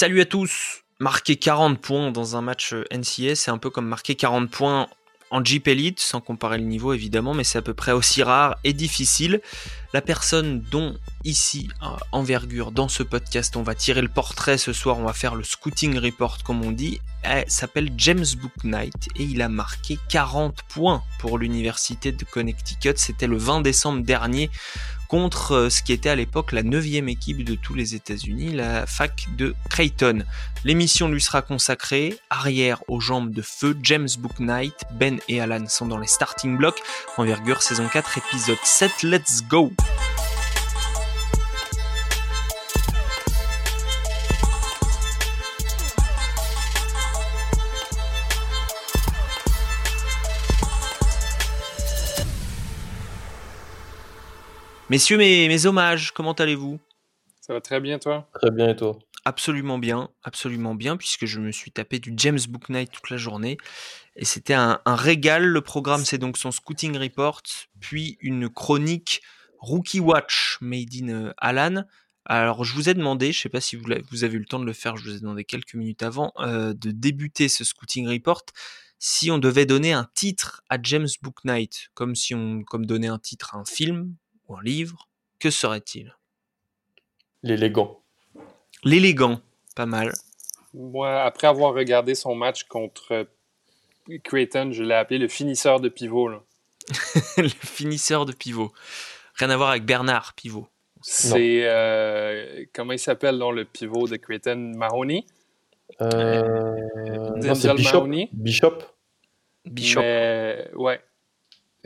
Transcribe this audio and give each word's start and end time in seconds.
Salut 0.00 0.20
à 0.20 0.26
tous 0.26 0.84
Marquer 1.00 1.34
40 1.34 1.80
points 1.80 2.12
dans 2.12 2.36
un 2.36 2.40
match 2.40 2.72
euh, 2.72 2.84
NCS, 2.92 3.34
c'est 3.34 3.50
un 3.50 3.58
peu 3.58 3.68
comme 3.68 3.88
marquer 3.88 4.14
40 4.14 4.48
points 4.48 4.86
en 5.32 5.44
Jeep 5.44 5.66
Elite, 5.66 5.98
sans 5.98 6.20
comparer 6.20 6.58
le 6.58 6.62
niveau 6.62 6.92
évidemment, 6.92 7.34
mais 7.34 7.42
c'est 7.42 7.58
à 7.58 7.62
peu 7.62 7.74
près 7.74 7.90
aussi 7.90 8.22
rare 8.22 8.56
et 8.62 8.74
difficile. 8.74 9.40
La 9.92 10.00
personne 10.00 10.60
dont 10.70 10.96
ici, 11.24 11.68
envergure, 12.12 12.70
dans 12.70 12.86
ce 12.86 13.02
podcast, 13.02 13.56
on 13.56 13.64
va 13.64 13.74
tirer 13.74 14.00
le 14.00 14.08
portrait 14.08 14.56
ce 14.56 14.72
soir, 14.72 15.00
on 15.00 15.04
va 15.04 15.12
faire 15.12 15.34
le 15.34 15.42
scouting 15.42 15.98
report 15.98 16.44
comme 16.44 16.64
on 16.64 16.70
dit, 16.70 17.00
elle 17.24 17.50
s'appelle 17.50 17.90
James 17.96 18.24
Booknight 18.40 19.08
et 19.16 19.24
il 19.24 19.42
a 19.42 19.48
marqué 19.48 19.98
40 20.08 20.62
points 20.68 21.02
pour 21.18 21.38
l'université 21.38 22.12
de 22.12 22.24
Connecticut. 22.24 22.94
C'était 22.96 23.26
le 23.26 23.36
20 23.36 23.62
décembre 23.62 24.04
dernier 24.04 24.48
contre 25.08 25.52
euh, 25.52 25.70
ce 25.70 25.82
qui 25.82 25.92
était 25.92 26.10
à 26.10 26.14
l'époque 26.14 26.52
la 26.52 26.62
neuvième 26.62 27.08
équipe 27.08 27.44
de 27.44 27.54
tous 27.54 27.74
les 27.74 27.94
États-Unis, 27.94 28.52
la 28.52 28.86
fac 28.86 29.26
de 29.36 29.54
Creighton. 29.70 30.22
L'émission 30.64 31.08
lui 31.08 31.20
sera 31.20 31.42
consacrée, 31.42 32.16
arrière 32.30 32.82
aux 32.88 33.00
jambes 33.00 33.30
de 33.30 33.42
feu, 33.42 33.76
James 33.82 34.08
Booknight, 34.18 34.84
Ben 34.92 35.18
et 35.28 35.40
Alan 35.40 35.66
sont 35.68 35.86
dans 35.86 35.98
les 35.98 36.06
starting 36.06 36.56
blocks, 36.56 36.82
envergure 37.16 37.62
saison 37.62 37.88
4 37.92 38.18
épisode 38.18 38.58
7, 38.62 39.02
let's 39.02 39.42
go 39.48 39.72
Messieurs, 54.90 55.18
mes, 55.18 55.66
hommages, 55.66 56.12
comment 56.12 56.32
allez-vous? 56.32 56.80
Ça 57.42 57.52
va 57.52 57.60
très 57.60 57.78
bien, 57.78 57.98
toi? 57.98 58.26
Très 58.32 58.50
bien, 58.50 58.70
et 58.70 58.76
toi? 58.76 58.98
Absolument 59.26 59.76
bien, 59.76 60.08
absolument 60.22 60.74
bien, 60.74 60.96
puisque 60.96 61.26
je 61.26 61.40
me 61.40 61.52
suis 61.52 61.70
tapé 61.70 61.98
du 61.98 62.14
James 62.16 62.38
Book 62.48 62.70
Night 62.70 62.90
toute 62.90 63.10
la 63.10 63.18
journée. 63.18 63.58
Et 64.16 64.24
c'était 64.24 64.54
un, 64.54 64.80
régal. 64.86 65.44
Le 65.44 65.60
programme, 65.60 66.06
c'est 66.06 66.16
donc 66.16 66.38
son 66.38 66.50
Scouting 66.50 66.96
Report, 66.96 67.42
puis 67.80 68.16
une 68.22 68.48
chronique 68.48 69.20
Rookie 69.58 70.00
Watch 70.00 70.56
made 70.62 70.94
in 70.94 71.08
euh, 71.10 71.34
Alan. 71.36 71.84
Alors, 72.24 72.64
je 72.64 72.74
vous 72.74 72.88
ai 72.88 72.94
demandé, 72.94 73.26
je 73.32 73.40
ne 73.40 73.42
sais 73.42 73.48
pas 73.50 73.60
si 73.60 73.76
vous 73.76 74.24
avez, 74.24 74.36
eu 74.36 74.38
le 74.38 74.46
temps 74.46 74.58
de 74.58 74.64
le 74.64 74.72
faire, 74.72 74.96
je 74.96 75.04
vous 75.04 75.16
ai 75.16 75.20
demandé 75.20 75.44
quelques 75.44 75.74
minutes 75.74 76.02
avant, 76.02 76.32
euh, 76.38 76.72
de 76.72 76.92
débuter 76.92 77.50
ce 77.50 77.62
Scouting 77.62 78.08
Report. 78.08 78.42
Si 78.98 79.30
on 79.30 79.36
devait 79.36 79.66
donner 79.66 79.92
un 79.92 80.08
titre 80.14 80.62
à 80.70 80.78
James 80.82 81.08
Book 81.20 81.44
Night, 81.44 81.90
comme 81.92 82.14
si 82.14 82.34
on 82.34 82.62
comme 82.62 82.86
donner 82.86 83.08
un 83.08 83.18
titre 83.18 83.54
à 83.54 83.58
un 83.58 83.64
film, 83.66 84.14
ou 84.48 84.56
un 84.56 84.62
livre, 84.62 85.08
que 85.38 85.50
serait-il? 85.50 86.16
L'élégant. 87.42 88.00
L'élégant, 88.84 89.40
pas 89.76 89.86
mal. 89.86 90.12
Moi, 90.74 91.22
après 91.22 91.46
avoir 91.46 91.74
regardé 91.74 92.14
son 92.14 92.34
match 92.34 92.64
contre 92.64 93.28
Creighton, 94.24 94.70
je 94.72 94.82
l'ai 94.82 94.94
appelé 94.94 95.18
le 95.18 95.28
finisseur 95.28 95.80
de 95.80 95.88
pivot. 95.88 96.28
le 97.36 97.48
finisseur 97.48 98.26
de 98.26 98.32
pivot. 98.32 98.72
Rien 99.34 99.50
à 99.50 99.56
voir 99.56 99.70
avec 99.70 99.84
Bernard 99.84 100.34
Pivot. 100.34 100.66
C'est. 101.00 101.62
Euh, 101.64 102.64
comment 102.74 102.92
il 102.92 102.98
s'appelle 102.98 103.38
dans 103.38 103.52
le 103.52 103.64
pivot 103.64 104.08
de 104.08 104.16
Creighton? 104.16 104.72
Mahoney? 104.76 105.26
Euh, 106.00 107.30
Denzel 107.36 107.76
Bishop. 107.76 107.98
Mahoney? 107.98 108.30
Bishop. 108.32 108.78
Bishop. 109.64 110.00
ouais. 110.00 111.00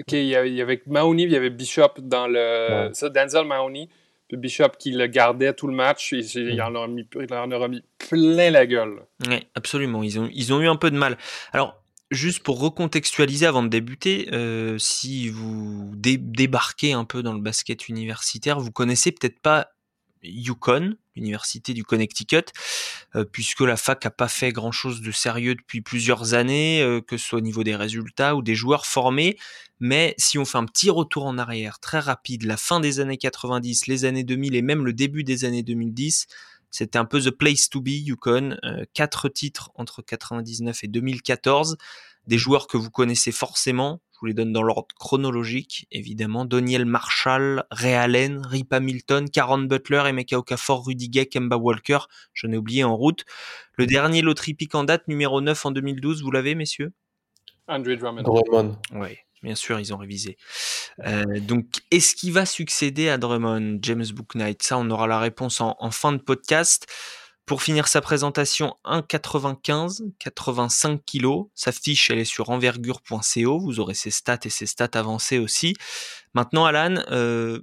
OK, 0.03 0.13
il 0.13 0.25
y, 0.25 0.37
avait, 0.37 0.83
Mahoney, 0.87 1.25
il 1.25 1.33
y 1.33 1.37
avait 1.37 1.51
Bishop 1.51 1.95
dans 1.99 2.27
le. 2.27 2.91
Ça, 2.93 3.09
Denzel 3.09 3.47
Mahoney, 3.47 3.89
puis 4.29 4.37
Bishop 4.37 4.71
qui 4.79 4.93
le 4.93 5.07
gardait 5.07 5.53
tout 5.55 5.67
le 5.67 5.75
match. 5.75 6.13
Il, 6.13 6.25
il, 6.35 6.61
en, 6.61 6.75
a 6.75 6.89
mis, 6.89 7.07
il 7.15 7.35
en 7.35 7.51
a 7.51 7.69
mis 7.69 7.83
plein 7.99 8.51
la 8.51 8.67
gueule. 8.67 9.03
Oui, 9.29 9.47
absolument. 9.55 10.03
Ils 10.03 10.19
ont, 10.19 10.29
ils 10.33 10.53
ont 10.53 10.61
eu 10.61 10.69
un 10.69 10.77
peu 10.77 10.91
de 10.91 10.97
mal. 10.97 11.17
Alors, 11.53 11.83
juste 12.11 12.43
pour 12.43 12.61
recontextualiser 12.61 13.47
avant 13.47 13.63
de 13.63 13.69
débuter, 13.69 14.29
euh, 14.33 14.77
si 14.79 15.29
vous 15.29 15.91
débarquez 15.95 16.93
un 16.93 17.05
peu 17.05 17.23
dans 17.23 17.33
le 17.33 17.41
basket 17.41 17.89
universitaire, 17.89 18.61
vous 18.61 18.73
connaissez 18.73 19.13
peut-être 19.13 19.41
pas 19.41 19.69
Yukon, 20.23 20.95
l'université 21.17 21.75
du 21.75 21.85
Connecticut, 21.85 22.45
euh, 23.15 23.25
puisque 23.25 23.61
la 23.61 23.77
fac 23.77 24.05
a 24.07 24.11
pas 24.11 24.29
fait 24.29 24.53
grand-chose 24.53 25.01
de 25.01 25.11
sérieux 25.11 25.55
depuis 25.55 25.81
plusieurs 25.81 26.35
années, 26.35 26.83
euh, 26.83 27.01
que 27.01 27.17
ce 27.17 27.27
soit 27.27 27.39
au 27.39 27.43
niveau 27.43 27.65
des 27.65 27.77
résultats 27.77 28.37
ou 28.37 28.43
des 28.43 28.55
joueurs 28.55 28.87
formés. 28.87 29.39
Mais 29.81 30.15
si 30.19 30.39
on 30.39 30.45
fait 30.45 30.59
un 30.59 30.65
petit 30.65 30.91
retour 30.91 31.27
en 31.27 31.39
arrière 31.39 31.81
très 31.81 31.99
rapide, 31.99 32.45
la 32.45 32.57
fin 32.57 32.81
des 32.81 33.01
années 33.01 33.19
90, 33.19 33.87
les 33.87 34.05
années 34.05 34.25
2000 34.25 34.55
et 34.55 34.63
même 34.63 34.85
le 34.85 34.93
début 34.93 35.25
des 35.25 35.45
années 35.45 35.63
2010, 35.63 36.27
c'était 36.71 36.99
un 36.99 37.05
peu 37.05 37.21
the 37.21 37.31
place 37.31 37.69
to 37.69 37.81
be, 37.81 37.91
Yukon. 37.91 38.57
Euh, 38.65 38.85
quatre 38.95 39.29
titres 39.29 39.71
entre 39.75 40.01
99 40.03 40.85
et 40.85 40.89
2014, 40.89 41.77
des 42.27 42.39
joueurs 42.39 42.67
que 42.67 42.79
vous 42.79 42.91
connaissez 42.91 43.31
forcément, 43.31 44.01
vous 44.23 44.27
les 44.27 44.35
donne 44.35 44.53
dans 44.53 44.63
l'ordre 44.63 44.95
chronologique, 44.99 45.89
évidemment. 45.91 46.45
Doniel 46.45 46.85
Marshall, 46.85 47.65
Ray 47.73 47.95
Allen, 47.95 48.41
Rip 48.47 48.73
Hamilton, 48.73 49.29
Karen 49.29 49.67
Butler, 49.67 50.05
Emeka 50.07 50.39
Okafor, 50.39 50.87
Rudy 50.87 51.09
Gay, 51.09 51.27
Kemba 51.27 51.57
Walker. 51.57 51.99
Je 52.33 52.47
ai 52.47 52.57
oublié 52.57 52.85
en 52.85 52.97
route. 52.97 53.25
Le 53.77 53.87
dernier 53.87 54.23
loterie 54.23 54.55
pick 54.55 54.77
en 54.77 54.85
date, 54.85 55.09
numéro 55.09 55.41
9 55.41 55.67
en 55.67 55.71
2012, 55.73 56.23
vous 56.23 56.31
l'avez, 56.31 56.55
messieurs? 56.55 56.93
Andre 57.67 57.97
Drummond. 57.97 58.79
Oui, 58.93 59.17
bien 59.43 59.57
sûr, 59.57 59.81
ils 59.81 59.93
ont 59.93 59.97
révisé. 59.99 60.37
Euh, 61.05 61.41
donc, 61.41 61.67
est-ce 61.91 62.15
qui 62.15 62.31
va 62.31 62.47
succéder 62.47 63.09
à 63.09 63.19
Drummond, 63.19 63.81
James 63.83 64.07
Booknight? 64.15 64.63
Ça, 64.63 64.79
on 64.79 64.89
aura 64.91 65.09
la 65.09 65.19
réponse 65.19 65.61
en 65.61 65.91
fin 65.91 66.13
de 66.13 66.19
podcast. 66.19 66.87
Pour 67.45 67.63
finir 67.63 67.89
sa 67.89 68.01
présentation, 68.01 68.77
1,95, 68.85 70.03
85 70.21 71.01
kg. 71.05 71.49
Sa 71.55 71.73
fiche, 71.73 72.11
elle 72.11 72.21
est 72.21 72.25
sur 72.25 72.51
envergure.co. 72.51 73.59
Vous 73.59 73.81
aurez 73.81 73.95
ses 73.95 74.13
stats 74.13 74.39
et 74.45 74.51
ses 74.51 74.67
stats 74.67 74.91
avancées 74.95 75.39
aussi. 75.39 75.75
Maintenant, 76.35 76.65
Alan, 76.65 77.03
euh, 77.11 77.61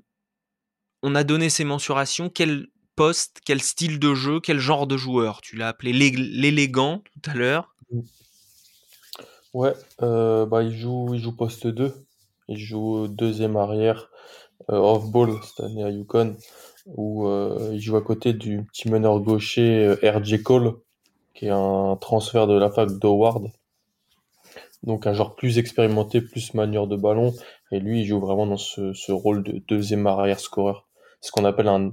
on 1.02 1.16
a 1.16 1.24
donné 1.24 1.50
ses 1.50 1.64
mensurations. 1.64 2.30
Quel 2.30 2.68
poste, 2.96 3.40
quel 3.46 3.62
style 3.62 4.00
de 4.00 4.14
jeu, 4.14 4.42
quel 4.42 4.60
genre 4.60 4.86
de 4.86 4.98
joueur? 4.98 5.40
Tu 5.40 5.56
l'as 5.56 5.70
appelé 5.70 5.94
l'élégant 5.94 7.02
tout 7.14 7.30
à 7.30 7.34
l'heure. 7.34 7.74
Ouais, 9.54 9.74
euh, 10.02 10.46
bah, 10.46 10.62
il, 10.62 10.78
joue, 10.78 11.14
il 11.14 11.22
joue 11.22 11.36
poste 11.36 11.68
2. 11.68 11.96
Il 12.50 12.58
joue 12.58 13.08
deuxième 13.08 13.56
arrière 13.56 14.10
euh, 14.70 14.76
off-ball 14.76 15.40
cette 15.44 15.62
année 15.62 15.84
à 15.84 15.90
Yukon 15.90 16.36
où 16.96 17.28
euh, 17.28 17.72
il 17.74 17.80
joue 17.80 17.98
à 17.98 18.02
côté 18.02 18.34
du 18.34 18.64
petit 18.64 18.90
meneur 18.90 19.20
gaucher 19.20 19.86
euh, 19.86 20.12
RJ 20.18 20.42
Cole, 20.44 20.76
qui 21.34 21.48
est 21.48 21.52
un 21.52 21.98
transfert 22.00 22.48
de 22.48 22.58
la 22.58 22.70
fac 22.70 22.90
d'Howard. 23.00 23.52
Donc 24.84 25.08
un 25.08 25.14
joueur 25.14 25.36
plus 25.36 25.58
expérimenté, 25.58 26.22
plus 26.22 26.54
manieur 26.54 26.88
de 26.88 26.96
ballon, 26.96 27.34
et 27.72 27.80
lui 27.80 28.02
il 28.02 28.06
joue 28.06 28.20
vraiment 28.20 28.48
dans 28.48 28.58
ce, 28.58 28.94
ce 28.94 29.12
rôle 29.12 29.44
de 29.44 29.62
deuxième 29.68 30.08
arrière 30.08 30.40
scoreur. 30.40 30.88
Ce 31.22 31.32
qu'on 31.32 31.44
appelle 31.44 31.68
un 31.68 31.92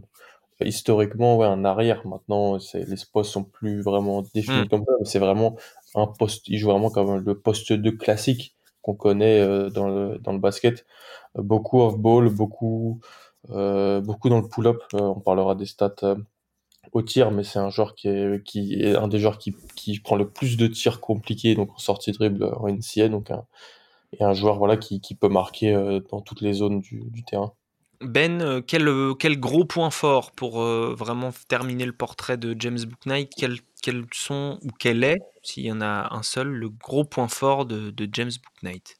historiquement 0.64 1.36
ouais, 1.36 1.46
un 1.46 1.64
arrière. 1.64 2.06
Maintenant 2.06 2.58
les 2.74 2.96
postes 3.12 3.32
sont 3.32 3.44
plus 3.44 3.82
vraiment 3.82 4.22
définis 4.34 4.62
hmm. 4.62 4.68
comme 4.68 4.84
ça, 4.84 4.92
mais 4.98 5.04
c'est 5.04 5.18
vraiment 5.18 5.56
un 5.94 6.06
poste. 6.06 6.48
Il 6.48 6.58
joue 6.58 6.70
vraiment 6.70 6.90
comme 6.90 7.18
le 7.18 7.38
poste 7.38 7.72
de 7.72 7.90
classique 7.90 8.56
qu'on 8.82 8.94
connaît 8.94 9.40
euh, 9.40 9.68
dans 9.70 9.88
le 9.88 10.18
dans 10.18 10.32
le 10.32 10.38
basket. 10.38 10.86
Beaucoup 11.34 11.82
off 11.82 11.98
ball, 11.98 12.30
beaucoup 12.30 13.00
beaucoup 13.48 14.28
dans 14.28 14.40
le 14.40 14.48
pull-up. 14.48 14.82
Euh, 14.94 15.00
on 15.00 15.20
parlera 15.20 15.54
des 15.54 15.66
stats 15.66 15.94
euh, 16.02 16.16
au 16.92 17.02
tir, 17.02 17.30
mais 17.30 17.44
c'est 17.44 17.58
un 17.58 17.70
joueur 17.70 17.94
qui 17.94 18.08
est, 18.08 18.96
un 18.96 19.08
des 19.08 19.18
joueurs 19.18 19.38
qui, 19.38 19.54
prend 20.00 20.16
le 20.16 20.28
plus 20.28 20.56
de 20.56 20.66
tirs 20.66 21.00
compliqués, 21.00 21.54
donc 21.54 21.72
en 21.72 21.78
sortie 21.78 22.12
dribble 22.12 22.44
en 22.44 22.68
NCA, 22.68 23.08
donc 23.08 23.30
un, 23.30 23.44
et 24.18 24.24
un 24.24 24.34
joueur 24.34 24.56
voilà 24.56 24.76
qui, 24.76 25.00
peut 25.20 25.28
marquer 25.28 25.72
dans 26.10 26.20
toutes 26.20 26.40
les 26.40 26.54
zones 26.54 26.80
du, 26.80 27.02
du 27.10 27.24
terrain. 27.24 27.52
Ben, 28.02 28.62
quel, 28.66 28.88
quel, 29.18 29.40
gros 29.40 29.64
point 29.64 29.90
fort 29.90 30.30
pour 30.32 30.60
vraiment 30.60 31.30
terminer 31.48 31.86
le 31.86 31.92
portrait 31.92 32.36
de 32.36 32.54
James 32.58 32.78
Booknight 32.86 33.32
quels, 33.34 33.58
quels 33.82 34.04
sont 34.12 34.58
ou 34.62 34.68
quel 34.78 35.02
est, 35.02 35.18
s'il 35.42 35.64
y 35.64 35.72
en 35.72 35.80
a 35.80 36.14
un 36.14 36.22
seul, 36.22 36.48
le 36.48 36.68
gros 36.68 37.04
point 37.04 37.28
fort 37.28 37.66
de, 37.66 37.90
de 37.90 38.08
James 38.12 38.32
Booknight 38.44 38.96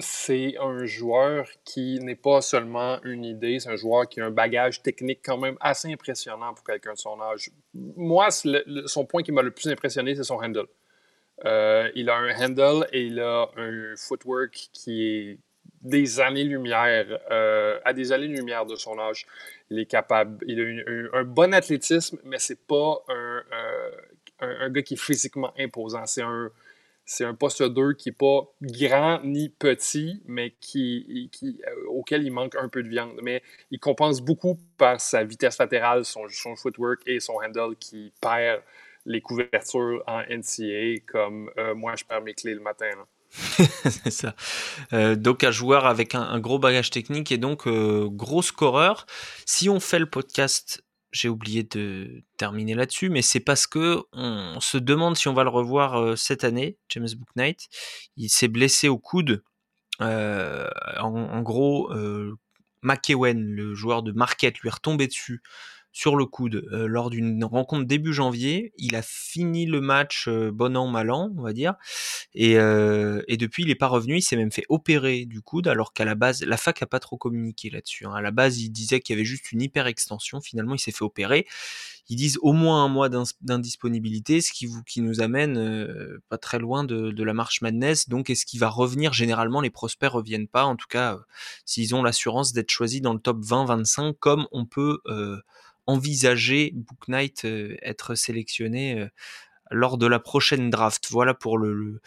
c'est 0.00 0.56
un 0.58 0.84
joueur 0.86 1.46
qui 1.64 1.98
n'est 2.00 2.14
pas 2.14 2.40
seulement 2.40 2.98
une 3.04 3.24
idée, 3.24 3.60
c'est 3.60 3.68
un 3.68 3.76
joueur 3.76 4.08
qui 4.08 4.20
a 4.20 4.26
un 4.26 4.30
bagage 4.30 4.82
technique 4.82 5.20
quand 5.22 5.36
même 5.36 5.56
assez 5.60 5.92
impressionnant 5.92 6.54
pour 6.54 6.64
quelqu'un 6.64 6.94
de 6.94 6.98
son 6.98 7.20
âge. 7.20 7.50
Moi, 7.74 8.28
son 8.30 9.04
point 9.04 9.22
qui 9.22 9.32
m'a 9.32 9.42
le 9.42 9.50
plus 9.50 9.68
impressionné, 9.68 10.14
c'est 10.14 10.24
son 10.24 10.36
handle. 10.36 10.66
Euh, 11.44 11.90
il 11.94 12.08
a 12.08 12.16
un 12.16 12.30
handle 12.40 12.86
et 12.92 13.02
il 13.02 13.20
a 13.20 13.50
un 13.56 13.94
footwork 13.96 14.70
qui 14.72 15.04
est 15.04 15.38
des 15.82 16.18
années-lumière, 16.18 17.18
euh, 17.30 17.78
à 17.84 17.92
des 17.92 18.12
années-lumière 18.12 18.64
de 18.64 18.76
son 18.76 18.98
âge. 18.98 19.26
Il 19.68 19.78
est 19.78 19.86
capable, 19.86 20.42
il 20.46 20.60
a 20.60 21.18
un, 21.18 21.24
bon 21.24 21.52
athlétisme, 21.52 22.18
mais 22.24 22.38
c'est 22.38 22.66
pas 22.66 23.04
euh, 23.10 23.40
un, 24.40 24.48
un, 24.60 24.70
gars 24.70 24.82
qui 24.82 24.94
est 24.94 24.98
physiquement 25.00 25.52
imposant. 25.58 26.06
C'est 26.06 26.22
un, 26.22 26.50
c'est 27.04 27.24
un 27.24 27.34
poste 27.34 27.62
2 27.62 27.94
qui 27.94 28.08
n'est 28.08 28.14
pas 28.14 28.42
grand 28.62 29.20
ni 29.24 29.48
petit, 29.48 30.22
mais 30.26 30.54
qui, 30.60 31.30
euh, 31.44 31.88
auquel 31.88 32.22
il 32.22 32.32
manque 32.32 32.54
un 32.56 32.68
peu 32.68 32.82
de 32.82 32.88
viande. 32.88 33.18
Mais 33.22 33.42
il 33.70 33.78
compense 33.78 34.20
beaucoup 34.20 34.58
par 34.78 35.00
sa 35.00 35.24
vitesse 35.24 35.58
latérale, 35.58 36.04
son, 36.04 36.26
footwork 36.56 37.02
et 37.06 37.20
son 37.20 37.34
handle 37.34 37.76
qui 37.78 38.12
perd 38.20 38.62
les 39.06 39.20
couvertures 39.20 40.02
en 40.06 40.22
NCA 40.22 41.00
comme 41.06 41.50
moi, 41.76 41.94
je 41.94 42.04
perds 42.04 42.22
mes 42.22 42.32
clés 42.32 42.54
le 42.54 42.60
matin. 42.60 42.88
c'est 43.30 44.10
ça. 44.10 44.34
donc 45.16 45.44
un 45.44 45.50
joueur 45.50 45.86
avec 45.86 46.14
un, 46.14 46.38
gros 46.38 46.58
bagage 46.58 46.90
technique 46.90 47.30
et 47.32 47.36
donc 47.36 47.68
gros 47.68 48.42
scoreur. 48.42 49.04
Si 49.44 49.68
on 49.68 49.80
fait 49.80 49.98
le 49.98 50.06
podcast 50.06 50.84
j'ai 51.14 51.28
oublié 51.28 51.62
de 51.62 52.24
terminer 52.36 52.74
là-dessus, 52.74 53.08
mais 53.08 53.22
c'est 53.22 53.40
parce 53.40 53.68
que 53.68 54.02
on 54.12 54.58
se 54.60 54.76
demande 54.76 55.16
si 55.16 55.28
on 55.28 55.32
va 55.32 55.44
le 55.44 55.48
revoir 55.48 56.18
cette 56.18 56.42
année, 56.42 56.76
James 56.88 57.08
Booknight. 57.16 57.68
Il 58.16 58.28
s'est 58.28 58.48
blessé 58.48 58.88
au 58.88 58.98
coude. 58.98 59.44
en, 60.00 61.40
gros, 61.42 61.94
McEwen, 62.82 63.40
le 63.40 63.74
joueur 63.74 64.02
de 64.02 64.10
Marquette, 64.10 64.58
lui 64.58 64.68
est 64.68 64.74
retombé 64.74 65.06
dessus 65.06 65.40
sur 65.94 66.16
le 66.16 66.26
coude 66.26 66.66
euh, 66.72 66.88
lors 66.88 67.08
d'une 67.08 67.42
rencontre 67.44 67.86
début 67.86 68.12
janvier. 68.12 68.74
Il 68.76 68.96
a 68.96 69.02
fini 69.02 69.64
le 69.64 69.80
match 69.80 70.26
euh, 70.26 70.50
bon 70.52 70.76
an 70.76 70.88
mal 70.88 71.10
an, 71.10 71.32
on 71.38 71.42
va 71.42 71.52
dire, 71.52 71.74
et, 72.34 72.58
euh, 72.58 73.22
depuis 73.28 73.62
il 73.62 73.68
n'est 73.68 73.76
pas 73.76 73.86
revenu. 73.86 74.16
Il 74.16 74.22
s'est 74.22 74.36
même 74.36 74.50
fait 74.50 74.64
opérer 74.68 75.24
du 75.24 75.40
coude, 75.40 75.68
alors 75.68 75.92
qu'à 75.92 76.04
la 76.04 76.16
base 76.16 76.42
la 76.42 76.56
fac 76.56 76.82
a 76.82 76.86
pas 76.86 76.98
trop 76.98 77.16
communiqué 77.16 77.70
là-dessus. 77.70 78.06
Hein. 78.06 78.12
À 78.12 78.20
la 78.20 78.32
base, 78.32 78.58
il 78.58 78.70
disait 78.70 78.98
qu'il 79.00 79.14
y 79.14 79.16
avait 79.16 79.24
juste 79.24 79.52
une 79.52 79.62
hyper 79.62 79.86
extension. 79.86 80.40
Finalement, 80.40 80.74
il 80.74 80.80
s'est 80.80 80.90
fait 80.90 81.04
opérer. 81.04 81.46
Ils 82.08 82.16
disent 82.16 82.38
au 82.42 82.52
moins 82.52 82.84
un 82.84 82.88
mois 82.88 83.08
d'indisponibilité, 83.40 84.40
ce 84.40 84.52
qui, 84.52 85.00
nous 85.00 85.20
amène 85.22 86.18
pas 86.28 86.36
très 86.36 86.58
loin 86.58 86.84
de, 86.84 87.12
de, 87.12 87.24
la 87.24 87.32
marche 87.32 87.62
Madness. 87.62 88.10
Donc, 88.10 88.28
est-ce 88.28 88.44
qu'il 88.44 88.60
va 88.60 88.68
revenir? 88.68 89.14
Généralement, 89.14 89.62
les 89.62 89.70
prospects 89.70 90.10
reviennent 90.10 90.48
pas. 90.48 90.64
En 90.64 90.76
tout 90.76 90.88
cas, 90.88 91.18
s'ils 91.64 91.94
ont 91.94 92.02
l'assurance 92.02 92.52
d'être 92.52 92.70
choisis 92.70 93.00
dans 93.00 93.14
le 93.14 93.20
top 93.20 93.40
20-25, 93.40 94.16
comme 94.20 94.46
on 94.52 94.66
peut 94.66 94.98
envisager 95.86 96.72
Book 96.74 97.08
Knight 97.08 97.44
euh, 97.44 97.76
être 97.82 98.14
sélectionné 98.14 99.00
euh, 99.00 99.08
lors 99.70 99.98
de 99.98 100.06
la 100.06 100.18
prochaine 100.18 100.70
draft. 100.70 101.08
Voilà 101.10 101.34
pour 101.34 101.58
le, 101.58 102.00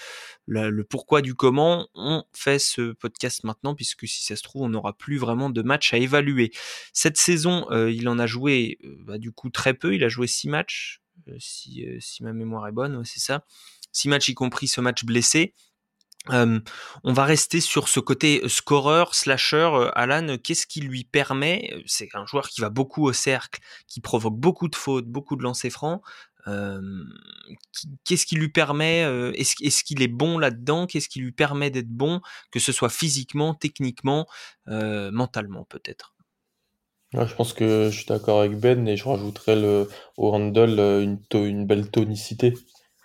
pourquoi 0.90 1.22
du 1.22 1.34
comment 1.34 1.88
on 1.96 2.24
fait 2.34 2.60
ce 2.60 2.92
podcast 2.94 3.44
maintenant, 3.44 3.76
puisque 3.76 4.08
si 4.08 4.24
ça 4.24 4.36
se 4.36 4.44
trouve, 4.44 4.64
on 4.64 4.70
n'aura 4.70 4.94
plus 4.94 5.18
vraiment 5.18 5.50
de 5.50 5.62
matchs 5.62 5.94
à 5.94 5.98
évaluer. 5.98 6.52
Cette 6.94 7.18
saison, 7.18 7.66
euh, 7.72 7.92
il 7.92 8.08
en 8.10 8.20
a 8.20 8.28
joué 8.28 8.80
bah, 9.00 9.18
du 9.18 9.32
coup 9.32 9.50
très 9.50 9.74
peu. 9.74 9.96
Il 9.96 10.04
a 10.04 10.10
joué 10.10 10.28
six 10.28 10.50
matchs, 10.50 11.02
si, 11.40 11.86
si 12.00 12.24
ma 12.24 12.32
mémoire 12.32 12.68
est 12.68 12.72
bonne, 12.72 13.04
c'est 13.04 13.20
ça. 13.20 13.44
Six 13.92 14.10
matchs, 14.10 14.30
y 14.30 14.34
compris 14.36 14.68
ce 14.68 14.80
match 14.80 15.04
blessé 15.04 15.54
on 16.30 17.14
va 17.14 17.24
rester 17.24 17.62
sur 17.62 17.88
ce 17.88 18.00
côté 18.00 18.42
scoreur, 18.48 19.16
slasher. 19.16 19.90
Alan, 19.96 20.38
qu'est-ce 20.38 20.68
qui 20.68 20.82
lui 20.82 21.04
permet 21.04 21.74
C'est 21.86 22.10
un 22.14 22.26
joueur 22.26 22.50
qui 22.50 22.62
va 22.62 22.70
beaucoup 22.70 23.06
au 23.06 23.14
cercle, 23.14 23.62
qui 23.88 24.02
provoque 24.02 24.36
beaucoup 24.36 24.68
de 24.68 24.76
fautes, 24.76 25.08
beaucoup 25.08 25.36
de 25.36 25.44
lancers 25.44 25.72
francs. 25.72 26.02
qu'est-ce 28.06 28.26
qui 28.26 28.36
lui 28.36 28.50
permet 28.50 29.02
Est-ce 29.36 29.84
qu'il 29.84 30.02
est 30.02 30.08
bon 30.08 30.38
là-dedans? 30.38 30.86
Qu'est-ce 30.88 31.10
qui 31.10 31.20
lui 31.20 31.32
permet 31.32 31.70
d'être 31.70 31.90
bon, 31.90 32.22
que 32.52 32.60
ce 32.60 32.72
soit 32.72 32.90
physiquement, 32.90 33.54
techniquement, 33.54 34.28
mentalement 34.66 35.66
peut-être? 35.66 36.14
Je 37.14 37.34
pense 37.36 37.54
que 37.54 37.90
je 37.90 37.98
suis 37.98 38.06
d'accord 38.06 38.42
avec 38.42 38.58
Ben 38.60 38.86
et 38.88 38.98
je 38.98 39.06
rajouterais 39.06 39.56
le, 39.56 39.90
au 40.18 40.34
handle 40.34 40.78
une, 40.78 41.20
une 41.34 41.66
belle 41.66 41.90
tonicité. 41.90 42.54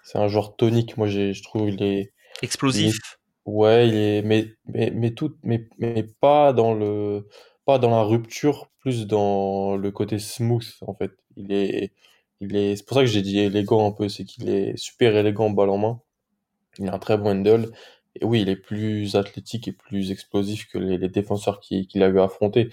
C'est 0.03 0.19
un 0.19 0.27
joueur 0.27 0.57
tonique. 0.57 0.97
Moi, 0.97 1.07
je 1.07 1.41
trouve 1.43 1.69
il 1.69 1.83
est 1.83 2.13
Explosif. 2.41 3.19
Ouais, 3.45 3.89
il 3.89 3.95
est 3.95 4.23
mais 4.23 4.55
mais 4.67 4.91
mais 4.91 5.15
mais 5.43 5.69
mais 5.79 6.03
pas 6.21 6.53
dans 6.53 6.75
le 6.75 7.29
pas 7.65 7.79
dans 7.79 7.91
la 7.91 8.03
rupture, 8.03 8.71
plus 8.79 9.07
dans 9.07 9.77
le 9.77 9.91
côté 9.91 10.19
smooth 10.19 10.77
en 10.83 10.95
fait. 10.95 11.13
Il 11.37 11.53
est 11.53 11.93
il 12.41 12.57
est 12.57 12.77
c'est 12.77 12.87
pour 12.87 12.97
ça 12.97 13.03
que 13.03 13.07
j'ai 13.07 13.23
dit 13.23 13.41
élégant 13.41 13.87
un 13.89 13.93
peu, 13.93 14.09
c'est 14.09 14.25
qu'il 14.25 14.49
est 14.49 14.77
super 14.77 15.17
élégant 15.17 15.51
balle 15.51 15.71
en 15.71 15.79
main. 15.79 16.01
Il 16.79 16.89
a 16.89 16.95
un 16.95 16.99
très 16.99 17.19
bon 17.19 17.31
handle 17.41 17.73
et 18.21 18.25
oui, 18.25 18.43
il 18.43 18.49
est 18.49 18.57
plus 18.57 19.17
athlétique 19.17 19.69
et 19.69 19.73
plus 19.73 20.11
explosif 20.11 20.69
que 20.69 20.79
les, 20.79 21.09
défenseurs 21.09 21.61
qu'il 21.61 21.87
qui 21.87 22.03
a 22.03 22.09
eu 22.09 22.19
à 22.21 22.25
affronter. 22.25 22.71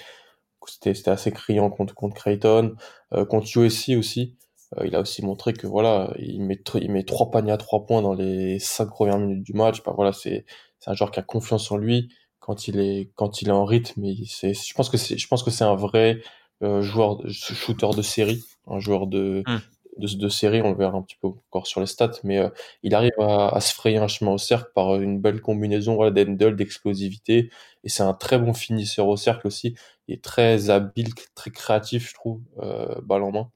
C'était 0.67 0.93
c'était 0.93 1.11
assez 1.11 1.31
criant 1.31 1.69
contre 1.71 1.95
contre 1.95 2.15
Creighton, 2.15 2.75
euh, 3.13 3.25
contre 3.25 3.47
USC 3.57 3.95
aussi. 3.97 4.37
Euh, 4.77 4.87
il 4.87 4.95
a 4.95 5.01
aussi 5.01 5.23
montré 5.25 5.53
que 5.53 5.67
voilà, 5.67 6.13
il 6.19 6.41
met, 6.41 6.59
il 6.75 6.91
met 6.91 7.03
trois 7.03 7.31
paniers 7.31 7.51
à 7.51 7.57
trois 7.57 7.85
points 7.85 8.01
dans 8.01 8.13
les 8.13 8.59
cinq 8.59 8.87
premières 8.89 9.17
minutes 9.19 9.43
du 9.43 9.53
match. 9.53 9.83
Bah, 9.83 9.93
voilà, 9.95 10.13
c'est 10.13 10.45
c'est 10.79 10.91
un 10.91 10.93
joueur 10.93 11.11
qui 11.11 11.19
a 11.19 11.23
confiance 11.23 11.71
en 11.71 11.77
lui 11.77 12.09
quand 12.39 12.67
il 12.67 12.79
est 12.79 13.11
quand 13.15 13.41
il 13.41 13.49
est 13.49 13.51
en 13.51 13.65
rythme. 13.65 14.03
C'est, 14.27 14.53
je 14.53 14.73
pense 14.73 14.89
que 14.89 14.97
c'est 14.97 15.17
je 15.17 15.27
pense 15.27 15.43
que 15.43 15.51
c'est 15.51 15.63
un 15.63 15.75
vrai 15.75 16.21
euh, 16.63 16.81
joueur 16.81 17.21
shooter 17.29 17.89
de 17.95 18.01
série, 18.01 18.43
un 18.67 18.79
joueur 18.79 19.07
de, 19.07 19.43
mmh. 19.47 19.57
de, 19.97 20.15
de 20.17 20.29
série. 20.29 20.61
On 20.61 20.71
le 20.71 20.77
verra 20.77 20.97
un 20.97 21.01
petit 21.01 21.17
peu 21.21 21.27
encore 21.27 21.67
sur 21.67 21.79
les 21.79 21.87
stats, 21.87 22.11
mais 22.23 22.37
euh, 22.39 22.49
il 22.83 22.95
arrive 22.95 23.13
à, 23.19 23.49
à, 23.49 23.61
se 23.61 23.73
frayer 23.73 23.97
un 23.97 24.07
chemin 24.07 24.31
au 24.31 24.37
cercle 24.37 24.69
par 24.75 24.95
une 24.95 25.19
belle 25.21 25.41
combinaison 25.41 25.95
voilà, 25.95 26.11
d'handle, 26.11 26.55
d'explosivité. 26.55 27.49
Et 27.83 27.89
c'est 27.89 28.03
un 28.03 28.13
très 28.13 28.37
bon 28.39 28.53
finisseur 28.53 29.07
au 29.07 29.17
cercle 29.17 29.47
aussi. 29.47 29.75
Il 30.07 30.15
est 30.15 30.23
très 30.23 30.69
habile, 30.69 31.13
très 31.35 31.51
créatif, 31.51 32.09
je 32.09 32.13
trouve, 32.13 32.41
euh, 32.61 32.95
balle 33.03 33.23
en 33.23 33.31
main. 33.31 33.51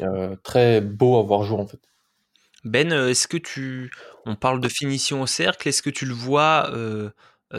Euh, 0.00 0.36
très 0.42 0.80
beau 0.80 1.18
à 1.18 1.22
voir 1.22 1.44
jouer 1.44 1.60
en 1.60 1.66
fait. 1.66 1.80
Ben, 2.64 2.92
euh, 2.92 3.10
est-ce 3.10 3.26
que 3.26 3.36
tu, 3.36 3.90
on 4.26 4.36
parle 4.36 4.60
de 4.60 4.68
finition 4.68 5.22
au 5.22 5.26
cercle, 5.26 5.68
est-ce 5.68 5.82
que 5.82 5.90
tu 5.90 6.04
le 6.04 6.12
vois 6.12 6.70
euh, 6.74 7.10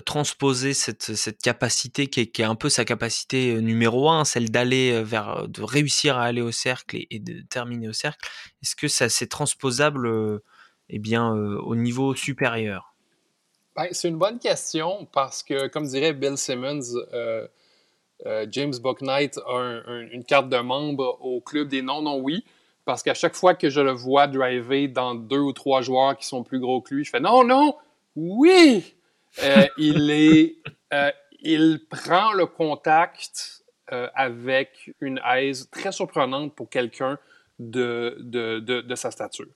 transposer 0.06 0.74
cette, 0.74 1.16
cette 1.16 1.42
capacité 1.42 2.08
qui 2.08 2.22
est, 2.22 2.28
qui 2.28 2.42
est, 2.42 2.46
un 2.46 2.56
peu 2.56 2.70
sa 2.70 2.86
capacité 2.86 3.60
numéro 3.62 4.10
un, 4.10 4.26
celle 4.26 4.52
d'aller 4.52 5.04
vers, 5.04 5.48
de 5.48 5.64
réussir 5.64 6.18
à 6.18 6.24
aller 6.24 6.42
au 6.42 6.52
cercle 6.52 6.98
et, 7.10 7.20
de 7.20 7.42
terminer 7.50 7.90
au 7.90 7.94
cercle? 7.94 8.30
Est-ce 8.62 8.76
que 8.76 8.88
ça 8.88 9.10
c'est 9.10 9.28
transposable, 9.28 10.40
eh 10.90 11.00
bien, 11.00 11.32
au 11.32 11.76
niveau 11.76 12.16
supérieur? 12.16 12.96
Ben, 13.76 13.88
C'est 13.92 14.08
une 14.08 14.18
bonne 14.18 14.40
question 14.40 15.08
parce 15.12 15.44
que, 15.44 15.68
comme 15.68 15.88
dirait 15.88 16.14
Bill 16.14 16.38
Simmons, 16.38 16.94
euh, 18.26 18.46
James 18.52 18.74
Bucknight 18.82 19.40
a 19.48 19.82
une 20.12 20.24
carte 20.24 20.50
de 20.50 20.58
membre 20.58 21.18
au 21.22 21.42
club 21.42 21.68
des 21.68 21.82
non-non-oui. 21.82 22.46
Parce 22.86 23.04
qu'à 23.04 23.14
chaque 23.14 23.36
fois 23.36 23.54
que 23.54 23.70
je 23.70 23.80
le 23.80 23.92
vois 23.92 24.28
driver 24.28 24.88
dans 24.88 25.14
deux 25.14 25.40
ou 25.40 25.54
trois 25.54 25.82
joueurs 25.82 26.18
qui 26.18 26.26
sont 26.26 26.44
plus 26.44 26.60
gros 26.60 26.82
que 26.82 26.96
lui, 26.96 27.04
je 27.04 27.12
fais 27.12 27.20
non, 27.20 27.44
non, 27.44 27.76
oui! 28.16 28.96
Euh, 29.44 29.66
il, 29.78 30.10
est, 30.10 30.56
euh, 30.94 31.12
il 31.40 31.86
prend 31.90 32.34
le 32.34 32.46
contact 32.46 33.58
avec 34.16 34.94
une 35.02 35.20
aise 35.36 35.70
très 35.70 35.92
surprenante 35.92 36.56
pour 36.56 36.70
quelqu'un 36.70 37.20
de, 37.60 38.16
de, 38.22 38.60
de, 38.60 38.96
sa 38.96 39.12
stature. 39.12 39.50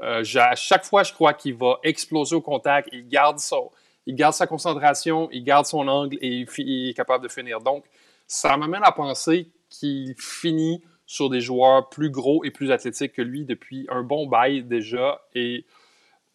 à 0.00 0.54
chaque 0.54 0.86
fois, 0.86 1.02
je 1.02 1.12
crois 1.12 1.34
qu'il 1.34 1.54
va 1.56 1.78
exploser 1.82 2.34
au 2.34 2.40
contact. 2.40 2.88
Il 2.90 3.06
garde, 3.06 3.38
son, 3.38 3.70
il 4.06 4.14
garde 4.14 4.32
sa 4.32 4.46
concentration, 4.46 5.28
il 5.30 5.44
garde 5.44 5.66
son 5.66 5.86
angle 5.88 6.16
et 6.22 6.28
il, 6.28 6.48
il 6.56 6.88
est 6.88 6.94
capable 6.94 7.22
de 7.22 7.28
finir. 7.28 7.60
Donc, 7.60 7.84
ça 8.32 8.56
m'amène 8.56 8.82
à 8.82 8.92
penser 8.92 9.52
qu'il 9.68 10.14
finit 10.18 10.82
sur 11.04 11.28
des 11.28 11.42
joueurs 11.42 11.90
plus 11.90 12.08
gros 12.08 12.42
et 12.44 12.50
plus 12.50 12.72
athlétiques 12.72 13.12
que 13.12 13.20
lui 13.20 13.44
depuis 13.44 13.86
un 13.90 14.02
bon 14.02 14.26
bail 14.26 14.64
déjà. 14.64 15.20
Et 15.34 15.66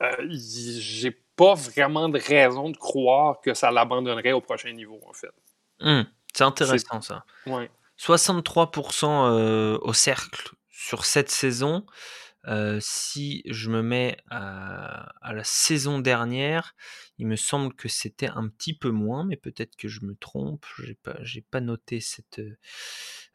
euh, 0.04 0.12
j'ai 0.30 1.18
pas 1.36 1.56
vraiment 1.56 2.08
de 2.08 2.20
raison 2.20 2.70
de 2.70 2.78
croire 2.78 3.42
que 3.42 3.56
ça 3.56 3.72
l'abandonnerait 3.72 4.32
au 4.32 4.42
prochain 4.42 4.72
niveau, 4.74 5.00
en 5.10 5.14
fait. 5.14 5.32
Hum, 5.80 6.06
c'est 6.34 6.44
intéressant, 6.44 7.02
ça. 7.02 7.26
63% 7.98 9.06
euh, 9.06 9.80
au 9.82 9.94
cercle 9.94 10.52
sur 10.70 11.04
cette 11.04 11.32
saison. 11.32 11.84
Euh, 12.48 12.78
si 12.80 13.42
je 13.48 13.72
me 13.72 13.82
mets 13.82 14.18
à, 14.30 15.10
la 15.34 15.44
saison 15.44 15.98
dernière, 15.98 16.76
il 17.18 17.28
me 17.28 17.36
semble 17.36 17.74
que 17.74 17.88
c'était 17.88 18.30
un 18.30 18.48
petit 18.48 18.74
peu 18.76 18.90
moins, 18.90 19.26
mais 19.26 19.38
peut-être 19.38 19.76
que 19.76 19.88
je 19.88 20.06
me 20.06 20.16
trompe. 20.16 20.66
J'ai 20.78 20.96
pas, 20.96 21.18
pas 21.50 21.62
noté 21.62 22.00
cette 22.00 22.42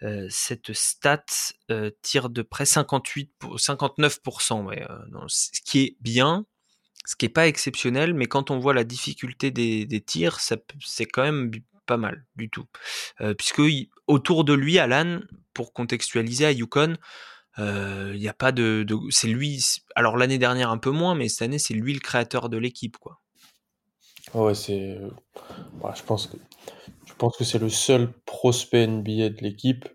euh, 0.02 0.26
cette 0.30 0.72
stat. 0.72 1.24
Euh, 1.70 1.90
tire 2.02 2.28
de 2.28 2.42
près 2.42 2.66
58 2.66 3.32
pour 3.38 3.56
59%, 3.56 4.64
ouais, 4.64 4.86
ce 5.28 5.60
qui 5.64 5.80
est 5.80 5.96
bien, 6.00 6.44
ce 7.04 7.14
qui 7.14 7.26
est 7.26 7.30
pas 7.30 7.46
exceptionnel, 7.46 8.12
mais 8.14 8.26
quand 8.26 8.50
on 8.50 8.58
voit 8.58 8.74
la 8.74 8.84
difficulté 8.84 9.50
des, 9.50 10.00
tirs, 10.00 10.38
c'est 10.40 11.06
quand 11.06 11.22
même 11.22 11.50
pas 11.86 11.96
mal 11.96 12.26
du 12.36 12.50
tout, 12.50 12.66
puisque 13.38 13.62
autour 14.06 14.44
de 14.44 14.52
lui, 14.52 14.78
Alan, 14.78 15.20
pour 15.54 15.72
contextualiser 15.72 16.46
à 16.46 16.52
Yukon, 16.52 16.96
il 17.58 18.18
n'y 18.18 18.28
a 18.28 18.34
pas 18.34 18.52
de, 18.52 18.84
c'est 19.10 19.28
lui. 19.28 19.64
Alors 19.94 20.16
l'année 20.16 20.38
dernière 20.38 20.70
un 20.70 20.78
peu 20.78 20.90
moins, 20.90 21.14
mais 21.14 21.28
cette 21.28 21.42
année 21.42 21.58
c'est 21.58 21.74
lui 21.74 21.94
le 21.94 22.00
créateur 22.00 22.48
de 22.48 22.58
l'équipe, 22.58 22.98
quoi. 22.98 23.21
Ouais, 24.34 24.54
c'est. 24.54 24.98
je 25.94 26.02
pense 26.04 26.26
que 26.26 26.36
je 27.06 27.14
pense 27.14 27.36
que 27.36 27.44
c'est 27.44 27.58
le 27.58 27.68
seul 27.68 28.12
prospect 28.24 28.86
NBA 28.86 29.30
de 29.30 29.42
l'équipe 29.42 29.88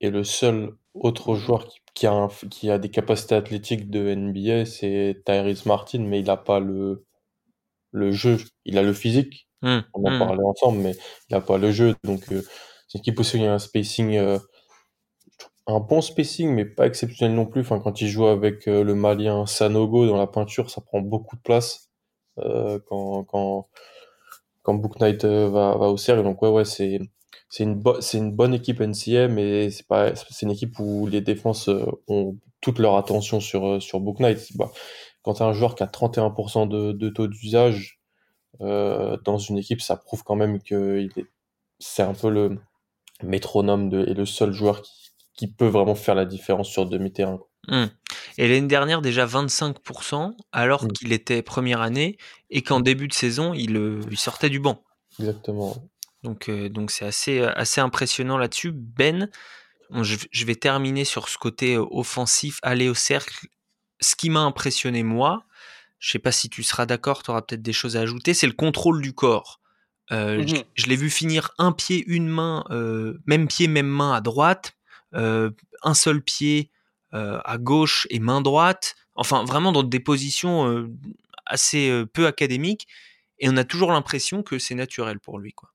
et 0.00 0.10
le 0.10 0.24
seul 0.24 0.76
autre 0.94 1.34
joueur 1.34 1.66
qui, 1.68 1.80
qui 1.94 2.06
a, 2.06 2.28
qui 2.50 2.70
a 2.70 2.78
des 2.78 2.90
capacités 2.90 3.34
athlétiques 3.34 3.90
de 3.90 4.14
NBA, 4.14 4.66
c'est 4.66 5.22
Tyrese 5.26 5.66
Martin, 5.66 6.00
mais 6.00 6.20
il 6.20 6.26
n'a 6.26 6.36
pas 6.36 6.60
le 6.60 7.04
le 7.92 8.12
jeu. 8.12 8.38
Il 8.64 8.78
a 8.78 8.82
le 8.82 8.92
physique. 8.92 9.48
Mmh, 9.62 9.80
On 9.94 10.04
en 10.04 10.10
mmh. 10.10 10.18
parlait 10.18 10.44
ensemble, 10.44 10.78
mais 10.78 10.92
il 11.30 11.34
n'a 11.34 11.40
pas 11.40 11.58
le 11.58 11.72
jeu. 11.72 11.94
Donc 12.04 12.24
c'est 12.28 12.34
une 12.94 13.00
équipe 13.00 13.20
aussi 13.20 13.36
où 13.36 13.40
il 13.40 13.44
y 13.44 13.46
a 13.46 13.54
un 13.54 13.58
spacing 13.58 14.38
un 15.66 15.80
bon 15.80 16.00
spacing, 16.00 16.50
mais 16.50 16.64
pas 16.64 16.86
exceptionnel 16.86 17.34
non 17.34 17.46
plus. 17.46 17.62
Enfin, 17.62 17.80
quand 17.80 18.00
il 18.00 18.08
joue 18.08 18.26
avec 18.26 18.68
euh, 18.68 18.84
le 18.84 18.94
Malien 18.94 19.46
Sanogo 19.46 20.06
dans 20.06 20.16
la 20.16 20.26
peinture, 20.26 20.70
ça 20.70 20.80
prend 20.80 21.00
beaucoup 21.00 21.36
de 21.36 21.42
place 21.42 21.83
euh, 21.83 21.83
quand, 22.36 23.24
quand, 23.24 23.68
quand 24.62 24.74
Book 24.74 25.00
Knight 25.00 25.24
euh, 25.24 25.48
va, 25.48 25.76
va 25.76 25.88
au 25.88 25.96
cercle. 25.96 26.22
Donc, 26.22 26.42
ouais, 26.42 26.48
ouais, 26.48 26.64
c'est, 26.64 27.00
une, 27.60 27.82
une 28.14 28.32
bonne 28.32 28.54
équipe 28.54 28.80
NCA, 28.80 29.28
mais 29.28 29.70
c'est 29.70 30.42
une 30.42 30.50
équipe 30.50 30.78
où 30.78 31.06
les 31.06 31.20
défenses 31.20 31.70
ont 32.08 32.36
toute 32.60 32.78
leur 32.78 32.96
attention 32.96 33.40
sur, 33.40 33.82
sur 33.82 34.00
Book 34.00 34.20
Knight. 34.20 34.56
Bah, 34.56 34.70
quand 35.22 35.34
tu 35.34 35.42
as 35.42 35.46
un 35.46 35.52
joueur 35.52 35.74
qui 35.74 35.82
a 35.82 35.86
31% 35.86 36.68
de, 36.68 36.92
de 36.92 37.08
taux 37.08 37.28
d'usage 37.28 38.00
dans 38.60 39.38
une 39.38 39.58
équipe, 39.58 39.80
ça 39.80 39.96
prouve 39.96 40.22
quand 40.22 40.36
même 40.36 40.62
que 40.62 41.08
c'est 41.78 42.02
un 42.02 42.14
peu 42.14 42.30
le 42.30 42.58
métronome 43.22 43.92
et 43.92 44.14
le 44.14 44.26
seul 44.26 44.52
joueur 44.52 44.82
qui, 44.82 45.04
qui 45.34 45.48
peut 45.48 45.66
vraiment 45.66 45.94
faire 45.94 46.14
la 46.14 46.24
différence 46.24 46.68
sur 46.68 46.86
demi-terrain. 46.86 47.40
Mmh. 47.68 47.84
Et 48.38 48.48
l'année 48.48 48.66
dernière, 48.66 49.02
déjà 49.02 49.26
25%, 49.26 50.34
alors 50.52 50.84
mmh. 50.84 50.92
qu'il 50.92 51.12
était 51.12 51.42
première 51.42 51.80
année 51.80 52.18
et 52.50 52.62
qu'en 52.62 52.80
mmh. 52.80 52.84
début 52.84 53.08
de 53.08 53.14
saison, 53.14 53.54
il, 53.54 53.76
euh, 53.76 54.00
il, 54.10 54.18
sortait 54.18 54.50
du 54.50 54.60
banc. 54.60 54.82
Exactement. 55.18 55.76
Donc, 56.22 56.48
euh, 56.48 56.68
donc 56.68 56.90
c'est 56.90 57.04
assez, 57.04 57.40
assez 57.40 57.80
impressionnant 57.80 58.38
là-dessus. 58.38 58.72
Ben, 58.72 59.30
je, 59.90 60.16
je, 60.30 60.44
vais 60.44 60.56
terminer 60.56 61.04
sur 61.04 61.28
ce 61.28 61.38
côté 61.38 61.74
euh, 61.74 61.84
offensif, 61.90 62.58
aller 62.62 62.88
au 62.88 62.94
cercle. 62.94 63.46
Ce 64.00 64.16
qui 64.16 64.30
m'a 64.30 64.40
impressionné, 64.40 65.02
moi, 65.02 65.44
je 65.98 66.10
sais 66.10 66.18
pas 66.18 66.32
si 66.32 66.48
tu 66.48 66.62
seras 66.62 66.86
d'accord, 66.86 67.22
tu 67.22 67.30
auras 67.30 67.42
peut-être 67.42 67.62
des 67.62 67.72
choses 67.72 67.96
à 67.96 68.00
ajouter, 68.00 68.34
c'est 68.34 68.46
le 68.46 68.52
contrôle 68.52 69.00
du 69.00 69.12
corps. 69.12 69.60
Euh, 70.12 70.44
je, 70.46 70.56
je 70.74 70.86
l'ai 70.86 70.96
vu 70.96 71.08
finir 71.08 71.52
un 71.58 71.72
pied, 71.72 72.04
une 72.06 72.28
main, 72.28 72.64
euh, 72.70 73.18
même 73.26 73.48
pied, 73.48 73.68
même 73.68 73.86
main 73.86 74.12
à 74.12 74.20
droite, 74.20 74.74
euh, 75.14 75.50
un 75.82 75.94
seul 75.94 76.22
pied 76.22 76.70
euh, 76.70 76.73
à 77.14 77.58
gauche 77.58 78.06
et 78.10 78.18
main 78.18 78.40
droite. 78.40 78.96
Enfin, 79.14 79.44
vraiment 79.44 79.72
dans 79.72 79.82
des 79.82 80.00
positions 80.00 80.68
euh, 80.68 80.90
assez 81.46 82.04
peu 82.12 82.26
académiques. 82.26 82.88
Et 83.38 83.48
on 83.48 83.56
a 83.56 83.64
toujours 83.64 83.92
l'impression 83.92 84.42
que 84.42 84.58
c'est 84.58 84.74
naturel 84.74 85.20
pour 85.20 85.38
lui. 85.38 85.52
Quoi. 85.52 85.70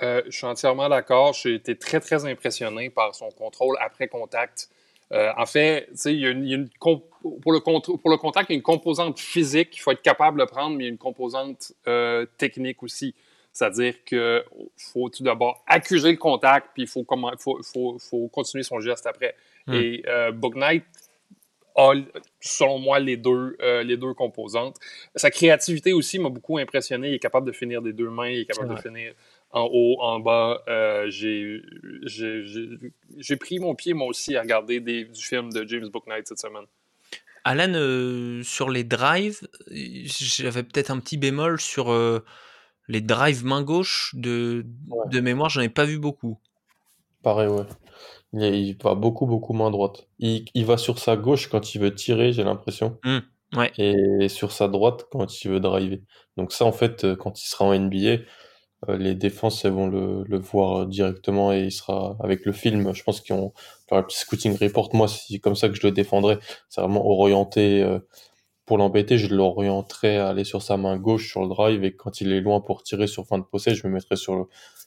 je 0.00 0.30
suis 0.30 0.46
entièrement 0.46 0.88
d'accord. 0.88 1.32
J'ai 1.34 1.54
été 1.54 1.76
très, 1.76 2.00
très 2.00 2.24
impressionné 2.24 2.90
par 2.90 3.14
son 3.14 3.30
contrôle 3.30 3.76
après 3.80 4.08
contact. 4.08 4.68
en 5.12 5.46
fait, 5.46 5.88
il 6.06 6.20
y 6.20 6.26
a 6.26 6.30
une, 6.30 6.68
pour, 6.80 7.52
le 7.52 7.60
pour 7.60 8.10
le 8.10 8.16
contact, 8.16 8.50
il 8.50 8.52
y 8.52 8.56
a 8.56 8.58
une 8.58 8.62
composante 8.62 9.18
physique 9.18 9.70
qu'il 9.70 9.80
faut 9.80 9.92
être 9.92 10.02
capable 10.02 10.40
de 10.40 10.44
prendre, 10.44 10.76
mais 10.76 10.84
il 10.84 10.86
y 10.86 10.90
a 10.90 10.92
une 10.92 10.98
composante 10.98 11.72
technique 12.38 12.82
aussi. 12.82 13.14
C'est-à-dire 13.56 14.04
qu'il 14.04 14.44
faut 14.76 15.08
tout 15.08 15.22
d'abord 15.22 15.64
accuser 15.66 16.10
le 16.10 16.18
contact, 16.18 16.72
puis 16.74 16.82
il 16.82 16.88
faut, 16.88 17.06
faut, 17.38 17.62
faut, 17.62 17.98
faut 17.98 18.28
continuer 18.28 18.62
son 18.62 18.80
geste 18.80 19.06
après. 19.06 19.34
Hmm. 19.66 19.74
Et 19.74 20.02
euh, 20.06 20.32
Knight 20.54 20.84
a, 21.76 21.92
selon 22.40 22.78
moi, 22.78 22.98
les 22.98 23.16
deux, 23.16 23.56
euh, 23.60 23.82
les 23.82 23.96
deux 23.96 24.14
composantes. 24.14 24.76
Sa 25.14 25.30
créativité 25.30 25.92
aussi 25.92 26.18
m'a 26.18 26.28
beaucoup 26.28 26.58
impressionné. 26.58 27.08
Il 27.08 27.14
est 27.14 27.18
capable 27.18 27.46
de 27.46 27.52
finir 27.52 27.82
des 27.82 27.92
deux 27.92 28.10
mains, 28.10 28.28
il 28.28 28.40
est 28.40 28.46
capable 28.46 28.74
de 28.74 28.80
finir 28.80 29.12
en 29.50 29.68
haut, 29.72 29.98
en 30.00 30.20
bas. 30.20 30.62
Euh, 30.68 31.10
j'ai 31.10 31.62
pris 33.36 33.58
mon 33.58 33.74
pied, 33.74 33.94
moi 33.94 34.06
aussi, 34.06 34.36
à 34.36 34.42
regarder 34.42 34.80
des, 34.80 35.04
du 35.04 35.22
film 35.22 35.52
de 35.52 35.66
James 35.66 35.88
Booknight 35.88 36.26
cette 36.28 36.40
semaine. 36.40 36.64
Alan, 37.44 37.72
euh, 37.74 38.42
sur 38.42 38.70
les 38.70 38.82
drives, 38.82 39.46
j'avais 39.70 40.64
peut-être 40.64 40.90
un 40.90 40.98
petit 40.98 41.16
bémol 41.16 41.60
sur 41.60 41.92
euh, 41.92 42.24
les 42.88 43.00
drives 43.00 43.44
main 43.44 43.62
gauche 43.62 44.14
de, 44.16 44.66
de 45.12 45.20
mémoire, 45.20 45.48
j'en 45.48 45.60
ai 45.60 45.68
pas 45.68 45.84
vu 45.84 45.98
beaucoup. 45.98 46.40
Pareil, 47.22 47.46
ouais. 47.46 47.62
Il, 48.38 48.76
va 48.82 48.94
beaucoup, 48.94 49.26
beaucoup 49.26 49.52
main 49.52 49.70
droite. 49.70 50.08
Il, 50.18 50.44
il, 50.54 50.64
va 50.64 50.76
sur 50.76 50.98
sa 50.98 51.16
gauche 51.16 51.48
quand 51.48 51.74
il 51.74 51.80
veut 51.80 51.94
tirer, 51.94 52.32
j'ai 52.32 52.44
l'impression. 52.44 52.98
Mmh, 53.04 53.18
ouais. 53.56 53.72
Et 53.78 54.28
sur 54.28 54.52
sa 54.52 54.68
droite 54.68 55.06
quand 55.10 55.44
il 55.44 55.50
veut 55.50 55.60
driver. 55.60 56.00
Donc 56.36 56.52
ça, 56.52 56.64
en 56.64 56.72
fait, 56.72 57.04
euh, 57.04 57.16
quand 57.16 57.40
il 57.40 57.46
sera 57.46 57.64
en 57.64 57.78
NBA, 57.78 58.18
euh, 58.88 58.98
les 58.98 59.14
défenses 59.14 59.64
elles 59.64 59.72
vont 59.72 59.86
le, 59.88 60.24
le, 60.26 60.38
voir 60.38 60.86
directement 60.86 61.52
et 61.52 61.64
il 61.64 61.72
sera 61.72 62.16
avec 62.22 62.44
le 62.44 62.52
film. 62.52 62.94
Je 62.94 63.02
pense 63.02 63.20
qu'ils 63.20 63.34
ont 63.34 63.52
un 63.90 64.02
petit 64.02 64.18
scouting 64.18 64.56
report. 64.58 64.94
Moi, 64.94 65.08
c'est 65.08 65.38
comme 65.38 65.56
ça 65.56 65.68
que 65.68 65.74
je 65.74 65.86
le 65.86 65.92
défendrais. 65.92 66.38
C'est 66.68 66.80
vraiment 66.80 67.06
orienté 67.06 67.82
euh, 67.82 67.98
pour 68.66 68.78
l'embêter, 68.78 69.16
je 69.16 69.32
l'orienterai 69.34 70.18
à 70.18 70.28
aller 70.28 70.44
sur 70.44 70.60
sa 70.60 70.76
main 70.76 70.96
gauche 70.96 71.30
sur 71.30 71.42
le 71.42 71.48
drive 71.48 71.84
et 71.84 71.94
quand 71.94 72.20
il 72.20 72.32
est 72.32 72.40
loin 72.40 72.60
pour 72.60 72.82
tirer 72.82 73.06
sur 73.06 73.26
fin 73.26 73.38
de 73.38 73.44
possession, 73.44 73.82
je 73.84 73.88
me 73.88 73.94
mettrai 73.94 74.16
sur 74.16 74.36
le, 74.36 74.44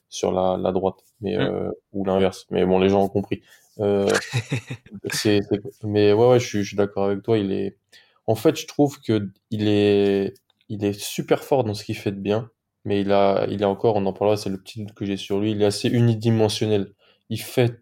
sur 0.10 0.32
la, 0.32 0.58
la 0.58 0.72
droite, 0.72 0.98
mais 1.22 1.38
mm. 1.38 1.42
euh, 1.42 1.72
ou 1.94 2.04
l'inverse. 2.04 2.46
Mais 2.52 2.66
bon, 2.66 2.80
les 2.80 2.90
gens 2.90 3.04
ont 3.04 3.10
compris. 3.10 3.42
Euh, 3.80 4.10
mais 5.84 6.14
ouais, 6.14 6.28
ouais, 6.28 6.40
je 6.40 6.46
suis, 6.46 6.64
je 6.64 6.68
suis 6.68 6.78
d'accord 6.78 7.06
avec 7.06 7.24
toi. 7.24 7.38
Il 7.38 7.52
est, 7.52 7.78
en 8.28 8.36
fait, 8.36 8.60
je 8.60 8.68
trouve 8.68 9.00
que 9.00 9.30
il 9.50 9.68
est, 9.68 10.34
il 10.68 10.84
est 10.84 11.00
super 11.00 11.44
fort 11.44 11.64
dans 11.64 11.74
ce 11.74 11.84
qu'il 11.84 11.96
fait 11.96 12.12
de 12.12 12.20
bien, 12.20 12.50
mais 12.86 13.02
il 13.02 13.12
a, 13.12 13.46
il 13.50 13.62
est 13.62 13.66
encore, 13.66 13.96
on 13.96 14.06
en 14.06 14.14
parlera, 14.14 14.36
c'est 14.38 14.50
le 14.50 14.62
petit 14.62 14.84
doute 14.84 14.94
que 14.94 15.06
j'ai 15.06 15.18
sur 15.18 15.40
lui. 15.40 15.52
Il 15.52 15.62
est 15.62 15.66
assez 15.66 15.88
unidimensionnel. 15.90 16.94
Il 17.30 17.42
fait, 17.42 17.82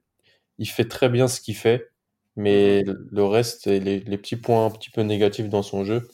il 0.60 0.68
fait 0.68 0.88
très 0.88 1.10
bien 1.10 1.28
ce 1.28 1.42
qu'il 1.42 1.56
fait, 1.56 1.90
mais 2.38 2.84
le 2.84 3.24
reste, 3.26 3.66
les, 3.66 4.00
les 4.00 4.18
petits 4.18 4.36
points 4.36 4.68
un 4.68 4.70
petit 4.70 4.92
peu 4.92 5.02
négatifs 5.02 5.50
dans 5.50 5.64
son 5.64 5.84
jeu, 5.84 6.08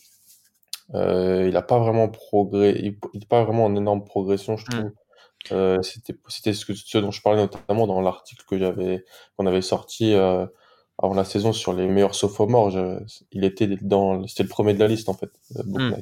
euh, 0.96 1.46
il 1.48 1.54
n'a 1.54 1.62
pas 1.62 1.78
vraiment 1.80 2.08
progrès, 2.08 2.76
il 2.80 2.98
n'est 3.14 3.26
pas 3.28 3.44
vraiment 3.44 3.66
en 3.66 3.76
énorme 3.76 4.06
progression, 4.06 4.58
je 4.58 4.66
trouve. 4.66 4.86
Mm. 4.86 4.94
Euh, 5.52 5.82
c'était 5.82 6.16
c'était 6.30 6.54
ce, 6.54 6.98
dont 7.00 7.12
je 7.12 7.22
parlais 7.22 7.42
notamment 7.42 7.86
dans 7.86 8.00
l'article 8.00 8.46
que 8.48 8.58
j'avais 8.58 9.04
qu'on 9.36 9.46
avait 9.46 9.62
sorti 9.62 10.14
euh, 10.14 10.46
avant 10.98 11.14
la 11.14 11.26
saison 11.26 11.52
sur 11.52 11.74
les 11.74 11.88
meilleurs 11.88 12.16
sophomores. 12.16 12.72
Je, 12.72 13.00
il 13.34 13.44
était 13.44 13.68
dans 13.82 14.26
c'était 14.26 14.44
le 14.44 14.50
premier 14.50 14.74
de 14.74 14.80
la 14.80 14.88
liste 14.88 15.10
en 15.10 15.14
fait. 15.14 15.32
Euh, 15.58 15.64
mm. 15.66 15.96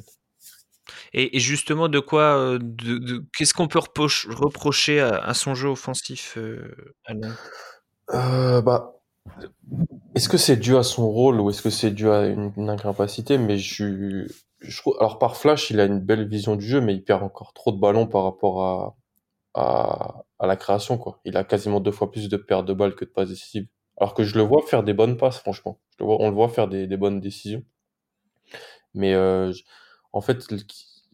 Et, 1.14 1.36
et, 1.36 1.40
justement, 1.40 1.88
de 1.88 1.98
quoi, 1.98 2.58
de, 2.58 2.98
de, 2.98 3.24
qu'est-ce 3.36 3.52
qu'on 3.52 3.68
peut 3.68 3.78
reprocher 3.78 5.00
à, 5.00 5.16
à, 5.16 5.34
son 5.34 5.54
jeu 5.54 5.68
offensif, 5.68 6.38
euh, 6.38 6.96
Alain? 7.04 7.36
Euh, 8.14 8.62
Bah, 8.62 8.94
est-ce 10.14 10.28
que 10.28 10.36
c'est 10.36 10.56
dû 10.56 10.76
à 10.76 10.82
son 10.82 11.10
rôle 11.10 11.40
ou 11.40 11.50
est-ce 11.50 11.62
que 11.62 11.70
c'est 11.70 11.90
dû 11.90 12.10
à 12.10 12.26
une, 12.26 12.68
incapacité? 12.68 13.38
Mais 13.38 13.58
je, 13.58 14.26
je 14.60 14.76
trouve, 14.78 14.96
alors 15.00 15.18
par 15.18 15.36
flash, 15.36 15.70
il 15.70 15.80
a 15.80 15.84
une 15.84 16.00
belle 16.00 16.28
vision 16.28 16.56
du 16.56 16.66
jeu, 16.66 16.80
mais 16.80 16.94
il 16.94 17.02
perd 17.02 17.22
encore 17.22 17.52
trop 17.54 17.72
de 17.72 17.78
ballons 17.78 18.06
par 18.06 18.24
rapport 18.24 18.62
à, 18.62 20.24
à, 20.38 20.46
la 20.46 20.56
création. 20.56 20.98
Quoi. 20.98 21.20
Il 21.24 21.36
a 21.36 21.44
quasiment 21.44 21.80
deux 21.80 21.92
fois 21.92 22.10
plus 22.10 22.28
de 22.28 22.36
pertes 22.36 22.66
de 22.66 22.74
balles 22.74 22.94
que 22.94 23.04
de 23.04 23.10
passes 23.10 23.30
décisives. 23.30 23.66
Alors 23.98 24.14
que 24.14 24.24
je 24.24 24.36
le 24.36 24.42
vois 24.42 24.62
faire 24.66 24.82
des 24.82 24.94
bonnes 24.94 25.16
passes, 25.16 25.38
franchement. 25.38 25.80
On 26.00 26.28
le 26.28 26.34
voit 26.34 26.48
faire 26.48 26.68
des, 26.68 26.86
bonnes 26.96 27.20
décisions. 27.20 27.62
Mais 28.94 29.14
euh, 29.14 29.52
en 30.12 30.20
fait, 30.20 30.42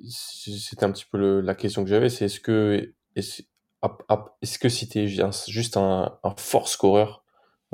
c'était 0.08 0.84
un 0.84 0.92
petit 0.92 1.04
peu 1.10 1.40
la 1.40 1.54
question 1.54 1.84
que 1.84 1.90
j'avais, 1.90 2.08
c'est 2.08 2.24
est-ce 2.24 2.40
que 2.40 2.94
est-ce, 3.14 4.58
que 4.58 4.68
si 4.68 4.88
t'es 4.88 5.06
juste 5.06 5.76
un, 5.76 6.18
un 6.22 6.34
fort 6.36 6.68
scoreur, 6.68 7.24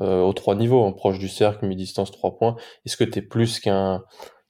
euh, 0.00 0.20
aux 0.22 0.32
trois 0.32 0.54
niveaux, 0.54 0.84
hein, 0.84 0.92
proche 0.92 1.18
du 1.18 1.28
cercle, 1.28 1.66
mi-distance, 1.66 2.10
trois 2.10 2.36
points. 2.36 2.56
Est-ce 2.84 2.96
que 2.96 3.04
tu 3.04 3.18
es 3.18 3.22
plus 3.22 3.60
qu'un 3.60 4.02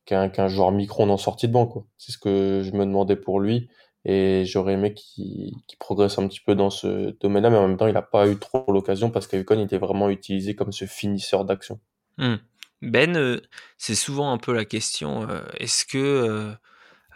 qu'un 0.06 0.48
joueur 0.48 0.70
micro 0.70 1.02
en 1.08 1.16
sortie 1.16 1.48
de 1.48 1.52
banc 1.52 1.66
quoi? 1.66 1.86
C'est 1.96 2.12
ce 2.12 2.18
que 2.18 2.62
je 2.62 2.72
me 2.72 2.84
demandais 2.84 3.16
pour 3.16 3.40
lui 3.40 3.70
et 4.04 4.44
j'aurais 4.44 4.74
aimé 4.74 4.92
qu'il 4.92 5.54
progresse 5.78 6.18
un 6.18 6.28
petit 6.28 6.40
peu 6.40 6.54
dans 6.54 6.68
ce 6.68 7.16
domaine-là, 7.20 7.48
mais 7.48 7.56
en 7.56 7.68
même 7.68 7.76
temps, 7.78 7.86
il 7.86 7.94
n'a 7.94 8.02
pas 8.02 8.28
eu 8.28 8.36
trop 8.38 8.70
l'occasion 8.70 9.10
parce 9.10 9.26
qu'Ayukon 9.26 9.58
était 9.60 9.78
vraiment 9.78 10.10
utilisé 10.10 10.54
comme 10.54 10.72
ce 10.72 10.84
finisseur 10.84 11.46
d'action. 11.46 11.80
Mmh. 12.18 12.34
Ben, 12.82 13.16
euh, 13.16 13.40
c'est 13.78 13.94
souvent 13.94 14.30
un 14.32 14.38
peu 14.38 14.52
la 14.52 14.66
question. 14.66 15.28
Euh, 15.28 15.42
est-ce 15.58 15.86
que 15.86 16.56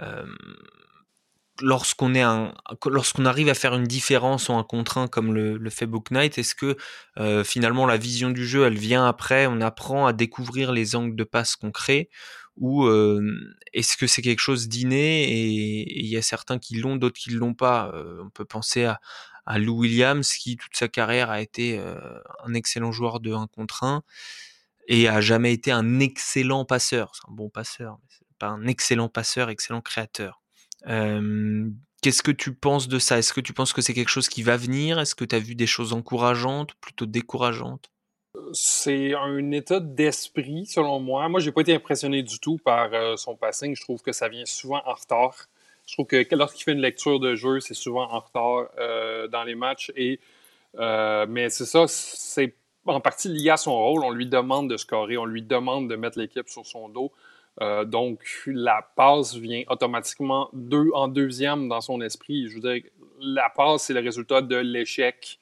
euh, 0.00 0.24
lorsqu'on 1.60 2.14
est 2.14 2.22
un, 2.22 2.54
lorsqu'on 2.86 3.24
arrive 3.24 3.48
à 3.48 3.54
faire 3.54 3.74
une 3.74 3.84
différence 3.84 4.48
ou 4.48 4.54
un 4.54 4.64
contre 4.64 4.98
un 4.98 5.08
comme 5.08 5.32
le, 5.32 5.56
le 5.56 5.70
fait 5.70 5.86
Book 5.86 6.10
Knight, 6.10 6.38
est-ce 6.38 6.54
que 6.54 6.76
euh, 7.18 7.44
finalement 7.44 7.86
la 7.86 7.96
vision 7.96 8.30
du 8.30 8.46
jeu 8.46 8.64
elle 8.64 8.78
vient 8.78 9.06
après, 9.06 9.46
on 9.46 9.60
apprend 9.60 10.06
à 10.06 10.12
découvrir 10.12 10.72
les 10.72 10.96
angles 10.96 11.16
de 11.16 11.24
passe 11.24 11.56
qu'on 11.56 11.70
crée 11.70 12.10
ou 12.60 12.88
est-ce 13.72 13.96
que 13.96 14.06
c'est 14.06 14.22
quelque 14.22 14.40
chose 14.40 14.68
d'inné 14.68 15.24
et 15.24 16.00
il 16.00 16.06
y 16.06 16.16
a 16.16 16.22
certains 16.22 16.58
qui 16.58 16.76
l'ont, 16.76 16.96
d'autres 16.96 17.18
qui 17.18 17.30
l'ont 17.30 17.54
pas? 17.54 17.90
Euh, 17.94 18.22
on 18.24 18.30
peut 18.30 18.44
penser 18.44 18.84
à, 18.84 19.00
Lou 19.56 19.78
Williams 19.78 20.30
qui 20.34 20.56
toute 20.58 20.76
sa 20.76 20.88
carrière 20.88 21.30
a 21.30 21.40
été 21.40 21.78
euh, 21.78 21.96
un 22.44 22.52
excellent 22.52 22.92
joueur 22.92 23.18
de 23.18 23.32
1 23.32 23.46
contre 23.46 23.82
1 23.82 24.02
et 24.88 25.08
a 25.08 25.22
jamais 25.22 25.54
été 25.54 25.70
un 25.70 26.00
excellent 26.00 26.66
passeur. 26.66 27.12
C'est 27.14 27.30
un 27.30 27.34
bon 27.34 27.48
passeur, 27.48 27.98
mais 28.02 28.08
c'est 28.10 28.38
pas 28.38 28.48
un 28.48 28.66
excellent 28.66 29.08
passeur, 29.08 29.48
excellent 29.48 29.80
créateur. 29.80 30.42
Euh, 30.86 31.68
Qu'est-ce 32.00 32.22
que 32.22 32.30
tu 32.30 32.54
penses 32.54 32.86
de 32.86 33.00
ça? 33.00 33.18
Est-ce 33.18 33.32
que 33.32 33.40
tu 33.40 33.52
penses 33.52 33.72
que 33.72 33.82
c'est 33.82 33.92
quelque 33.92 34.08
chose 34.08 34.28
qui 34.28 34.44
va 34.44 34.56
venir? 34.56 35.00
Est-ce 35.00 35.16
que 35.16 35.24
tu 35.24 35.34
as 35.34 35.40
vu 35.40 35.56
des 35.56 35.66
choses 35.66 35.92
encourageantes, 35.92 36.74
plutôt 36.74 37.06
décourageantes? 37.06 37.90
C'est 38.52 39.14
un 39.14 39.50
état 39.50 39.80
d'esprit, 39.80 40.64
selon 40.66 41.00
moi. 41.00 41.28
Moi, 41.28 41.40
j'ai 41.40 41.50
pas 41.50 41.62
été 41.62 41.74
impressionné 41.74 42.22
du 42.22 42.38
tout 42.38 42.58
par 42.58 42.94
euh, 42.94 43.16
son 43.16 43.34
passing. 43.34 43.74
Je 43.74 43.82
trouve 43.82 44.00
que 44.00 44.12
ça 44.12 44.28
vient 44.28 44.44
souvent 44.46 44.80
en 44.86 44.94
retard. 44.94 45.34
Je 45.86 45.94
trouve 45.94 46.06
que 46.06 46.34
lorsqu'il 46.36 46.62
fait 46.62 46.72
une 46.72 46.80
lecture 46.80 47.18
de 47.18 47.34
jeu, 47.34 47.58
c'est 47.58 47.74
souvent 47.74 48.08
en 48.12 48.20
retard 48.20 48.68
euh, 48.78 49.26
dans 49.26 49.42
les 49.42 49.56
matchs. 49.56 49.90
Et, 49.96 50.20
euh, 50.78 51.26
mais 51.28 51.50
c'est 51.50 51.66
ça, 51.66 51.86
c'est 51.88 52.54
en 52.86 53.00
partie 53.00 53.28
lié 53.28 53.50
à 53.50 53.56
son 53.56 53.76
rôle. 53.76 54.04
On 54.04 54.12
lui 54.12 54.26
demande 54.26 54.70
de 54.70 54.76
scorer, 54.76 55.16
on 55.16 55.24
lui 55.24 55.42
demande 55.42 55.90
de 55.90 55.96
mettre 55.96 56.18
l'équipe 56.18 56.48
sur 56.48 56.64
son 56.64 56.88
dos. 56.88 57.10
Euh, 57.60 57.84
donc, 57.84 58.20
la 58.46 58.88
passe 58.96 59.34
vient 59.34 59.64
automatiquement 59.68 60.48
deux, 60.52 60.90
en 60.94 61.08
deuxième 61.08 61.68
dans 61.68 61.80
son 61.80 62.00
esprit. 62.00 62.48
Je 62.48 62.54
veux 62.54 62.60
dire, 62.60 62.82
la 63.20 63.50
passe, 63.50 63.84
c'est 63.84 63.94
le 63.94 64.00
résultat 64.00 64.42
de 64.42 64.56
l'échec 64.56 65.38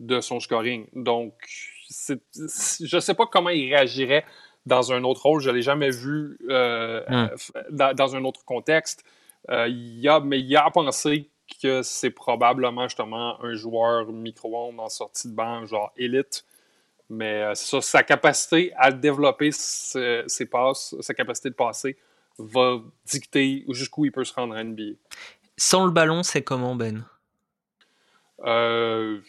de 0.00 0.20
son 0.20 0.40
scoring. 0.40 0.86
Donc, 0.94 1.32
je 1.48 2.96
ne 2.96 3.00
sais 3.00 3.14
pas 3.14 3.26
comment 3.26 3.50
il 3.50 3.74
réagirait 3.74 4.24
dans 4.66 4.92
un 4.92 5.02
autre 5.04 5.22
rôle. 5.22 5.40
Je 5.40 5.50
ne 5.50 5.54
l'ai 5.54 5.62
jamais 5.62 5.90
vu 5.90 6.38
euh, 6.50 7.02
hmm. 7.08 7.94
dans, 7.94 8.16
un 8.16 8.24
autre 8.24 8.44
contexte. 8.44 9.04
Euh, 9.50 9.68
il 9.68 10.06
a, 10.08 10.20
mais 10.20 10.40
il 10.40 10.56
a 10.56 10.68
pensé 10.70 11.30
que 11.62 11.82
c'est 11.82 12.10
probablement 12.10 12.88
justement 12.88 13.40
un 13.42 13.54
joueur 13.54 14.08
micro-ondes 14.12 14.80
en 14.80 14.88
sortie 14.88 15.28
de 15.28 15.34
banc, 15.34 15.64
genre 15.64 15.92
élite. 15.96 16.44
Mais 17.08 17.42
euh, 17.42 17.54
sa 17.54 18.02
capacité 18.02 18.72
à 18.76 18.90
développer 18.90 19.50
ses, 19.52 20.46
passes, 20.50 20.94
sa 21.00 21.14
capacité 21.14 21.50
de 21.50 21.54
passer, 21.54 21.96
va 22.38 22.80
dicter 23.04 23.64
jusqu'où 23.68 24.04
il 24.04 24.12
peut 24.12 24.24
se 24.24 24.34
rendre 24.34 24.54
à 24.54 24.64
NBA. 24.64 24.96
Sans 25.56 25.84
le 25.84 25.90
ballon, 25.90 26.22
c'est 26.22 26.42
comment, 26.42 26.74
Ben? 26.74 27.04
Euh, 28.44 29.20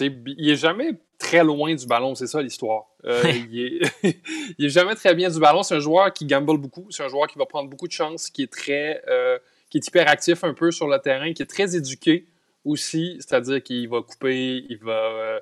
Il 0.00 0.50
est 0.50 0.56
jamais 0.56 0.92
très 1.18 1.44
loin 1.44 1.74
du 1.74 1.86
ballon, 1.86 2.14
c'est 2.14 2.26
ça 2.26 2.42
l'histoire. 2.42 2.84
Euh, 3.04 3.22
il, 3.50 3.80
est... 4.02 4.18
est 4.58 4.68
jamais 4.68 4.94
très 4.94 5.14
bien 5.14 5.28
du 5.28 5.38
ballon. 5.38 5.62
C'est 5.62 5.74
un 5.74 5.80
joueur 5.80 6.12
qui 6.12 6.26
gamble 6.26 6.58
beaucoup. 6.58 6.86
C'est 6.90 7.02
un 7.02 7.08
joueur 7.08 7.26
qui 7.26 7.38
va 7.38 7.46
prendre 7.46 7.68
beaucoup 7.68 7.86
de 7.86 7.92
chances, 7.92 8.30
qui 8.30 8.42
est 8.42 8.52
très, 8.52 9.02
euh, 9.08 9.38
qui 9.70 9.78
est 9.78 9.86
hyper 9.86 10.08
actif 10.08 10.44
un 10.44 10.54
peu 10.54 10.70
sur 10.70 10.88
le 10.88 10.98
terrain, 10.98 11.32
qui 11.32 11.42
est 11.42 11.46
très 11.46 11.76
éduqué 11.76 12.26
aussi. 12.64 13.16
C'est-à-dire 13.20 13.62
qu'il 13.62 13.88
va 13.88 14.02
couper, 14.02 14.64
il 14.68 14.78
va 14.78 15.40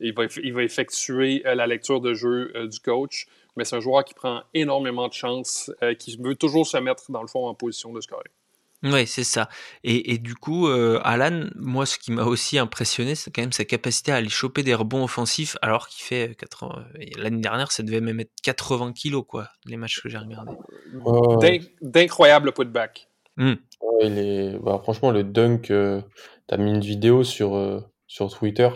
il 0.00 0.14
va, 0.14 0.62
effectuer 0.62 1.42
euh, 1.46 1.54
la 1.54 1.66
lecture 1.66 2.00
de 2.00 2.14
jeu 2.14 2.52
euh, 2.54 2.66
du 2.66 2.80
coach, 2.80 3.26
mais 3.56 3.64
c'est 3.64 3.76
un 3.76 3.80
joueur 3.80 4.04
qui 4.04 4.14
prend 4.14 4.42
énormément 4.54 5.08
de 5.08 5.12
chance, 5.12 5.70
euh, 5.82 5.94
qui 5.94 6.16
veut 6.16 6.34
toujours 6.34 6.66
se 6.66 6.76
mettre, 6.76 7.10
dans 7.10 7.22
le 7.22 7.28
fond, 7.28 7.46
en 7.46 7.54
position 7.54 7.92
de 7.92 8.00
scorer. 8.00 8.28
Oui, 8.82 9.06
c'est 9.06 9.24
ça. 9.24 9.48
Et, 9.84 10.18
du 10.18 10.34
coup, 10.34 10.68
Alan, 10.68 11.46
moi, 11.56 11.86
ce 11.86 11.98
qui 11.98 12.12
m'a 12.12 12.24
aussi 12.24 12.58
impressionné, 12.58 13.14
c'est 13.14 13.34
quand 13.34 13.40
même 13.40 13.50
sa 13.50 13.64
capacité 13.64 14.12
à 14.12 14.16
aller 14.16 14.28
choper 14.28 14.62
des 14.62 14.74
rebonds 14.74 15.02
offensifs, 15.02 15.56
alors 15.62 15.88
qu'il 15.88 16.04
fait 16.04 16.36
80. 16.36 16.84
L'année 17.16 17.40
dernière, 17.40 17.72
ça 17.72 17.82
devait 17.82 18.02
même 18.02 18.20
être 18.20 18.30
80 18.42 18.92
kilos, 18.92 19.24
quoi, 19.26 19.48
les 19.64 19.78
matchs 19.78 20.02
que 20.02 20.10
j'ai 20.10 20.18
regardés. 20.18 20.52
D'incroyables 21.80 22.52
putback. 22.52 23.08
Mmh. 23.38 23.54
il 24.02 24.18
est... 24.18 24.58
Bah, 24.58 24.78
franchement, 24.82 25.10
le 25.10 25.24
dunk, 25.24 25.62
tu 25.62 25.74
as 25.74 26.56
mis 26.58 26.70
une 26.70 26.80
vidéo 26.80 27.24
sur, 27.24 27.82
sur 28.06 28.30
Twitter 28.30 28.68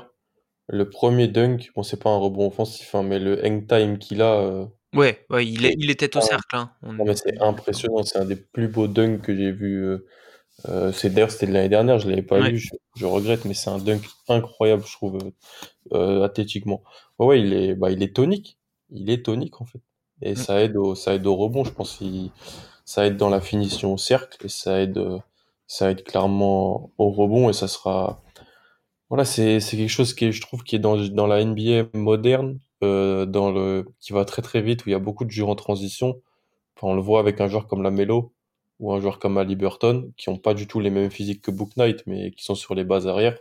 le 0.72 0.88
premier 0.88 1.28
dunk, 1.28 1.70
bon, 1.74 1.82
c'est 1.82 2.00
pas 2.00 2.10
un 2.10 2.16
rebond 2.16 2.46
offensif, 2.46 2.94
hein, 2.94 3.02
mais 3.02 3.18
le 3.18 3.44
hang 3.44 3.66
time 3.66 3.98
qu'il 3.98 4.22
a. 4.22 4.40
Euh, 4.40 4.66
ouais, 4.94 5.24
ouais, 5.28 5.46
il, 5.46 5.66
est, 5.66 5.74
il 5.76 5.90
était 5.90 6.16
au 6.16 6.20
cercle. 6.20 6.56
Hein. 6.56 6.70
mais 6.82 7.16
c'est 7.16 7.40
impressionnant, 7.40 8.02
c'est 8.04 8.18
un 8.18 8.24
des 8.24 8.36
plus 8.36 8.68
beaux 8.68 8.86
dunks 8.86 9.20
que 9.20 9.34
j'ai 9.34 9.50
vu. 9.50 9.84
Euh, 9.84 10.06
euh, 10.68 10.92
c'est 10.92 11.10
d'ailleurs 11.10 11.30
c'était 11.30 11.46
de 11.46 11.52
l'année 11.52 11.68
dernière, 11.68 11.98
je 11.98 12.08
l'avais 12.08 12.22
pas 12.22 12.38
vu, 12.38 12.62
je, 12.94 13.06
regrette, 13.06 13.46
mais 13.46 13.54
c'est 13.54 13.70
un 13.70 13.78
dunk 13.78 14.02
incroyable, 14.28 14.84
je 14.86 14.92
trouve, 14.92 15.18
athlétiquement. 16.22 16.82
Ouais, 17.18 17.26
ouais, 17.26 17.40
il 17.40 17.52
est, 17.52 17.74
bah, 17.74 17.90
il 17.90 18.02
est 18.02 18.14
tonique, 18.14 18.58
il 18.90 19.10
est 19.10 19.24
tonique 19.24 19.60
en 19.60 19.64
fait, 19.64 19.80
et 20.22 20.32
mm. 20.32 20.36
ça 20.36 20.62
aide 20.62 20.76
au, 20.76 20.94
ça 20.94 21.14
aide 21.14 21.26
au 21.26 21.34
rebond, 21.34 21.64
je 21.64 21.72
pense, 21.72 21.98
ça 22.84 23.06
aide 23.06 23.16
dans 23.16 23.30
la 23.30 23.40
finition 23.40 23.94
au 23.94 23.96
cercle 23.96 24.44
et 24.44 24.50
ça 24.50 24.80
aide, 24.80 25.02
ça 25.66 25.90
aide 25.90 26.04
clairement 26.04 26.92
au 26.98 27.10
rebond 27.10 27.48
et 27.48 27.54
ça 27.54 27.66
sera, 27.66 28.22
voilà, 29.10 29.24
c'est 29.24 29.58
quelque 29.60 29.88
chose 29.88 30.14
qui 30.14 30.26
est, 30.26 30.32
je 30.32 30.40
trouve, 30.40 30.62
qui 30.62 30.76
est 30.76 30.78
dans, 30.78 30.96
dans 30.96 31.26
la 31.26 31.44
NBA 31.44 31.88
moderne, 31.94 32.60
euh, 32.84 33.26
dans 33.26 33.50
le, 33.50 33.86
qui 34.00 34.12
va 34.12 34.24
très 34.24 34.42
très 34.42 34.62
vite, 34.62 34.86
où 34.86 34.88
il 34.88 34.92
y 34.92 34.94
a 34.94 35.00
beaucoup 35.00 35.24
de 35.24 35.30
jeux 35.30 35.44
en 35.44 35.56
transition. 35.56 36.22
on 36.82 36.94
le 36.94 37.02
voit 37.02 37.20
avec 37.20 37.40
un 37.40 37.48
joueur 37.48 37.66
comme 37.66 37.82
la 37.82 37.90
Melo 37.90 38.34
ou 38.78 38.92
un 38.92 39.00
joueur 39.00 39.18
comme 39.18 39.38
Ali 39.38 39.56
Burton, 39.56 40.12
qui 40.16 40.28
ont 40.30 40.38
pas 40.38 40.54
du 40.54 40.66
tout 40.68 40.80
les 40.80 40.90
mêmes 40.90 41.10
physiques 41.10 41.42
que 41.42 41.50
Book 41.50 41.76
Knight, 41.76 42.04
mais 42.06 42.30
qui 42.32 42.44
sont 42.44 42.54
sur 42.54 42.74
les 42.74 42.84
bases 42.84 43.06
arrière. 43.08 43.38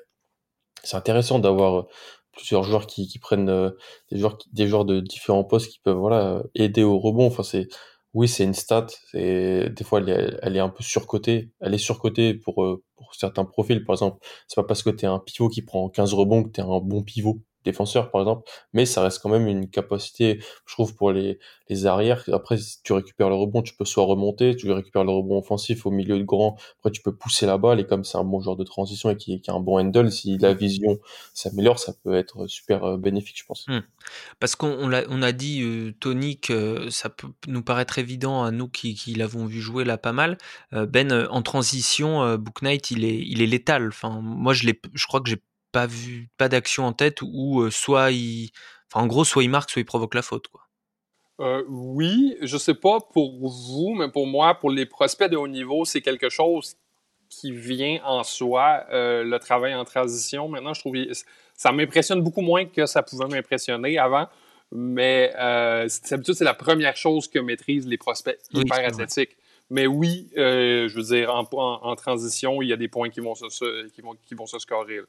C'est 0.83 0.97
intéressant 0.97 1.39
d'avoir 1.39 1.87
plusieurs 2.33 2.63
joueurs 2.63 2.87
qui, 2.87 3.07
qui 3.07 3.19
prennent 3.19 3.49
euh, 3.49 3.71
des 4.11 4.19
joueurs 4.19 4.37
des 4.53 4.67
joueurs 4.67 4.85
de 4.85 4.99
différents 5.01 5.43
postes 5.43 5.71
qui 5.71 5.79
peuvent 5.79 5.97
voilà 5.97 6.43
aider 6.55 6.83
au 6.83 6.99
rebond. 6.99 7.27
Enfin, 7.27 7.43
c'est 7.43 7.67
oui, 8.13 8.27
c'est 8.27 8.43
une 8.45 8.53
stat. 8.53 8.87
C'est 9.11 9.69
des 9.69 9.83
fois 9.83 9.99
elle 9.99 10.09
est, 10.09 10.39
elle 10.41 10.57
est 10.57 10.59
un 10.59 10.69
peu 10.69 10.83
surcotée. 10.83 11.51
Elle 11.61 11.73
est 11.73 11.77
surcotée 11.77 12.33
pour 12.33 12.63
euh, 12.63 12.83
pour 13.09 13.15
certains 13.15 13.45
profils. 13.45 13.83
Par 13.83 13.95
exemple, 13.95 14.25
c'est 14.47 14.55
pas 14.55 14.63
parce 14.63 14.83
que 14.83 14.91
tu 14.91 15.05
es 15.05 15.07
un 15.07 15.19
pivot 15.19 15.49
qui 15.49 15.61
prend 15.63 15.89
15 15.89 16.13
rebonds 16.13 16.43
que 16.43 16.49
tu 16.49 16.61
es 16.61 16.63
un 16.63 16.79
bon 16.79 17.03
pivot 17.03 17.39
défenseur, 17.65 18.11
par 18.11 18.21
exemple, 18.21 18.49
mais 18.73 18.85
ça 18.85 19.01
reste 19.01 19.21
quand 19.21 19.29
même 19.29 19.47
une 19.47 19.69
capacité, 19.69 20.39
je 20.65 20.73
trouve, 20.73 20.95
pour 20.95 21.11
les, 21.11 21.39
les 21.67 21.85
arrières. 21.85 22.23
Après, 22.31 22.57
si 22.57 22.81
tu 22.83 22.93
récupères 22.93 23.29
le 23.29 23.35
rebond, 23.35 23.61
tu 23.61 23.75
peux 23.75 23.85
soit 23.85 24.05
remonter, 24.05 24.55
tu 24.55 24.71
récupères 24.71 25.03
le 25.03 25.11
rebond 25.11 25.37
offensif 25.39 25.85
au 25.85 25.91
milieu 25.91 26.17
de 26.17 26.23
grand, 26.23 26.57
après 26.79 26.91
tu 26.91 27.01
peux 27.01 27.15
pousser 27.15 27.45
la 27.45 27.57
balle, 27.57 27.79
et 27.79 27.85
comme 27.85 28.03
c'est 28.03 28.17
un 28.17 28.23
bon 28.23 28.39
genre 28.41 28.55
de 28.55 28.63
transition 28.63 29.09
et 29.09 29.17
qui, 29.17 29.41
qui 29.41 29.51
a 29.51 29.53
un 29.53 29.59
bon 29.59 29.79
handle, 29.79 30.11
si 30.11 30.37
la 30.37 30.53
vision 30.53 30.99
s'améliore, 31.33 31.79
ça 31.79 31.93
peut 32.03 32.15
être 32.15 32.47
super 32.47 32.83
euh, 32.83 32.97
bénéfique, 32.97 33.37
je 33.39 33.45
pense. 33.45 33.65
Hmm. 33.67 33.81
Parce 34.39 34.55
qu'on 34.55 34.91
a, 34.93 35.03
on 35.09 35.21
a 35.21 35.31
dit, 35.31 35.61
euh, 35.61 35.93
Tony, 35.99 36.39
que 36.39 36.89
ça 36.89 37.09
peut 37.09 37.27
nous 37.47 37.63
paraître 37.63 37.99
évident 37.99 38.43
à 38.43 38.51
nous 38.51 38.67
qui, 38.67 38.95
qui 38.95 39.13
l'avons 39.15 39.45
vu 39.45 39.59
jouer 39.59 39.83
là 39.83 39.97
pas 39.97 40.13
mal. 40.13 40.37
Euh, 40.73 40.85
ben, 40.85 41.27
en 41.29 41.41
transition, 41.41 42.37
Book 42.37 42.61
Knight, 42.61 42.91
il 42.91 43.03
est, 43.03 43.17
il 43.17 43.41
est 43.41 43.47
létal. 43.47 43.87
Enfin, 43.89 44.21
moi, 44.21 44.53
je, 44.53 44.69
je 44.93 45.07
crois 45.07 45.21
que 45.21 45.29
j'ai 45.29 45.41
pas 45.71 45.87
vu, 45.87 46.29
pas 46.37 46.49
d'action 46.49 46.85
en 46.85 46.93
tête 46.93 47.21
où 47.21 47.69
soit 47.71 48.11
il, 48.11 48.49
enfin 48.91 49.03
en 49.03 49.07
gros, 49.07 49.23
soit 49.23 49.43
il 49.43 49.49
marque, 49.49 49.69
soit 49.69 49.81
il 49.81 49.85
provoque 49.85 50.15
la 50.15 50.21
faute, 50.21 50.47
quoi. 50.47 50.69
Euh, 51.39 51.63
oui, 51.69 52.35
je 52.41 52.57
sais 52.57 52.73
pas 52.73 52.99
pour 52.99 53.49
vous, 53.49 53.95
mais 53.97 54.09
pour 54.09 54.27
moi, 54.27 54.55
pour 54.55 54.71
les 54.71 54.85
prospects 54.85 55.29
de 55.29 55.37
haut 55.37 55.47
niveau, 55.47 55.85
c'est 55.85 56.01
quelque 56.01 56.29
chose 56.29 56.75
qui 57.29 57.51
vient 57.51 58.01
en 58.03 58.23
soi, 58.23 58.85
euh, 58.91 59.23
le 59.23 59.39
travail 59.39 59.73
en 59.73 59.85
transition. 59.85 60.49
Maintenant, 60.49 60.73
je 60.73 60.81
trouve 60.81 60.95
ça 61.55 61.71
m'impressionne 61.71 62.21
beaucoup 62.21 62.41
moins 62.41 62.65
que 62.65 62.85
ça 62.85 63.03
pouvait 63.03 63.27
m'impressionner 63.27 63.97
avant, 63.97 64.27
mais 64.71 65.31
euh, 65.37 65.87
d'habitude, 66.09 66.33
c'est 66.33 66.43
la 66.43 66.53
première 66.53 66.97
chose 66.97 67.27
que 67.27 67.39
maîtrisent 67.39 67.87
les 67.87 67.97
prospects 67.97 68.37
hyper 68.53 68.85
athlétiques. 68.85 69.37
Mais 69.69 69.85
oui, 69.85 70.29
je 70.35 70.93
veux 70.93 71.15
dire, 71.15 71.33
en, 71.33 71.95
transition, 71.95 72.61
il 72.61 72.69
y 72.69 72.73
a 72.73 72.77
des 72.77 72.87
points 72.87 73.09
qui 73.09 73.19
vont 73.19 73.35
se, 73.35 73.87
qui 73.89 74.01
vont, 74.01 74.15
qui 74.25 74.33
vont 74.33 74.47
se 74.47 74.57
scorer. 74.57 75.01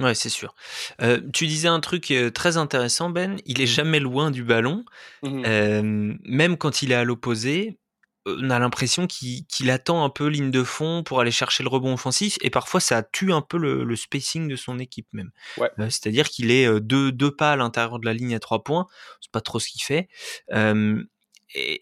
Ouais, 0.00 0.14
c'est 0.14 0.30
sûr. 0.30 0.54
Euh, 1.02 1.20
tu 1.32 1.46
disais 1.46 1.68
un 1.68 1.80
truc 1.80 2.10
euh, 2.10 2.30
très 2.30 2.56
intéressant, 2.56 3.10
Ben. 3.10 3.38
Il 3.44 3.60
est 3.60 3.66
jamais 3.66 4.00
loin 4.00 4.30
du 4.30 4.42
ballon. 4.42 4.84
Mmh 5.22 6.16
même 6.24 6.56
quand 6.56 6.82
il 6.82 6.92
est 6.92 6.96
à 6.96 7.04
l'opposé, 7.04 7.78
on 8.24 8.50
a 8.50 8.58
l'impression 8.58 9.06
qu'il 9.06 9.70
attend 9.70 10.04
un 10.04 10.10
peu 10.10 10.26
ligne 10.26 10.50
de 10.50 10.62
fond 10.62 11.02
pour 11.02 11.20
aller 11.20 11.30
chercher 11.30 11.62
le 11.62 11.68
rebond 11.68 11.94
offensif. 11.94 12.38
Et 12.40 12.50
parfois, 12.50 12.80
ça 12.80 13.02
tue 13.02 13.32
un 13.32 13.42
peu 13.42 13.58
le, 13.58 13.96
spacing 13.96 14.48
de 14.48 14.56
son 14.56 14.78
équipe 14.78 15.08
même. 15.12 15.30
Euh, 15.58 15.90
c'est-à-dire 15.90 16.28
qu'il 16.28 16.50
est 16.50 16.80
deux, 16.80 17.12
deux 17.12 17.34
pas 17.34 17.52
à 17.52 17.56
l'intérieur 17.56 17.98
de 17.98 18.06
la 18.06 18.14
ligne 18.14 18.34
à 18.34 18.40
trois 18.40 18.64
points. 18.64 18.86
C'est 19.20 19.32
pas 19.32 19.40
trop 19.40 19.58
ce 19.58 19.68
qu'il 19.68 19.82
fait. 19.82 20.08
et, 21.54 21.78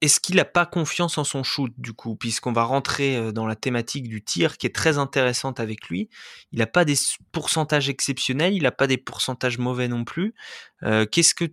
est-ce 0.00 0.20
qu'il 0.20 0.36
n'a 0.36 0.44
pas 0.44 0.66
confiance 0.66 1.18
en 1.18 1.24
son 1.24 1.42
shoot 1.42 1.72
du 1.78 1.92
coup, 1.92 2.16
puisqu'on 2.16 2.52
va 2.52 2.64
rentrer 2.64 3.32
dans 3.32 3.46
la 3.46 3.56
thématique 3.56 4.08
du 4.08 4.22
tir 4.22 4.58
qui 4.58 4.66
est 4.66 4.74
très 4.74 4.98
intéressante 4.98 5.60
avec 5.60 5.88
lui. 5.88 6.08
Il 6.52 6.58
n'a 6.58 6.66
pas 6.66 6.84
des 6.84 6.94
pourcentages 7.32 7.88
exceptionnels, 7.88 8.54
il 8.54 8.64
n'a 8.64 8.72
pas 8.72 8.86
des 8.86 8.98
pourcentages 8.98 9.58
mauvais 9.58 9.88
non 9.88 10.04
plus. 10.04 10.34
qu'est-ce 10.82 11.34
que, 11.34 11.44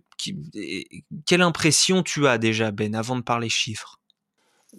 quelle 1.26 1.42
impression 1.42 2.02
tu 2.02 2.26
as 2.26 2.38
déjà 2.38 2.70
Ben 2.70 2.94
avant 2.94 3.16
de 3.16 3.22
parler 3.22 3.48
chiffres? 3.48 4.00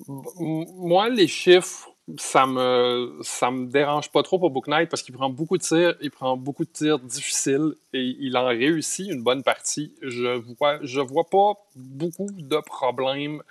Moi, 0.08 1.10
les 1.10 1.28
chiffres, 1.28 1.93
ça 2.18 2.46
me 2.46 3.20
ça 3.22 3.50
me 3.50 3.66
dérange 3.66 4.12
pas 4.12 4.24
trop 4.24 4.38
pour 4.38 4.52
Book 4.52 4.68
Knight 4.68 4.90
parce 4.90 5.02
qu'il 5.02 5.14
prend 5.14 5.30
beaucoup 5.30 5.58
de 5.58 5.64
tirs, 5.64 5.96
il 6.02 6.12
prend 6.12 6.36
beaucoup 6.36 6.66
de 6.66 6.70
tirs 6.70 7.00
difficiles 7.00 7.76
et 7.94 8.16
il 8.20 8.36
en 8.36 8.48
réussit 8.48 9.10
une 9.10 9.24
bonne 9.24 9.44
partie. 9.44 9.96
Je 10.02 10.38
vois 10.58 10.80
je 10.84 11.00
vois 11.00 11.24
pas 11.30 11.54
beaucoup 11.76 12.28
de 12.32 12.58
problèmes 12.58 13.42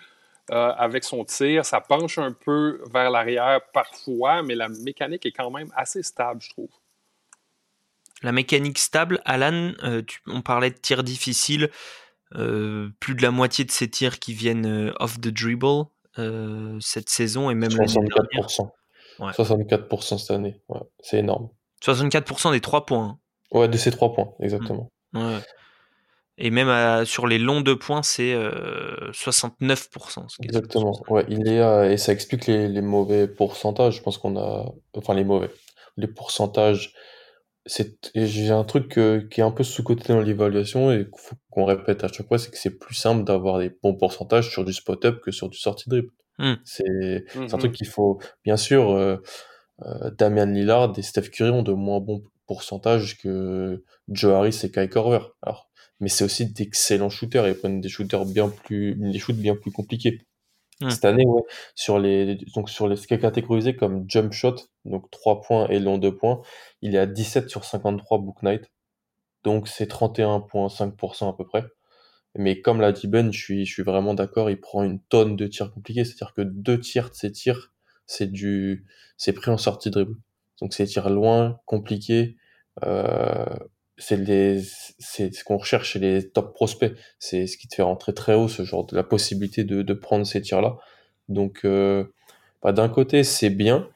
euh, 0.50 0.72
avec 0.76 1.04
son 1.04 1.24
tir. 1.24 1.64
Ça 1.64 1.80
penche 1.80 2.18
un 2.18 2.32
peu 2.32 2.82
vers 2.92 3.10
l'arrière 3.10 3.60
parfois, 3.72 4.42
mais 4.42 4.54
la 4.54 4.68
mécanique 4.68 5.24
est 5.24 5.32
quand 5.32 5.50
même 5.50 5.72
assez 5.74 6.02
stable, 6.02 6.42
je 6.42 6.50
trouve. 6.50 6.68
La 8.22 8.32
mécanique 8.32 8.78
stable, 8.78 9.20
Alan, 9.24 9.72
euh, 9.82 10.02
on 10.26 10.42
parlait 10.42 10.70
de 10.70 10.76
tirs 10.76 11.04
difficiles. 11.04 11.70
Euh, 12.34 12.90
plus 12.98 13.14
de 13.14 13.22
la 13.22 13.30
moitié 13.30 13.64
de 13.64 13.70
ces 13.70 13.88
tirs 13.88 14.18
qui 14.18 14.34
viennent 14.34 14.92
off 15.00 15.20
the 15.20 15.28
dribble 15.28 15.84
cette 16.80 17.08
saison 17.08 17.50
et 17.50 17.54
même 17.54 17.70
64%. 17.70 18.70
64% 19.18 20.18
cette 20.18 20.30
année, 20.30 20.60
c'est 21.00 21.18
énorme. 21.18 21.48
64% 21.84 22.52
des 22.52 22.60
3 22.60 22.86
points. 22.86 23.04
Hein. 23.04 23.18
Ouais, 23.58 23.68
de 23.68 23.76
ces 23.76 23.90
3 23.90 24.14
points, 24.14 24.32
exactement. 24.40 24.90
Ouais. 25.14 25.38
Et 26.38 26.50
même 26.50 27.04
sur 27.04 27.26
les 27.26 27.38
longs 27.38 27.60
deux 27.60 27.78
points, 27.78 28.02
c'est 28.02 28.34
69%. 29.12 30.26
Exactement. 30.42 30.98
Ouais, 31.08 31.24
il 31.28 31.46
est, 31.46 31.92
et 31.92 31.96
ça 31.98 32.12
explique 32.12 32.46
les, 32.46 32.68
les, 32.68 32.80
mauvais 32.80 33.28
pourcentages. 33.28 33.96
Je 33.96 34.02
pense 34.02 34.18
qu'on 34.18 34.36
a, 34.38 34.72
enfin 34.96 35.14
les 35.14 35.24
mauvais, 35.24 35.50
les 35.96 36.08
pourcentages 36.08 36.94
j'ai 37.66 38.50
un 38.50 38.64
truc 38.64 38.98
qui 39.30 39.40
est 39.40 39.44
un 39.44 39.50
peu 39.50 39.62
sous-côté 39.62 40.12
dans 40.12 40.20
l'évaluation 40.20 40.90
et 40.90 41.06
qu'on 41.50 41.64
répète 41.64 42.04
à 42.04 42.08
chaque 42.08 42.26
fois, 42.26 42.38
c'est 42.38 42.50
que 42.50 42.58
c'est 42.58 42.78
plus 42.78 42.94
simple 42.94 43.24
d'avoir 43.24 43.58
des 43.58 43.70
bons 43.82 43.94
pourcentages 43.94 44.50
sur 44.50 44.64
du 44.64 44.72
spot-up 44.72 45.20
que 45.20 45.30
sur 45.30 45.48
du 45.48 45.58
sortie 45.58 45.88
dribble. 45.88 46.10
Mmh. 46.38 46.54
C'est 46.64 47.24
un 47.36 47.58
truc 47.58 47.72
mmh 47.72 47.74
qu'il 47.74 47.86
faut, 47.86 48.20
bien 48.44 48.56
sûr, 48.56 48.90
euh, 48.90 49.16
euh, 49.84 50.10
Damian 50.10 50.46
Lillard 50.46 50.92
et 50.96 51.02
Steph 51.02 51.30
Curry 51.30 51.50
ont 51.50 51.62
de 51.62 51.72
moins 51.72 52.00
bons 52.00 52.22
pourcentages 52.46 53.18
que 53.18 53.84
Joe 54.08 54.34
Harris 54.34 54.60
et 54.64 54.70
Kai 54.70 54.88
Korver. 54.88 55.20
Alors, 55.42 55.70
mais 56.00 56.08
c'est 56.08 56.24
aussi 56.24 56.52
d'excellents 56.52 57.10
shooters. 57.10 57.46
Ils 57.46 57.54
prennent 57.54 57.80
des 57.80 57.88
shooters 57.88 58.26
bien 58.26 58.48
plus, 58.48 58.96
des 58.96 59.18
shoots 59.18 59.36
bien 59.36 59.54
plus 59.54 59.70
compliqués. 59.70 60.20
Mmh. 60.82 60.90
Cette 60.90 61.04
année, 61.04 61.24
sur 61.74 61.98
les, 61.98 62.36
donc 62.54 62.68
sur 62.68 62.88
les, 62.88 62.96
ce 62.96 63.06
qui 63.06 63.14
est 63.14 63.18
catégorisé 63.20 63.76
comme 63.76 64.04
jump 64.08 64.32
shot, 64.32 64.56
donc 64.84 65.10
3 65.10 65.40
points 65.42 65.68
et 65.68 65.78
long 65.78 65.98
2 65.98 66.16
points, 66.16 66.42
il 66.82 66.94
est 66.94 66.98
à 66.98 67.06
17 67.06 67.48
sur 67.48 67.64
53 67.64 68.18
Book 68.18 68.42
Night. 68.42 68.70
Donc 69.44 69.68
c'est 69.68 69.90
31,5% 69.90 71.28
à 71.28 71.32
peu 71.34 71.46
près. 71.46 71.64
Mais 72.36 72.60
comme 72.60 72.80
l'a 72.80 72.92
dit 72.92 73.08
Ben, 73.08 73.32
je 73.32 73.38
suis, 73.38 73.66
je 73.66 73.72
suis 73.72 73.82
vraiment 73.82 74.14
d'accord, 74.14 74.50
il 74.50 74.60
prend 74.60 74.82
une 74.84 75.00
tonne 75.00 75.36
de 75.36 75.46
tirs 75.46 75.72
compliqués. 75.72 76.04
C'est-à-dire 76.04 76.34
que 76.34 76.42
deux 76.42 76.80
tiers 76.80 77.10
de 77.10 77.14
ces 77.14 77.32
tirs, 77.32 77.72
c'est 78.06 78.30
du, 78.30 78.86
c'est 79.16 79.32
pris 79.32 79.50
en 79.50 79.58
sortie 79.58 79.90
dribble. 79.90 80.16
Donc 80.60 80.74
c'est 80.74 80.86
tirs 80.86 81.10
loin, 81.10 81.60
compliqués. 81.66 82.36
Euh, 82.84 83.44
c'est 83.98 84.16
les, 84.16 84.62
ce 84.62 85.44
qu'on 85.44 85.58
recherche 85.58 85.90
chez 85.92 85.98
les 85.98 86.30
top 86.30 86.54
prospects. 86.54 86.92
C'est 87.18 87.46
ce 87.46 87.56
qui 87.56 87.68
te 87.68 87.74
fait 87.74 87.82
rentrer 87.82 88.14
très 88.14 88.34
haut, 88.34 88.48
ce 88.48 88.64
genre 88.64 88.86
de 88.86 88.96
la 88.96 89.02
possibilité 89.02 89.64
de, 89.64 89.82
de 89.82 89.94
prendre 89.94 90.26
ces 90.26 90.40
tirs-là. 90.40 90.76
Donc, 91.28 91.60
euh, 91.64 92.04
bah, 92.62 92.72
d'un 92.72 92.88
côté, 92.88 93.24
c'est 93.24 93.50
bien 93.50 93.88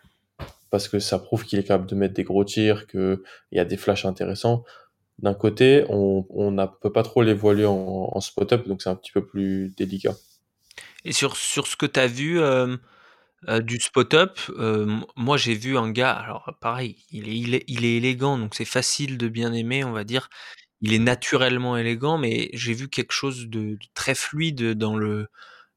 parce 0.70 0.88
que 0.88 0.98
ça 0.98 1.18
prouve 1.18 1.44
qu'il 1.44 1.58
est 1.58 1.64
capable 1.64 1.88
de 1.88 1.94
mettre 1.94 2.14
des 2.14 2.24
gros 2.24 2.44
tirs, 2.44 2.86
qu'il 2.86 3.18
y 3.52 3.58
a 3.58 3.64
des 3.64 3.76
flashs 3.76 4.04
intéressants. 4.04 4.64
D'un 5.18 5.34
côté, 5.34 5.86
on 5.88 6.26
ne 6.50 6.66
peut 6.80 6.92
pas 6.92 7.02
trop 7.02 7.22
l'évaluer 7.22 7.64
en, 7.64 8.10
en 8.12 8.20
spot-up, 8.20 8.68
donc 8.68 8.82
c'est 8.82 8.90
un 8.90 8.96
petit 8.96 9.12
peu 9.12 9.24
plus 9.24 9.72
délicat. 9.76 10.14
Et 11.04 11.12
sur, 11.12 11.36
sur 11.36 11.66
ce 11.66 11.76
que 11.76 11.86
tu 11.86 12.00
as 12.00 12.06
vu, 12.06 12.40
euh, 12.40 12.76
euh, 13.48 13.60
du 13.60 13.78
spot-up, 13.78 14.40
euh, 14.58 15.00
moi 15.14 15.36
j'ai 15.36 15.54
vu 15.54 15.78
un 15.78 15.90
gars, 15.90 16.12
alors 16.12 16.52
pareil, 16.60 16.96
il 17.12 17.54
est, 17.54 17.64
élégant, 17.68 18.38
donc 18.38 18.56
c'est 18.56 18.64
facile 18.64 19.18
de 19.18 19.28
bien 19.28 19.52
aimer, 19.52 19.84
on 19.84 19.92
va 19.92 20.02
dire. 20.02 20.28
Il 20.80 20.92
est 20.92 20.98
naturellement 20.98 21.76
élégant, 21.76 22.18
mais 22.18 22.50
j'ai 22.52 22.74
vu 22.74 22.88
quelque 22.88 23.12
chose 23.12 23.46
de, 23.46 23.78
très 23.94 24.16
fluide 24.16 24.72
dans 24.74 24.96
le, 24.96 25.28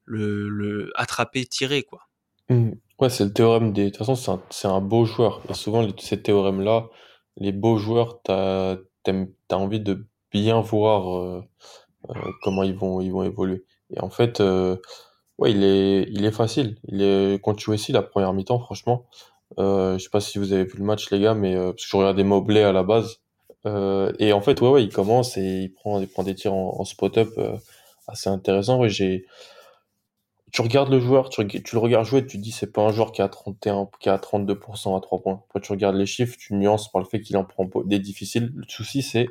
le, 0.04 0.90
attraper-tirer, 0.96 1.84
quoi. 1.84 2.08
Mmh. 2.48 2.72
Ouais, 2.98 3.08
c'est 3.08 3.24
le 3.24 3.32
théorème 3.32 3.72
des. 3.72 3.84
De 3.84 3.88
toute 3.90 3.98
façon, 3.98 4.42
c'est 4.50 4.68
un, 4.68 4.80
beau 4.80 5.04
joueur. 5.04 5.40
Et 5.48 5.54
souvent, 5.54 5.86
ces 5.98 6.20
théorèmes-là, 6.20 6.88
les 7.36 7.52
beaux 7.52 7.78
joueurs, 7.78 8.20
t'as 8.22 8.76
as 9.06 9.56
envie 9.56 9.80
de 9.80 10.06
bien 10.32 10.60
voir 10.60 11.16
euh, 11.16 11.42
comment 12.42 12.62
ils 12.64 12.74
vont, 12.74 13.00
ils 13.00 13.12
vont 13.12 13.22
évoluer. 13.22 13.64
Et 13.94 14.00
en 14.00 14.10
fait, 14.10 14.42
Ouais, 15.40 15.52
il 15.52 15.64
est, 15.64 16.06
il 16.10 16.24
est 16.26 16.32
facile. 16.32 16.76
Il 16.86 17.02
est 17.02 17.40
contre 17.42 17.72
ici 17.74 17.92
la 17.92 18.02
première 18.02 18.34
mi-temps, 18.34 18.60
franchement. 18.60 19.06
Euh, 19.58 19.98
je 19.98 20.04
sais 20.04 20.10
pas 20.10 20.20
si 20.20 20.38
vous 20.38 20.52
avez 20.52 20.64
vu 20.64 20.78
le 20.78 20.84
match, 20.84 21.10
les 21.10 21.18
gars, 21.20 21.34
mais 21.34 21.56
euh, 21.56 21.72
parce 21.72 21.84
que 21.84 21.90
je 21.90 21.96
regardais 21.96 22.24
Mobley 22.24 22.62
à 22.62 22.72
la 22.72 22.82
base. 22.82 23.20
Euh, 23.66 24.12
et 24.18 24.32
en 24.34 24.42
fait, 24.42 24.60
ouais, 24.60 24.68
ouais, 24.68 24.84
il 24.84 24.92
commence 24.92 25.38
et 25.38 25.62
il 25.62 25.72
prend, 25.72 26.00
il 26.00 26.08
prend 26.08 26.24
des 26.24 26.34
tirs 26.34 26.54
en, 26.54 26.84
spot-up 26.84 27.30
euh, 27.38 27.56
assez 28.06 28.28
intéressant. 28.28 28.78
Ouais, 28.80 28.90
j'ai, 28.90 29.24
tu 30.52 30.60
regardes 30.60 30.90
le 30.90 31.00
joueur, 31.00 31.30
tu, 31.30 31.42
le 31.42 31.78
regardes 31.78 32.06
jouer, 32.06 32.26
tu 32.26 32.36
te 32.38 32.42
dis 32.42 32.52
c'est 32.52 32.72
pas 32.72 32.82
un 32.82 32.92
joueur 32.92 33.12
qui 33.12 33.22
a 33.22 33.28
31, 33.28 33.88
qui 33.98 34.10
a 34.10 34.18
32% 34.18 34.96
à 34.96 35.00
3 35.00 35.22
points. 35.22 35.42
Après, 35.48 35.60
tu 35.60 35.72
regardes 35.72 35.96
les 35.96 36.06
chiffres, 36.06 36.36
tu 36.38 36.54
nuances 36.54 36.92
par 36.92 37.00
le 37.00 37.06
fait 37.08 37.20
qu'il 37.22 37.36
en 37.38 37.44
prend 37.44 37.66
des 37.86 37.98
difficiles. 37.98 38.52
Le 38.54 38.64
souci, 38.68 39.02
c'est 39.02 39.28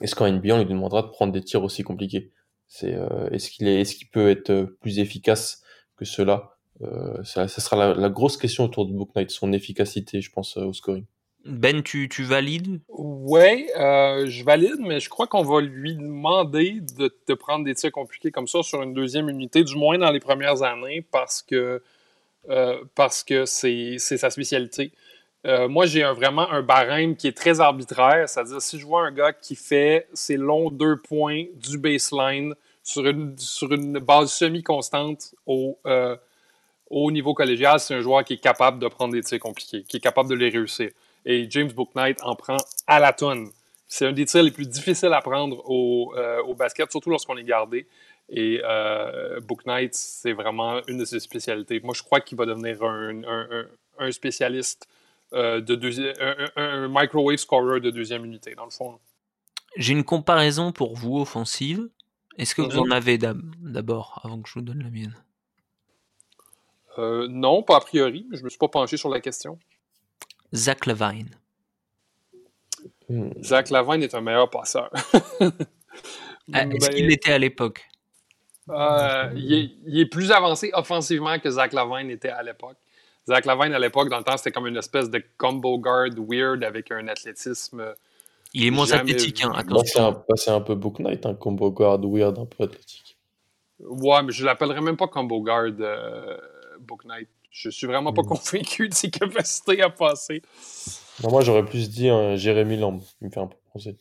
est-ce 0.00 0.14
qu'en 0.14 0.30
NBA, 0.30 0.54
on 0.54 0.58
lui 0.58 0.66
demandera 0.66 1.02
de 1.02 1.08
prendre 1.08 1.32
des 1.32 1.42
tirs 1.42 1.64
aussi 1.64 1.82
compliqués? 1.82 2.30
C'est 2.66 2.94
euh, 2.94 3.28
est-ce 3.30 3.50
qu'il 3.50 3.68
est, 3.68 3.80
est-ce 3.80 3.94
qu'il 3.94 4.08
peut 4.08 4.30
être 4.30 4.50
euh, 4.50 4.76
plus 4.80 4.98
efficace 4.98 5.62
que 5.96 6.04
cela? 6.04 6.56
Euh, 6.82 7.22
ça, 7.22 7.46
ça, 7.46 7.60
sera 7.60 7.94
la, 7.94 8.08
grosse 8.08 8.36
question 8.36 8.64
autour 8.64 8.86
de 8.86 8.92
Book 8.92 9.10
Knight, 9.14 9.30
son 9.30 9.52
efficacité, 9.52 10.20
je 10.20 10.30
pense, 10.30 10.56
au 10.56 10.72
scoring. 10.72 11.04
Ben, 11.44 11.82
tu, 11.82 12.08
tu 12.08 12.22
valides? 12.22 12.80
Oui, 12.88 13.68
euh, 13.76 14.26
je 14.26 14.44
valide, 14.44 14.80
mais 14.80 14.98
je 14.98 15.10
crois 15.10 15.26
qu'on 15.26 15.42
va 15.42 15.60
lui 15.60 15.94
demander 15.94 16.80
de 16.96 17.08
te 17.08 17.34
prendre 17.34 17.64
des 17.66 17.74
tirs 17.74 17.92
compliqués 17.92 18.30
comme 18.30 18.48
ça 18.48 18.62
sur 18.62 18.82
une 18.82 18.94
deuxième 18.94 19.28
unité, 19.28 19.62
du 19.62 19.76
moins 19.76 19.98
dans 19.98 20.10
les 20.10 20.20
premières 20.20 20.62
années, 20.62 21.02
parce 21.02 21.42
que 21.42 21.82
euh, 22.50 22.82
parce 22.94 23.24
que 23.24 23.44
c'est 23.46 23.98
sa 23.98 24.30
spécialité. 24.30 24.92
Euh, 25.46 25.68
moi, 25.68 25.84
j'ai 25.84 26.02
vraiment 26.04 26.50
un 26.50 26.62
barème 26.62 27.16
qui 27.16 27.28
est 27.28 27.36
très 27.36 27.60
arbitraire, 27.60 28.28
c'est-à-dire 28.28 28.62
si 28.62 28.78
je 28.78 28.86
vois 28.86 29.02
un 29.02 29.12
gars 29.12 29.32
qui 29.32 29.56
fait 29.56 30.08
ses 30.14 30.36
longs 30.36 30.70
deux 30.70 30.96
points 30.96 31.44
du 31.54 31.76
baseline 31.76 32.54
sur 32.82 33.06
une, 33.06 33.36
sur 33.38 33.70
une 33.72 33.98
base 33.98 34.32
semi-constante 34.32 35.34
au, 35.46 35.78
euh, 35.86 36.16
au 36.88 37.10
niveau 37.10 37.34
collégial, 37.34 37.78
c'est 37.78 37.94
un 37.94 38.00
joueur 38.00 38.24
qui 38.24 38.34
est 38.34 38.42
capable 38.42 38.78
de 38.78 38.88
prendre 38.88 39.12
des 39.12 39.22
tirs 39.22 39.38
compliqués, 39.38 39.82
qui 39.82 39.98
est 39.98 40.00
capable 40.00 40.30
de 40.30 40.34
les 40.34 40.48
réussir. 40.48 40.90
Et 41.26 41.46
James 41.50 41.72
Booknight 41.72 42.22
en 42.22 42.36
prend 42.36 42.56
à 42.86 42.98
la 42.98 43.12
tonne. 43.12 43.48
C'est 43.86 44.06
un 44.06 44.12
des 44.12 44.24
tirs 44.24 44.42
les 44.42 44.50
plus 44.50 44.68
difficiles 44.68 45.12
à 45.12 45.20
prendre 45.20 45.62
au, 45.68 46.14
euh, 46.16 46.42
au 46.42 46.54
basket, 46.54 46.90
surtout 46.90 47.10
lorsqu'on 47.10 47.36
est 47.36 47.44
gardé. 47.44 47.86
Et 48.30 48.62
Booknight, 49.42 49.92
c'est 49.94 50.32
vraiment 50.32 50.80
une 50.88 50.96
de 50.96 51.04
ses 51.04 51.20
spécialités. 51.20 51.78
Moi, 51.80 51.92
je 51.94 52.02
crois 52.02 52.20
qu'il 52.20 52.38
va 52.38 52.46
devenir 52.46 52.82
un, 52.82 53.22
un, 53.24 53.66
un 53.98 54.12
spécialiste 54.12 54.88
euh, 55.32 55.60
de 55.60 55.74
un, 56.56 56.88
microwave 56.88 57.36
scorer 57.36 57.80
de 57.80 57.90
deuxième 57.90 58.24
unité, 58.24 58.54
dans 58.54 58.64
le 58.64 58.70
fond. 58.70 58.98
J'ai 59.76 59.92
une 59.92 60.04
comparaison 60.04 60.72
pour 60.72 60.94
vous 60.94 61.18
offensive. 61.18 61.88
Est-ce 62.38 62.54
que 62.54 62.62
vous 62.62 62.78
en 62.78 62.86
mhm. 62.86 62.92
avez 62.92 63.18
d'abord, 63.18 64.20
avant 64.24 64.40
que 64.40 64.48
je 64.48 64.54
vous 64.54 64.60
donne 64.60 64.82
la 64.82 64.90
mienne? 64.90 65.14
Euh, 66.98 67.26
Non, 67.28 67.62
pas 67.62 67.76
a 67.76 67.80
priori. 67.80 68.26
Je 68.32 68.38
ne 68.38 68.44
me 68.44 68.48
suis 68.48 68.58
pas 68.58 68.68
penché 68.68 68.96
sur 68.96 69.08
la 69.08 69.20
question. 69.20 69.58
Zach 70.54 70.86
Levine. 70.86 71.30
Hmm. 73.08 73.30
Zach 73.42 73.70
Levine 73.70 74.02
est 74.02 74.14
un 74.14 74.20
meilleur 74.20 74.50
passeur. 74.50 74.90
Ah, 76.52 76.66
est-ce 76.66 76.90
qu'il 76.90 77.06
l'était 77.06 77.32
à 77.32 77.38
l'époque? 77.38 77.88
euh, 78.68 79.32
il, 79.34 79.78
il, 79.86 80.00
est, 80.00 80.06
plus 80.06 80.30
avancé 80.30 80.70
offensivement 80.74 81.38
que 81.38 81.48
Zach 81.50 81.72
Levine 81.72 82.10
était 82.10 82.28
à 82.28 82.42
l'époque. 82.42 82.76
Zach 83.26 83.46
Lavine, 83.46 83.72
à 83.72 83.78
l'époque, 83.78 84.10
dans 84.10 84.18
le 84.18 84.24
temps, 84.24 84.36
c'était 84.36 84.52
comme 84.52 84.66
une 84.66 84.76
espèce 84.76 85.08
de 85.10 85.22
combo 85.38 85.78
guard 85.78 86.10
weird 86.28 86.62
avec 86.62 86.90
un 86.90 87.08
athlétisme. 87.08 87.94
Il 88.52 88.66
est 88.66 88.70
moins 88.70 88.90
athlétique, 88.92 89.42
hein, 89.42 89.52
attention. 89.54 90.22
C'est 90.36 90.50
un, 90.50 90.60
peu 90.60 90.74
Book 90.74 91.00
Knight, 91.00 91.26
un 91.26 91.34
combo 91.34 91.70
guard 91.70 92.00
weird, 92.02 92.38
un 92.38 92.46
peu 92.46 92.64
athlétique. 92.64 93.16
Ouais, 93.80 94.22
mais 94.22 94.32
je 94.32 94.44
l'appellerais 94.44 94.80
même 94.80 94.96
pas 94.96 95.08
combo 95.08 95.40
guard 95.40 95.72
euh, 95.80 96.36
Book 96.80 97.04
Knight. 97.04 97.28
Je 97.50 97.70
suis 97.70 97.86
vraiment 97.86 98.12
pas 98.12 98.22
hmm. 98.22 98.26
convaincu 98.26 98.88
de 98.88 98.94
ses 98.94 99.10
capacités 99.10 99.82
à 99.82 99.90
passer. 99.90 100.42
moi, 101.22 101.40
j'aurais 101.42 101.64
plus 101.64 101.90
dit 101.90 102.08
un 102.08 102.36
Jérémy 102.36 102.76
Lamb. 102.76 103.00
Il 103.20 103.28
me 103.28 103.32
fait 103.32 103.40
un 103.40 103.46
peu 103.48 103.56
penser. 103.72 103.96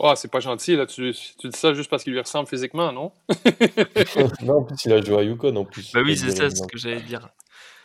Oh, 0.00 0.12
c'est 0.16 0.30
pas 0.30 0.40
gentil, 0.40 0.74
là. 0.74 0.86
Tu, 0.86 1.14
tu, 1.38 1.48
dis 1.48 1.56
ça 1.56 1.72
juste 1.72 1.88
parce 1.88 2.02
qu'il 2.02 2.12
lui 2.12 2.20
ressemble 2.20 2.48
physiquement, 2.48 2.92
non? 2.92 3.12
non, 4.42 4.58
en 4.58 4.62
plus, 4.64 4.84
il 4.84 4.92
a 4.92 5.00
joué 5.00 5.18
à 5.18 5.22
Yukon, 5.22 5.54
en 5.54 5.64
plus. 5.64 5.92
Bah 5.92 6.00
oui, 6.04 6.16
c'est 6.16 6.32
ça, 6.32 6.50
ce 6.50 6.66
que 6.66 6.76
j'allais 6.76 7.00
dire. 7.00 7.28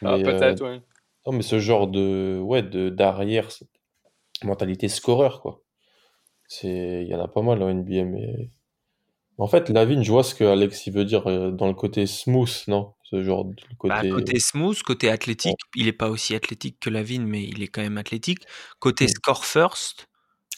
Ah, 0.03 0.17
peut-être, 0.17 0.61
euh, 0.63 0.75
oui. 0.75 0.81
Non, 1.25 1.33
mais 1.33 1.41
ce 1.41 1.59
genre 1.59 1.87
de, 1.87 2.39
ouais, 2.41 2.63
de, 2.63 2.89
d'arrière, 2.89 3.49
mentalité 4.43 4.87
scoreur, 4.87 5.41
quoi. 5.41 5.61
C'est, 6.47 7.03
il 7.03 7.07
y 7.07 7.13
en 7.13 7.21
a 7.21 7.27
pas 7.27 7.41
mal 7.41 7.61
en 7.61 7.71
NBA, 7.71 8.05
mais 8.05 8.49
en 9.37 9.47
fait, 9.47 9.69
Lavine, 9.69 10.03
je 10.03 10.11
vois 10.11 10.23
ce 10.23 10.35
que 10.35 10.43
Alex 10.43 10.87
il 10.87 10.93
veut 10.93 11.05
dire 11.05 11.27
euh, 11.27 11.51
dans 11.51 11.67
le 11.67 11.73
côté 11.73 12.05
smooth, 12.07 12.67
non? 12.67 12.93
Ce 13.03 13.23
genre 13.23 13.45
de 13.45 13.55
bah, 13.83 14.01
côté. 14.01 14.09
côté 14.09 14.39
smooth, 14.39 14.81
côté 14.83 15.09
athlétique. 15.09 15.57
Il 15.75 15.87
est 15.87 15.93
pas 15.93 16.09
aussi 16.09 16.35
athlétique 16.35 16.77
que 16.79 16.89
Lavine, 16.89 17.25
mais 17.25 17.43
il 17.43 17.63
est 17.63 17.67
quand 17.67 17.81
même 17.81 17.97
athlétique. 17.97 18.43
Côté 18.79 19.07
score 19.07 19.45
first. 19.45 20.07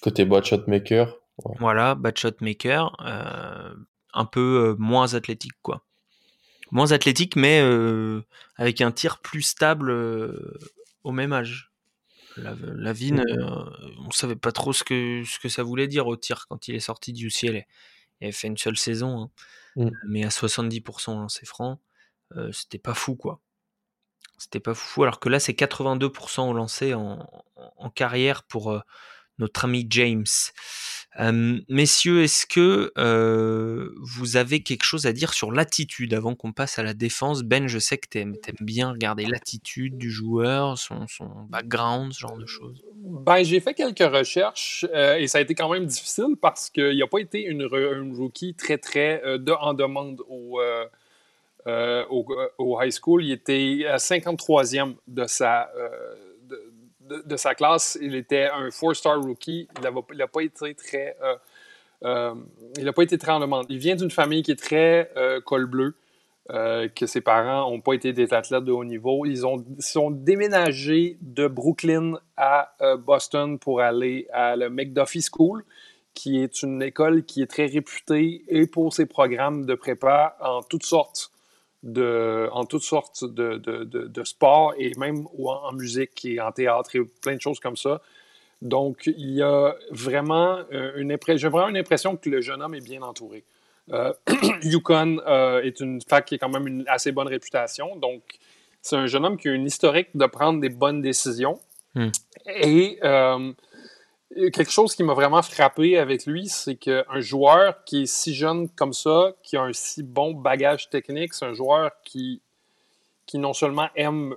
Côté 0.02 0.26
bad 0.26 0.44
shot 0.44 0.64
maker. 0.68 1.16
Voilà, 1.60 1.96
bad 1.96 2.18
shot 2.18 2.36
maker. 2.42 2.96
Euh, 3.06 3.74
un 4.14 4.26
peu 4.26 4.76
moins 4.80 5.14
athlétique, 5.14 5.54
quoi 5.62 5.86
moins 6.72 6.92
athlétique, 6.92 7.36
mais 7.36 7.62
euh, 7.62 8.22
avec 8.56 8.82
un 8.82 8.92
tir 8.92 9.20
plus 9.20 9.42
stable 9.42 9.92
euh, 9.92 10.58
au 11.04 11.12
même 11.12 11.34
âge. 11.34 11.72
La, 12.38 12.56
Lavine, 12.62 13.26
euh, 13.28 13.66
on 14.06 14.12
savait 14.12 14.38
pas 14.38 14.54
trop 14.54 14.72
ce 14.72 14.86
que, 14.86 15.24
ce 15.26 15.38
que 15.38 15.50
ça 15.50 15.64
voulait 15.64 15.88
dire 15.88 16.08
au 16.08 16.16
tir 16.16 16.46
quand 16.48 16.70
il 16.70 16.76
est 16.76 16.80
sorti 16.80 17.12
du 17.12 17.28
UCLA. 17.28 17.60
Il 18.22 18.26
avait 18.26 18.32
fait 18.32 18.48
une 18.48 18.58
seule 18.58 18.78
saison, 18.78 19.24
hein. 19.24 19.84
mm. 19.84 19.90
mais 20.08 20.24
à 20.24 20.30
70% 20.30 21.14
lancé 21.14 21.46
franc, 21.46 21.80
c'était 22.54 22.80
pas 22.80 22.94
fou 22.94 23.16
quoi. 23.16 23.42
C'était 24.38 24.62
pas 24.62 24.74
fou, 24.74 25.04
alors 25.04 25.20
que 25.20 25.28
là 25.28 25.40
c'est 25.40 25.52
82% 25.52 26.50
au 26.50 26.54
lancé 26.54 26.94
en, 26.94 27.30
en, 27.58 27.90
carrière 27.90 28.44
pour 28.44 28.82
notre 29.38 29.66
ami 29.66 29.86
James. 29.90 30.24
Euh, 31.20 31.60
messieurs, 31.68 32.24
est-ce 32.24 32.46
que 32.46 32.94
euh, 32.98 33.90
vous 34.02 34.38
avez 34.38 34.64
quelque 34.64 34.84
chose 34.84 35.06
à 35.06 35.12
dire 35.12 35.34
sur 35.34 35.52
l'attitude 35.52 36.14
avant 36.14 36.36
qu'on 36.36 36.54
passe 36.54 36.80
à 36.80 36.84
la 36.84 36.94
défense? 36.94 37.44
Ben, 37.44 37.68
je 37.68 37.80
sais 37.80 37.98
que 37.98 38.08
tu 38.10 38.20
aimes, 38.20 38.36
bien 38.62 38.92
regarder 38.92 39.26
l'attitude 39.26 39.98
du 39.98 40.10
joueur, 40.10 40.78
son, 40.78 41.06
background, 41.50 42.14
ce 42.14 42.20
genre 42.20 42.38
de 42.38 42.46
choses. 42.46 42.82
Ben, 42.96 43.44
j'ai 43.44 43.60
fait 43.60 43.74
quelques 43.74 44.00
recherches 44.00 44.86
euh, 44.94 45.18
et 45.18 45.28
ça 45.28 45.40
a 45.40 45.42
été 45.42 45.54
quand 45.54 45.70
même 45.70 45.86
difficile 45.86 46.36
parce 46.42 46.70
qu'il 46.70 46.98
n'a 46.98 47.08
pas 47.08 47.20
été 47.20 47.44
une, 47.44 47.66
rookie 48.16 48.56
très, 48.56 48.78
très 48.78 49.22
en 49.60 49.74
demande 49.74 50.22
au, 50.30 50.62
au, 51.66 52.26
au, 52.58 52.82
high 52.82 52.92
school. 52.92 53.26
Il 53.26 53.32
était 53.34 53.84
53e 53.98 54.96
de 55.08 55.26
sa 55.26 55.70
de, 57.26 57.38
sa 57.38 57.56
classe. 57.56 57.98
Il 58.02 58.16
était 58.16 58.50
un 58.54 58.72
four-star 58.72 59.22
rookie. 59.22 59.68
Il 59.78 60.18
n'a 60.18 60.28
pas 60.28 60.42
été 60.42 60.74
très. 60.76 61.18
Euh, 61.24 61.36
euh, 62.04 62.34
il 62.78 62.90
en 62.90 63.40
demande. 63.40 63.66
Il 63.70 63.78
vient 63.78 63.96
d'une 63.96 64.12
famille 64.12 64.44
qui 64.44 64.52
est 64.52 64.60
très 64.60 65.12
euh, 65.18 65.40
col 65.42 65.66
bleu, 65.66 65.96
que 66.50 67.06
ses 67.06 67.22
parents 67.22 67.70
n'ont 67.70 67.80
pas 67.80 67.94
été 67.94 68.12
des 68.12 68.34
athlètes 68.34 68.66
de 68.66 68.72
haut 68.72 68.84
niveau. 68.84 69.26
Ils 69.26 69.46
ont 69.46 69.64
sont 69.80 70.12
déménagés 70.12 71.18
de 71.22 71.48
Brooklyn 71.48 72.20
à 72.36 72.74
Boston 72.98 73.58
pour 73.58 73.80
aller 73.80 74.28
à 74.34 74.56
le 74.58 74.70
McDuffie 74.70 75.22
School, 75.22 75.64
qui 76.14 76.42
est 76.42 76.62
une 76.64 76.82
école 76.82 77.24
qui 77.24 77.42
est 77.42 77.48
très 77.48 77.68
réputée 77.68 78.44
et 78.50 78.68
pour 78.68 78.94
ses 78.94 79.06
programmes 79.06 79.66
de 79.66 79.76
prépa 79.76 80.36
en 80.42 80.62
toutes 80.62 80.86
sortes 80.86 81.31
de, 81.84 82.50
en 82.52 82.66
toutes 82.66 82.84
sortes 82.84 83.24
de, 83.24 83.58
de, 83.58 83.84
de, 83.84 84.24
sports 84.24 84.74
et 84.78 84.92
même 84.98 85.26
en, 85.44 85.72
musique 85.74 86.26
et 86.26 86.40
en 86.40 86.52
théâtre 86.52 86.96
et 86.96 87.02
plein 87.22 87.36
de 87.36 87.42
choses 87.42 87.60
comme 87.60 87.78
ça. 87.78 88.02
Donc, 88.62 89.08
il 89.08 89.32
y 89.32 89.42
a 89.42 89.76
vraiment 89.90 90.60
euh, 90.72 90.92
une, 90.98 91.18
j'ai 91.36 91.50
vraiment 91.50 91.70
une 91.70 91.78
impression 91.78 92.16
que 92.16 92.30
le 92.30 92.42
jeune 92.42 92.62
homme 92.62 92.76
est 92.76 92.86
bien 92.86 93.02
entouré. 93.02 93.44
Euh, 93.92 94.14
Yukon 94.64 95.20
euh, 95.26 95.62
est 95.62 95.80
une 95.80 96.02
fac 96.02 96.26
qui 96.26 96.36
a 96.36 96.38
quand 96.38 96.50
même 96.50 96.68
une 96.68 96.84
assez 96.88 97.12
bonne 97.12 97.28
réputation. 97.28 97.96
Donc, 97.96 98.22
c'est 98.82 98.96
un 98.96 99.08
jeune 99.08 99.26
homme 99.26 99.38
qui 99.38 99.50
a 99.50 99.54
une 99.54 99.66
historique 99.66 100.10
de 100.16 100.26
prendre 100.26 100.60
des 100.60 100.70
bonnes 100.70 101.02
décisions. 101.02 101.60
Hmm. 101.96 102.10
Et 102.46 103.00
euh, 103.04 103.52
quelque 104.36 104.72
chose 104.72 104.96
qui 104.96 105.04
m'a 105.04 105.14
vraiment 105.14 105.42
frappé 105.42 105.98
avec 105.98 106.26
lui, 106.26 106.48
c'est 106.48 106.76
qu'un 106.76 107.20
joueur 107.20 107.84
qui 107.84 108.04
est 108.04 108.06
si 108.06 108.34
jeune 108.34 108.70
comme 108.70 108.94
ça, 108.94 109.34
qui 109.44 109.58
a 109.58 109.62
un 109.62 109.74
si 109.74 110.04
bon 110.04 110.34
bagage 110.34 110.90
technique, 110.90 111.34
c'est 111.34 111.46
un 111.46 111.54
joueur 111.54 111.92
qui, 112.04 112.42
qui 113.26 113.38
non 113.38 113.54
seulement 113.54 113.90
aime 113.96 114.36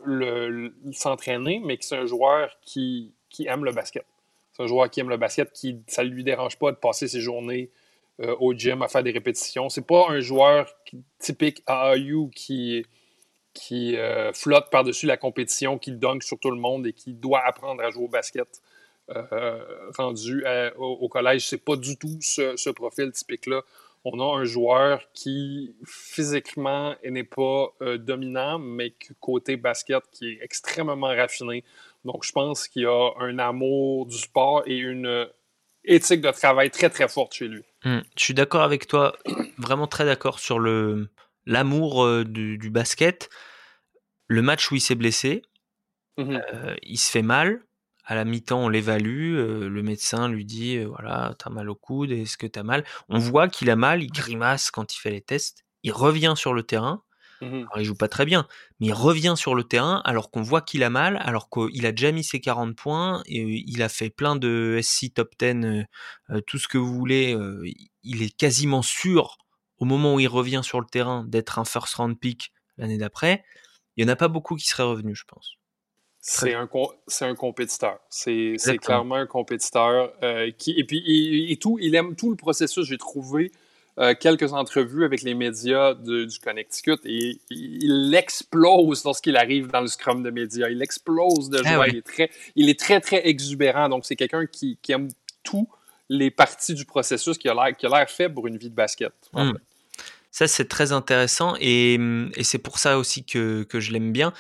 s'entraîner, 0.93 1.61
mais 1.65 1.77
qui 1.77 1.87
c'est 1.87 1.97
un 1.97 2.07
joueur 2.07 2.51
qui, 2.63 3.13
qui 3.31 3.47
aime 3.47 3.65
le 3.65 3.73
basket. 3.73 4.05
C'est 4.53 4.63
un 4.63 4.67
joueur 4.67 4.91
qui 4.91 5.01
aime 5.01 5.09
le 5.09 5.17
basket, 5.17 5.53
qui 5.53 5.81
ça 5.87 6.05
ne 6.05 6.09
lui 6.09 6.25
dérange 6.25 6.59
pas 6.59 6.71
de 6.71 6.77
passer 6.77 7.09
ses 7.09 7.21
journées 7.21 7.71
euh, 8.21 8.37
au 8.39 8.55
gym 8.55 8.83
à 8.83 8.89
faire 8.89 9.03
des 9.03 9.11
répétitions. 9.11 9.69
C'est 9.69 9.87
pas 9.87 10.07
un 10.09 10.21
joueur 10.21 10.73
typique 11.19 11.63
AAU 11.67 12.31
qui, 12.35 12.87
qui 13.53 13.97
euh, 13.97 14.33
flotte 14.33 14.71
par-dessus 14.71 15.07
la 15.07 15.17
compétition, 15.17 15.79
qui 15.79 15.93
dunk 15.93 16.23
sur 16.23 16.39
tout 16.39 16.51
le 16.51 16.61
monde 16.61 16.87
et 16.87 16.93
qui 16.93 17.15
doit 17.15 17.41
apprendre 17.45 17.83
à 17.83 17.91
jouer 17.91 18.05
au 18.05 18.09
basket. 18.09 18.61
Euh, 19.11 19.63
rendu 19.99 20.45
au, 20.79 21.09
collège. 21.09 21.47
C'est 21.47 21.63
pas 21.63 21.77
du 21.77 21.99
tout 21.99 22.17
ce, 22.21 22.71
profil 22.71 23.13
typique-là. 23.13 23.61
On 24.07 24.19
a 24.19 24.39
un 24.41 24.45
joueur 24.45 25.03
qui 25.13 25.75
physiquement 25.87 26.95
n'est 27.05 27.25
pas 27.25 27.69
euh, 27.83 27.99
dominant, 27.99 28.59
mais 28.59 28.95
côté 29.21 29.57
basket 29.57 30.03
qui 30.11 30.29
est 30.29 30.39
extrêmement 30.43 31.09
raffiné. 31.09 31.65
Donc 32.05 32.25
je 32.25 32.33
pense 32.33 32.67
qu'il 32.67 32.83
y 32.83 32.87
a 32.87 33.11
un 33.19 33.39
amour 33.39 34.07
du 34.07 34.17
sport 34.17 34.63
et 34.67 34.77
une 34.77 35.29
éthique 35.85 36.23
de 36.23 36.31
travail 36.31 36.71
très 36.71 36.89
très 36.89 37.09
forte 37.09 37.35
chez 37.35 37.49
lui. 37.49 37.63
Hmm. 37.85 38.01
je 38.17 38.25
suis 38.25 38.35
d'accord 38.35 38.63
avec 38.63 38.87
toi, 38.87 39.15
vraiment 39.59 39.87
très 39.87 40.07
d'accord 40.07 40.39
sur 40.39 40.59
le 40.59 41.09
l'amour 41.45 42.05
euh, 42.05 42.25
du, 42.25 42.71
basket. 42.71 43.29
Le 44.29 44.41
match 44.41 44.71
où 44.71 44.77
il 44.77 44.81
s'est 44.81 44.95
blessé, 44.95 45.43
mm-hmm. 46.17 46.79
il 46.83 46.97
se 46.97 47.11
fait 47.11 47.23
mal 47.23 47.61
à 48.05 48.15
la 48.15 48.25
mi-temps, 48.25 48.65
on 48.65 48.69
l'évalue, 48.69 49.37
euh, 49.37 49.69
le 49.69 49.83
médecin 49.83 50.29
lui 50.29 50.45
dit 50.45 50.77
euh, 50.77 50.87
voilà, 50.87 51.35
t'as 51.39 51.51
mal 51.51 51.71
au 51.71 51.75
coude, 51.75 52.11
est-ce 52.11 52.37
que 52.37 52.47
t'as 52.47 52.63
mal? 52.63 52.85
On 53.09 53.19
voit 53.19 53.49
qu'il 53.49 53.71
a 53.71 53.77
mal, 53.77 54.03
il 54.03 54.11
grimace 54.11 54.71
quand 54.71 54.95
il 54.95 54.99
fait 54.99 55.11
les 55.11 55.23
tests, 55.23 55.65
il 55.83 55.93
revient 55.93 56.35
sur 56.37 56.53
le 56.55 56.63
terrain. 56.63 57.03
Mmh 57.41 57.65
alors, 57.65 57.79
il 57.79 57.85
joue 57.85 57.97
pas 57.97 58.09
très 58.09 58.25
bien, 58.27 58.47
mais 58.79 58.89
il 58.89 58.93
revient 58.93 59.35
sur 59.37 59.55
le 59.55 59.65
terrain 59.65 60.03
alors 60.05 60.31
qu'on 60.31 60.43
voit 60.43 60.61
qu'il 60.61 60.85
a 60.85 60.91
mal, 60.91 61.19
alors 61.23 61.49
qu'il 61.51 61.87
a 61.87 61.93
déjà 61.93 62.13
mis 62.13 62.25
ses 62.25 62.41
40 62.41 62.77
points, 62.77 63.23
et 63.27 63.43
il 63.67 63.83
a 63.83 63.89
fait 63.89 64.11
plein 64.11 64.37
de 64.37 64.79
SC 64.83 65.13
top 65.15 65.31
10, 65.39 65.87
euh, 66.31 66.41
tout 66.47 66.59
ce 66.59 66.69
que 66.69 66.79
vous 66.79 66.95
voulez. 66.95 67.37
il 68.03 68.23
est 68.23 68.37
quasiment 68.37 68.83
sûr, 68.83 69.39
au 69.79 69.85
moment 69.85 70.15
où 70.15 70.21
il 70.21 70.29
revient 70.29 70.61
sur 70.63 70.81
le 70.81 70.87
terrain, 70.87 71.25
d'être 71.27 71.59
un 71.59 71.65
first 71.65 71.95
round 71.97 72.19
pick 72.19 72.53
l'année 72.79 72.99
d'après. 72.99 73.45
Il 73.97 74.05
y 74.05 74.09
en 74.09 74.13
a 74.13 74.17
pas 74.17 74.29
beaucoup 74.29 74.57
qui 74.57 74.67
seraient 74.67 74.85
revenus, 74.85 75.19
je 75.19 75.25
pense. 75.27 75.59
C'est 76.27 76.55
un, 76.55 76.67
c'est 77.07 77.27
un 77.27 77.35
compétiteur. 77.35 77.99
C'est, 78.09 78.57
clairement 78.81 79.17
un 79.17 79.27
compétiteur. 79.27 80.11
Euh, 80.23 80.51
qui, 80.57 80.71
et 80.71 80.85
puis, 80.85 81.53
et, 81.53 81.57
tout, 81.59 81.79
il 81.83 81.95
aime 81.95 82.17
tout 82.17 82.31
le 82.31 82.37
processus. 82.37 82.87
J'ai 82.87 82.97
trouvé 82.97 83.53
euh, 83.99 84.15
quelques 84.19 84.55
entrevues 84.55 85.05
avec 85.05 85.21
les 85.21 85.35
médias 85.35 85.93
du 85.93 86.39
Connecticut 86.43 86.97
et 87.05 87.39
il 87.51 88.15
explose 88.15 89.05
lorsqu'il 89.05 89.37
arrive 89.37 89.67
dans 89.67 89.83
le 89.83 89.87
scrum 89.87 90.23
de 90.23 90.31
médias. 90.31 90.71
Il 90.71 90.81
explose 90.81 91.51
de 91.51 91.61
ah 91.63 91.75
joie. 91.75 91.89
il, 91.89 91.97
est 91.99 92.07
très, 92.07 92.31
il 92.57 92.71
est 92.71 92.81
très, 92.81 93.03
très 93.03 93.29
exubérant. 93.29 93.91
Donc, 93.91 94.07
c'est 94.07 94.17
quelqu'un 94.17 94.47
qui, 94.47 94.79
qui 94.81 94.93
aime 94.93 95.09
tout 95.43 95.69
les 96.09 96.31
parties 96.31 96.73
du 96.73 96.87
processus 96.87 97.37
qui 97.37 97.51
a 97.51 97.55
l'air, 97.55 97.77
qui 97.77 97.85
a 97.85 97.91
l'air 97.91 98.09
fait 98.09 98.31
pour 98.31 98.47
une 98.47 98.57
vie 98.57 98.71
de 98.71 98.75
basket. 98.75 99.13
Hmm. 99.35 99.53
Ça, 100.31 100.49
c'est 100.49 100.69
très 100.69 100.91
intéressant 100.93 101.55
et, 101.61 101.99
et 102.35 102.45
c'est 102.45 102.59
pour 102.59 102.79
ça 102.79 102.99
aussi 102.99 103.25
que, 103.25 103.63
que 103.65 103.79
je 103.79 103.93
l'aime 103.93 104.11
bien. 104.11 104.33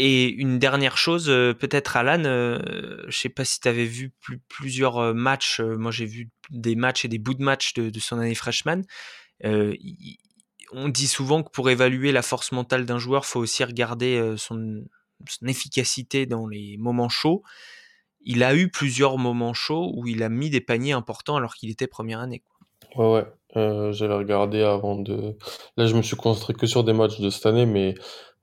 Et 0.00 0.28
une 0.28 0.60
dernière 0.60 0.96
chose, 0.96 1.28
euh, 1.28 1.54
peut-être 1.54 1.96
Alan, 1.96 2.22
euh, 2.24 2.60
je 3.08 3.18
sais 3.18 3.28
pas 3.28 3.44
si 3.44 3.58
tu 3.58 3.66
avais 3.66 3.84
vu 3.84 4.14
plusieurs 4.48 4.98
euh, 4.98 5.12
matchs, 5.12 5.58
moi 5.60 5.90
j'ai 5.90 6.06
vu 6.06 6.30
des 6.50 6.76
matchs 6.76 7.04
et 7.04 7.08
des 7.08 7.18
bouts 7.18 7.34
de 7.34 7.42
matchs 7.42 7.74
de, 7.74 7.98
son 7.98 8.20
année 8.20 8.36
freshman. 8.36 8.82
on 9.42 10.88
dit 10.88 11.08
souvent 11.08 11.42
que 11.42 11.50
pour 11.50 11.68
évaluer 11.68 12.12
la 12.12 12.22
force 12.22 12.52
mentale 12.52 12.86
d'un 12.86 12.98
joueur, 12.98 13.26
faut 13.26 13.40
aussi 13.40 13.64
regarder 13.64 14.34
son, 14.36 14.84
efficacité 15.44 16.26
dans 16.26 16.46
les 16.46 16.76
moments 16.78 17.08
chauds. 17.08 17.42
Il 18.20 18.44
a 18.44 18.54
eu 18.54 18.70
plusieurs 18.70 19.18
moments 19.18 19.52
chauds 19.52 19.92
où 19.96 20.06
il 20.06 20.22
a 20.22 20.28
mis 20.28 20.48
des 20.48 20.60
paniers 20.60 20.92
importants 20.92 21.34
alors 21.34 21.56
qu'il 21.56 21.70
était 21.70 21.88
première 21.88 22.20
année. 22.20 22.44
Ouais, 22.94 23.26
ouais. 23.56 23.92
j'avais 23.92 24.14
regardé 24.14 24.62
avant 24.62 24.94
de. 24.94 25.36
Là, 25.76 25.86
je 25.86 25.96
me 25.96 26.02
suis 26.02 26.16
concentré 26.16 26.54
que 26.54 26.66
sur 26.68 26.84
des 26.84 26.92
matchs 26.92 27.18
de 27.18 27.30
cette 27.30 27.46
année, 27.46 27.66
mais 27.66 27.94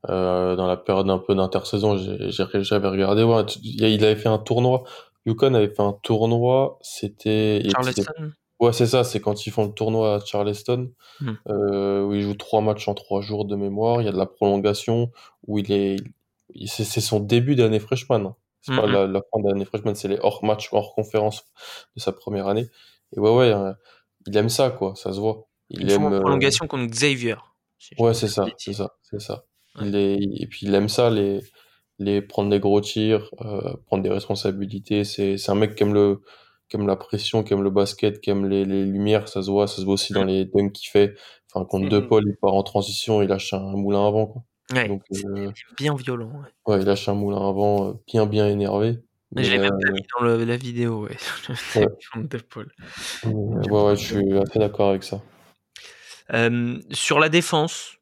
euh, 0.09 0.55
dans 0.55 0.67
la 0.67 0.77
période 0.77 1.09
un 1.09 1.17
peu 1.17 1.35
d'intersaison, 1.35 1.97
j'avais 1.97 2.87
regardé. 2.87 3.23
Ouais, 3.23 3.43
il 3.63 4.03
avait 4.03 4.15
fait 4.15 4.29
un 4.29 4.37
tournoi. 4.37 4.83
Yukon 5.25 5.53
avait 5.53 5.73
fait 5.73 5.81
un 5.81 5.93
tournoi. 6.03 6.77
C'était. 6.81 7.63
Charleston. 7.71 8.31
Ouais, 8.59 8.71
c'est 8.71 8.85
ça. 8.85 9.03
C'est 9.03 9.19
quand 9.19 9.45
ils 9.47 9.51
font 9.51 9.65
le 9.65 9.73
tournoi 9.73 10.15
à 10.15 10.19
Charleston, 10.19 10.91
hmm. 11.19 11.31
euh, 11.49 12.03
où 12.03 12.13
ils 12.13 12.21
jouent 12.21 12.35
trois 12.35 12.61
matchs 12.61 12.87
en 12.87 12.93
trois 12.93 13.21
jours 13.21 13.45
de 13.45 13.55
mémoire. 13.55 14.01
Il 14.01 14.05
y 14.05 14.07
a 14.07 14.11
de 14.11 14.17
la 14.17 14.25
prolongation 14.25 15.11
où 15.47 15.59
il 15.59 15.71
est. 15.71 15.97
C'est 16.67 17.01
son 17.01 17.19
début 17.19 17.55
d'année 17.55 17.79
freshman. 17.79 18.25
Hein. 18.25 18.35
C'est 18.61 18.75
pas 18.75 18.87
hmm, 18.87 19.09
hmm. 19.09 19.11
la, 19.11 19.21
fin 19.21 19.41
d'année 19.43 19.65
freshman, 19.65 19.93
c'est 19.93 20.07
les 20.07 20.17
hors 20.21 20.43
match, 20.43 20.69
hors 20.71 20.95
conférence 20.95 21.43
de 21.95 22.01
sa 22.01 22.11
première 22.11 22.47
année. 22.47 22.67
Et 23.15 23.19
ouais, 23.19 23.31
ouais, 23.31 23.53
euh, 23.53 23.73
il 24.25 24.35
aime 24.37 24.49
ça, 24.49 24.69
quoi. 24.69 24.95
Ça 24.95 25.11
se 25.11 25.19
voit. 25.19 25.47
Il 25.69 25.91
aime. 25.91 26.03
Une 26.03 26.19
prolongation 26.19 26.67
contre 26.67 26.85
Xavier. 26.85 27.35
ouais, 27.99 28.13
c'est 28.13 28.27
ça, 28.27 28.45
c'est 28.57 28.73
ça, 28.73 28.95
c'est 29.03 29.21
ça 29.21 29.43
et 29.81 30.47
puis 30.49 30.65
il 30.67 30.73
aime 30.75 30.89
ça, 30.89 31.09
les, 31.09 31.41
les 31.99 32.21
prendre 32.21 32.49
des 32.49 32.59
gros 32.59 32.81
tirs, 32.81 33.29
euh, 33.41 33.73
prendre 33.85 34.03
des 34.03 34.09
responsabilités. 34.09 35.03
C'est, 35.03 35.37
c'est 35.37 35.51
un 35.51 35.55
mec 35.55 35.75
qui 35.75 35.83
aime 35.83 35.93
le, 35.93 36.21
qui 36.69 36.77
aime 36.77 36.87
la 36.87 36.95
pression, 36.95 37.43
qui 37.43 37.53
aime 37.53 37.63
le 37.63 37.69
basket, 37.69 38.19
qui 38.21 38.29
aime 38.29 38.47
les, 38.47 38.65
les 38.65 38.85
lumières. 38.85 39.27
Ça 39.27 39.41
se 39.43 39.49
voit, 39.49 39.67
ça 39.67 39.77
se 39.77 39.83
voit 39.83 39.93
aussi 39.93 40.13
dans 40.13 40.23
les 40.23 40.45
dunks 40.45 40.73
qu'il 40.73 40.89
fait. 40.89 41.15
Enfin, 41.53 41.65
contre 41.65 41.89
deux 41.89 42.05
Paul, 42.05 42.23
il 42.27 42.35
part 42.35 42.53
en 42.53 42.63
transition, 42.63 43.21
il 43.21 43.29
lâche 43.29 43.53
un 43.53 43.59
moulin 43.59 44.05
avant, 44.07 44.27
quoi. 44.27 44.43
Ouais, 44.73 44.87
Donc, 44.87 45.03
euh, 45.13 45.51
bien 45.77 45.93
violent. 45.95 46.31
Ouais. 46.65 46.79
il 46.79 46.85
lâche 46.85 47.07
un 47.07 47.13
moulin 47.13 47.37
avant, 47.37 47.89
euh, 47.89 47.93
bien, 48.07 48.25
bien 48.25 48.49
énervé. 48.49 48.99
Mais 49.31 49.43
je 49.43 49.51
l'ai 49.51 49.59
même 49.59 49.77
pas 49.79 49.91
mis 49.91 50.01
dans 50.19 50.25
la 50.25 50.57
vidéo, 50.57 51.05
ouais. 51.05 51.17
de 52.15 52.37
Paul. 52.37 52.71
Ouais, 53.25 53.69
ouais, 53.69 53.95
je 53.95 54.05
suis 54.05 54.37
assez 54.37 54.59
d'accord 54.59 54.89
avec 54.89 55.03
ça. 55.03 55.21
sur 56.91 57.19
la 57.19 57.29
défense, 57.29 57.97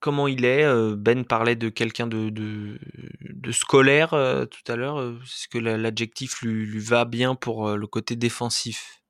comment 0.00 0.28
il 0.28 0.44
est 0.44 0.66
Ben 0.96 1.24
parlait 1.24 1.56
de 1.56 1.68
quelqu'un 1.68 2.06
de, 2.06 2.30
de, 2.30 3.52
scolaire 3.52 4.10
tout 4.10 4.72
à 4.72 4.76
l'heure. 4.76 5.00
Est-ce 5.00 5.48
que 5.48 5.58
l'adjectif 5.58 6.42
lui, 6.42 6.66
lui, 6.66 6.80
va 6.80 7.04
bien 7.04 7.34
pour 7.34 7.68
le 7.70 7.86
côté 7.86 8.16
défensif? 8.16 9.02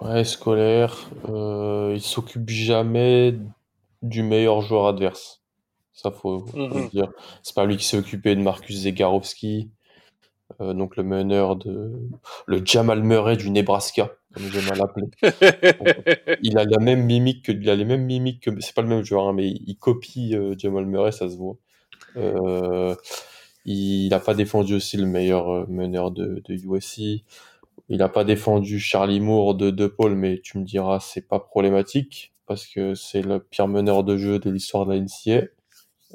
Ouais, 0.00 0.24
scolaire. 0.24 1.10
il 1.28 2.00
s'occupe 2.00 2.48
jamais 2.48 3.36
du 4.02 4.22
meilleur 4.22 4.62
joueur 4.62 4.86
adverse. 4.86 5.42
Ça, 5.92 6.10
faut, 6.10 6.46
faut 6.46 6.56
le 6.56 6.68
mmh 6.68 6.88
dire. 6.88 7.12
C'est 7.42 7.54
pas 7.54 7.64
lui 7.64 7.76
qui 7.76 7.84
s'est 7.84 7.98
occupé 7.98 8.34
de 8.34 8.40
Marcus 8.40 8.80
Zegarowski, 8.80 9.70
donc 10.60 10.96
le 10.96 11.02
meneur 11.02 11.56
de. 11.56 11.92
le 12.46 12.64
Jamal 12.64 13.02
Murray 13.02 13.36
du 13.36 13.50
Nebraska. 13.50 14.10
Comme 14.32 14.44
j'aime 14.50 14.70
à 14.70 14.74
l'appeler. 14.74 15.06
il 16.42 16.58
a 16.58 16.64
la 16.64 16.78
même 16.78 17.04
mimique 17.04 17.44
que, 17.44 17.52
il 17.52 17.68
a 17.68 17.74
les 17.74 17.84
mêmes 17.84 18.04
mimiques 18.04 18.42
que, 18.42 18.60
c'est 18.60 18.74
pas 18.74 18.82
le 18.82 18.88
même 18.88 19.04
joueur, 19.04 19.28
hein, 19.28 19.32
mais 19.32 19.48
il, 19.48 19.76
copie 19.76 20.34
euh, 20.34 20.54
Jamal 20.56 20.86
Murray, 20.86 21.12
ça 21.12 21.28
se 21.28 21.36
voit. 21.36 21.56
Euh, 22.16 22.94
il 23.64 24.08
n'a 24.08 24.20
pas 24.20 24.34
défendu 24.34 24.74
aussi 24.74 24.96
le 24.96 25.06
meilleur 25.06 25.50
euh, 25.50 25.66
meneur 25.68 26.10
de, 26.10 26.42
de 26.44 26.54
USC. 26.54 27.24
Il 27.88 27.98
n'a 27.98 28.08
pas 28.08 28.24
défendu 28.24 28.78
Charlie 28.80 29.20
Moore 29.20 29.54
de 29.54 29.70
De 29.70 29.86
Paul, 29.86 30.14
mais 30.14 30.40
tu 30.40 30.58
me 30.58 30.64
diras, 30.64 31.00
c'est 31.00 31.28
pas 31.28 31.38
problématique 31.38 32.32
parce 32.46 32.66
que 32.66 32.94
c'est 32.94 33.22
le 33.22 33.40
pire 33.40 33.68
meneur 33.68 34.04
de 34.04 34.16
jeu 34.16 34.38
de 34.38 34.50
l'histoire 34.50 34.86
de 34.86 34.92
la 34.92 35.00
NCA. 35.00 35.46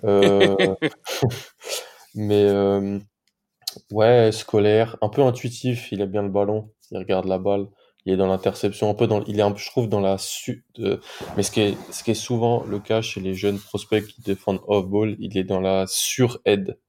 Euh, 0.04 0.56
mais 2.16 2.44
euh, 2.46 3.00
ouais, 3.92 4.32
scolaire, 4.32 4.98
un 5.02 5.10
peu 5.10 5.22
intuitif. 5.24 5.92
Il 5.92 6.02
a 6.02 6.06
bien 6.06 6.24
le 6.24 6.30
ballon, 6.30 6.70
il 6.92 6.98
regarde 6.98 7.26
la 7.26 7.40
balle, 7.40 7.68
il 8.08 8.14
est 8.14 8.18
dans 8.18 8.28
l'interception, 8.28 8.90
un 8.90 8.94
peu 8.94 9.06
dans, 9.06 9.22
il 9.26 9.38
est 9.38 9.42
un 9.42 9.52
peu, 9.52 9.60
je 9.60 9.70
trouve, 9.70 9.90
dans 9.90 10.00
la 10.00 10.18
su, 10.18 10.66
mais 11.36 11.44
ce 11.44 11.52
qui 11.52 11.60
est, 11.60 11.78
ce 11.92 12.06
qui 12.06 12.12
est 12.12 12.14
souvent 12.14 12.64
le 12.64 12.80
cas 12.80 13.02
chez 13.02 13.20
les 13.20 13.34
jeunes 13.34 13.60
prospects 13.60 14.08
qui 14.08 14.22
défendent 14.22 14.62
off-ball, 14.66 15.18
il 15.20 15.38
est 15.38 15.44
dans 15.44 15.60
la 15.60 15.86
sur-aide. 15.88 16.80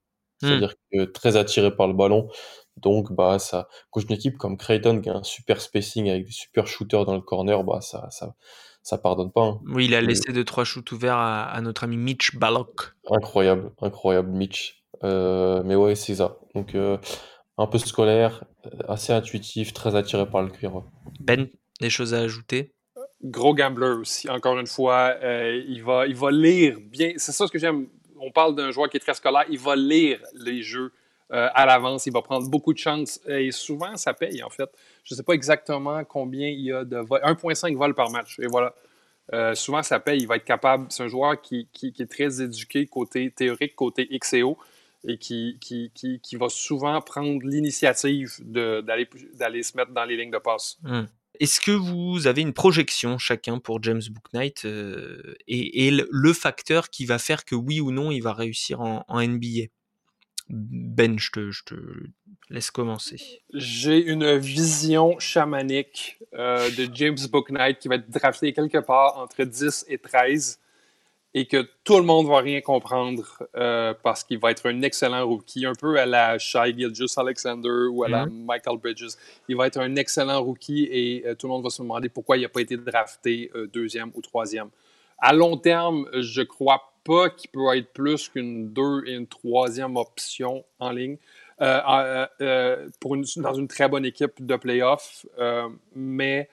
Hmm. 0.41 0.47
C'est-à-dire 0.47 0.73
que 0.93 1.03
très 1.03 1.35
attiré 1.35 1.75
par 1.75 1.89
le 1.89 1.93
ballon. 1.93 2.29
Donc, 2.77 3.11
bah, 3.11 3.37
ça, 3.37 3.67
coach 3.89 4.05
une 4.07 4.15
équipe 4.15 4.37
comme 4.37 4.55
Creighton, 4.55 5.01
qui 5.01 5.09
a 5.09 5.15
un 5.15 5.23
super 5.23 5.59
spacing 5.59 6.09
avec 6.09 6.25
des 6.25 6.31
super 6.31 6.67
shooters 6.67 7.03
dans 7.03 7.15
le 7.15 7.21
corner, 7.21 7.65
bah, 7.65 7.81
ça, 7.81 8.07
ça, 8.11 8.35
ça 8.81 8.97
pardonne 8.97 9.33
pas. 9.33 9.43
Hein. 9.43 9.59
Oui, 9.65 9.87
il 9.87 9.95
a 9.95 9.99
laissé 9.99 10.31
deux, 10.31 10.45
trois 10.45 10.63
shoots 10.63 10.89
ouverts 10.93 11.17
à, 11.17 11.59
notre 11.59 11.83
ami 11.83 11.97
Mitch 11.97 12.37
Ballock. 12.37 12.93
Incroyable, 13.09 13.73
incroyable, 13.81 14.29
Mitch. 14.29 14.85
Euh, 15.03 15.63
mais 15.65 15.75
ouais, 15.75 15.95
c'est 15.95 16.15
ça. 16.15 16.37
Donc, 16.55 16.75
euh, 16.75 16.97
un 17.59 17.67
peu 17.67 17.77
scolaire, 17.77 18.43
euh, 18.65 18.69
assez 18.87 19.13
intuitif, 19.13 19.73
très 19.73 19.95
attiré 19.95 20.27
par 20.27 20.41
le 20.41 20.49
cuir. 20.49 20.81
Ben, 21.19 21.47
des 21.79 21.89
choses 21.89 22.13
à 22.13 22.19
ajouter? 22.19 22.73
Gros 23.23 23.53
gambler 23.53 23.95
aussi, 23.99 24.29
encore 24.29 24.57
une 24.57 24.67
fois. 24.67 25.15
il, 25.21 25.83
va, 25.83 26.07
il 26.07 26.15
va 26.15 26.31
lire 26.31 26.77
bien. 26.81 27.11
C'est 27.17 27.33
ça 27.33 27.45
ce 27.45 27.51
que 27.51 27.59
j'aime. 27.59 27.87
On 28.21 28.31
parle 28.31 28.55
d'un 28.55 28.71
joueur 28.71 28.89
qui 28.89 28.97
est 28.97 29.01
très 29.01 29.13
scolaire. 29.13 29.45
Il 29.49 29.59
va 29.59 29.75
lire 29.75 30.19
les 30.33 30.61
jeux 30.63 30.91
euh, 31.31 31.47
à 31.53 31.67
l'avance. 31.67 32.07
Il 32.07 32.13
va 32.13 32.23
prendre 32.23 32.49
beaucoup 32.49 32.73
de 32.73 32.79
chances 32.79 33.19
et 33.27 33.51
souvent, 33.51 33.95
ça 33.97 34.15
paye, 34.15 34.41
en 34.41 34.49
fait. 34.49 34.67
Je 35.03 35.13
ne 35.13 35.17
sais 35.17 35.21
pas 35.21 35.33
exactement 35.33 36.03
combien 36.03 36.47
il 36.47 36.61
y 36.61 36.71
a 36.71 36.83
de 36.83 36.97
vols. 36.97 37.21
1,5 37.21 37.75
vols 37.77 37.93
par 37.93 38.09
match. 38.09 38.39
Et 38.39 38.47
voilà. 38.47 38.73
Euh, 39.33 39.53
souvent, 39.53 39.83
ça 39.83 39.99
paye. 39.99 40.21
Il 40.21 40.27
va 40.27 40.37
être 40.37 40.43
capable. 40.43 40.87
C'est 40.89 41.03
un 41.03 41.07
joueur 41.07 41.39
qui, 41.39 41.67
qui, 41.71 41.93
est 41.99 42.09
très 42.09 42.41
éduqué 42.41 42.87
côté 42.87 43.29
théorique, 43.29 43.75
côté 43.75 44.07
XCO, 44.07 44.57
et 45.07 45.17
qui, 45.17 45.57
qui, 45.61 45.91
qui 45.93 46.35
va 46.35 46.49
souvent 46.49 46.99
prendre 47.01 47.41
l'initiative 47.43 48.31
d'aller 48.41 49.63
se 49.63 49.77
mettre 49.77 49.91
dans 49.91 50.05
les 50.05 50.17
lignes 50.17 50.31
de 50.31 50.37
passe. 50.37 50.77
Hmm. 50.83 51.05
Est-ce 51.39 51.61
que 51.61 51.71
vous 51.71 52.27
avez 52.27 52.41
une 52.41 52.53
projection 52.53 53.17
chacun 53.17 53.59
pour 53.59 53.81
James 53.81 54.01
Booknight 54.09 54.65
euh, 54.65 55.35
et, 55.47 55.89
le, 55.91 56.33
facteur 56.33 56.89
qui 56.89 57.05
va 57.05 57.17
faire 57.17 57.45
que 57.45 57.55
oui 57.55 57.79
ou 57.79 57.91
non 57.91 58.11
il 58.11 58.21
va 58.21 58.33
réussir 58.33 58.81
en, 58.81 59.05
en 59.07 59.21
NBA 59.21 59.67
ben, 60.49 61.19
je 61.19 61.29
te, 61.63 61.75
laisse 62.49 62.71
commencer. 62.71 63.43
J'ai 63.53 64.03
une 64.03 64.37
vision 64.37 65.19
chamanique 65.19 66.17
euh, 66.33 66.71
de 66.71 66.89
James 66.93 67.17
Booknight 67.31 67.77
qui 67.77 67.87
va 67.87 67.95
être 67.95 68.09
drafté 68.09 68.51
quelque 68.53 68.79
part 68.79 69.17
entre 69.17 69.43
10 69.43 69.85
et 69.89 69.99
13 69.99 70.59
et 71.33 71.45
que 71.45 71.69
tout 71.83 71.97
le 71.97 72.03
monde 72.03 72.27
va 72.27 72.39
rien 72.39 72.61
comprendre 72.61 73.43
euh, 73.55 73.93
parce 74.03 74.23
qu'il 74.23 74.39
va 74.39 74.51
être 74.51 74.67
un 74.67 74.81
excellent 74.81 75.27
rookie, 75.27 75.65
un 75.65 75.75
peu 75.75 75.99
à 75.99 76.05
la 76.05 76.37
Shai 76.39 76.73
Gilgis 76.75 77.13
Alexander 77.17 77.87
ou 77.91 78.03
à 78.03 78.09
la 78.09 78.25
mm-hmm. 78.25 78.45
Michael 78.45 78.77
Bridges. 78.77 79.15
Il 79.47 79.55
va 79.55 79.67
être 79.67 79.79
un 79.79 79.95
excellent 79.95 80.41
rookie 80.41 80.87
et 80.91 81.23
euh, 81.25 81.35
tout 81.35 81.47
le 81.47 81.53
monde 81.53 81.63
va 81.63 81.69
se 81.69 81.81
demander 81.81 82.09
pourquoi 82.09 82.37
il 82.37 82.41
n'a 82.41 82.49
pas 82.49 82.61
été 82.61 82.77
drafté 82.77 83.51
deuxième 83.71 84.11
ou 84.15 84.21
troisième. 84.21 84.69
À 85.19 85.33
long 85.33 85.57
terme, 85.57 86.09
je 86.19 86.41
crois 86.41 86.93
pas 87.03 87.29
qu'il 87.29 87.51
peut 87.51 87.75
être 87.75 87.93
plus 87.93 88.29
qu'une 88.29 88.69
deux 88.69 89.03
et 89.05 89.13
une 89.13 89.27
troisième 89.27 89.97
option 89.97 90.63
en 90.79 90.91
ligne. 90.91 91.17
Euh, 91.61 91.81
euh, 91.89 92.27
euh, 92.39 92.89
pour 93.01 93.15
une, 93.15 93.25
dans 93.37 93.53
une 93.53 93.67
très 93.67 93.89
bonne 93.89 94.05
équipe 94.05 94.45
de 94.45 94.55
playoff. 94.55 95.25
mais 95.93 96.49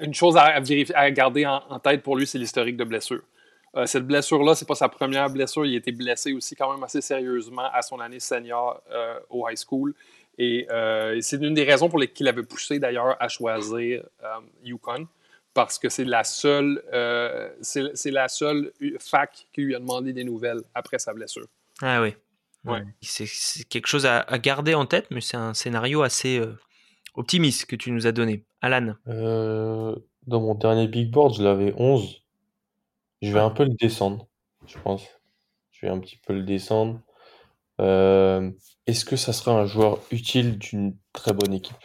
une 0.00 0.14
chose 0.14 0.36
à, 0.36 0.54
à 0.94 1.10
garder 1.10 1.46
en, 1.46 1.78
tête 1.78 2.02
pour 2.02 2.16
lui, 2.16 2.26
c'est 2.26 2.38
l'historique 2.38 2.76
de 2.76 2.84
blessure. 2.84 3.22
cette 3.86 4.06
blessure-là, 4.06 4.54
c'est 4.54 4.66
pas 4.66 4.74
sa 4.74 4.88
première 4.88 5.30
blessure. 5.30 5.64
Il 5.66 5.74
a 5.74 5.78
été 5.78 5.92
blessé 5.92 6.32
aussi 6.32 6.56
quand 6.56 6.72
même 6.72 6.82
assez 6.82 7.00
sérieusement 7.00 7.70
à 7.72 7.82
son 7.82 8.00
année 8.00 8.20
senior 8.20 8.82
au 9.28 9.48
high 9.48 9.58
school. 9.58 9.94
Et 10.38 10.66
c'est 11.20 11.36
une 11.36 11.54
des 11.54 11.64
raisons 11.64 11.88
pour 11.88 11.98
lesquelles 11.98 12.26
il 12.26 12.28
avait 12.28 12.42
poussé 12.42 12.78
d'ailleurs 12.78 13.16
à 13.20 13.28
choisir 13.28 14.02
Yukon 14.64 15.06
parce 15.54 15.78
que 15.78 15.88
c'est 15.88 16.04
la 16.04 16.24
seule, 16.24 16.82
euh, 16.92 17.48
c'est 17.60 18.10
la 18.10 18.28
seule 18.28 18.72
fac 18.98 19.46
qui 19.52 19.62
lui 19.62 19.74
a 19.74 19.78
demandé 19.78 20.12
des 20.12 20.24
nouvelles 20.24 20.62
après 20.74 20.98
sa 20.98 21.12
blessure. 21.12 21.46
Ah 21.82 22.00
oui. 22.02 22.14
Ouais. 22.64 22.82
C'est 23.00 23.26
quelque 23.68 23.86
chose 23.86 24.06
à, 24.06 24.24
garder 24.38 24.74
en 24.74 24.86
tête, 24.86 25.06
mais 25.10 25.20
c'est 25.20 25.36
un 25.36 25.54
scénario 25.54 26.02
assez 26.02 26.40
euh, 27.16 27.20
optimiste 27.20 27.66
que 27.66 27.76
tu 27.76 27.90
nous 27.92 28.06
as 28.06 28.12
donné. 28.12 28.44
Alan 28.60 28.94
euh, 29.08 29.94
Dans 30.26 30.40
mon 30.40 30.54
dernier 30.54 30.88
big 30.88 31.10
board, 31.10 31.34
je 31.34 31.42
l'avais 31.42 31.74
11. 31.76 32.22
Je 33.22 33.32
vais 33.32 33.40
un 33.40 33.50
peu 33.50 33.64
le 33.64 33.74
descendre, 33.74 34.26
je 34.66 34.78
pense. 34.78 35.04
Je 35.72 35.86
vais 35.86 35.92
un 35.92 35.98
petit 35.98 36.16
peu 36.16 36.32
le 36.32 36.42
descendre. 36.42 37.00
Est-ce 37.78 39.04
que 39.04 39.16
ça 39.16 39.32
sera 39.32 39.52
un 39.52 39.66
joueur 39.66 40.00
utile 40.10 40.58
d'une 40.58 40.96
très 41.12 41.32
bonne 41.32 41.52
équipe? 41.52 41.76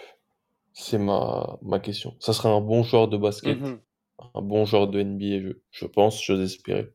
C'est 0.73 0.97
ma, 0.97 1.57
ma 1.61 1.79
question. 1.79 2.15
Ça 2.19 2.33
serait 2.33 2.49
un 2.49 2.61
bon 2.61 2.83
joueur 2.83 3.07
de 3.07 3.17
basket, 3.17 3.59
mmh 3.59 3.79
un 4.33 4.41
bon 4.41 4.65
joueur 4.65 4.87
de 4.87 5.01
NBA, 5.01 5.41
je, 5.41 5.53
je 5.71 5.85
pense, 5.85 6.23
j'ose 6.23 6.41
espérer. 6.41 6.93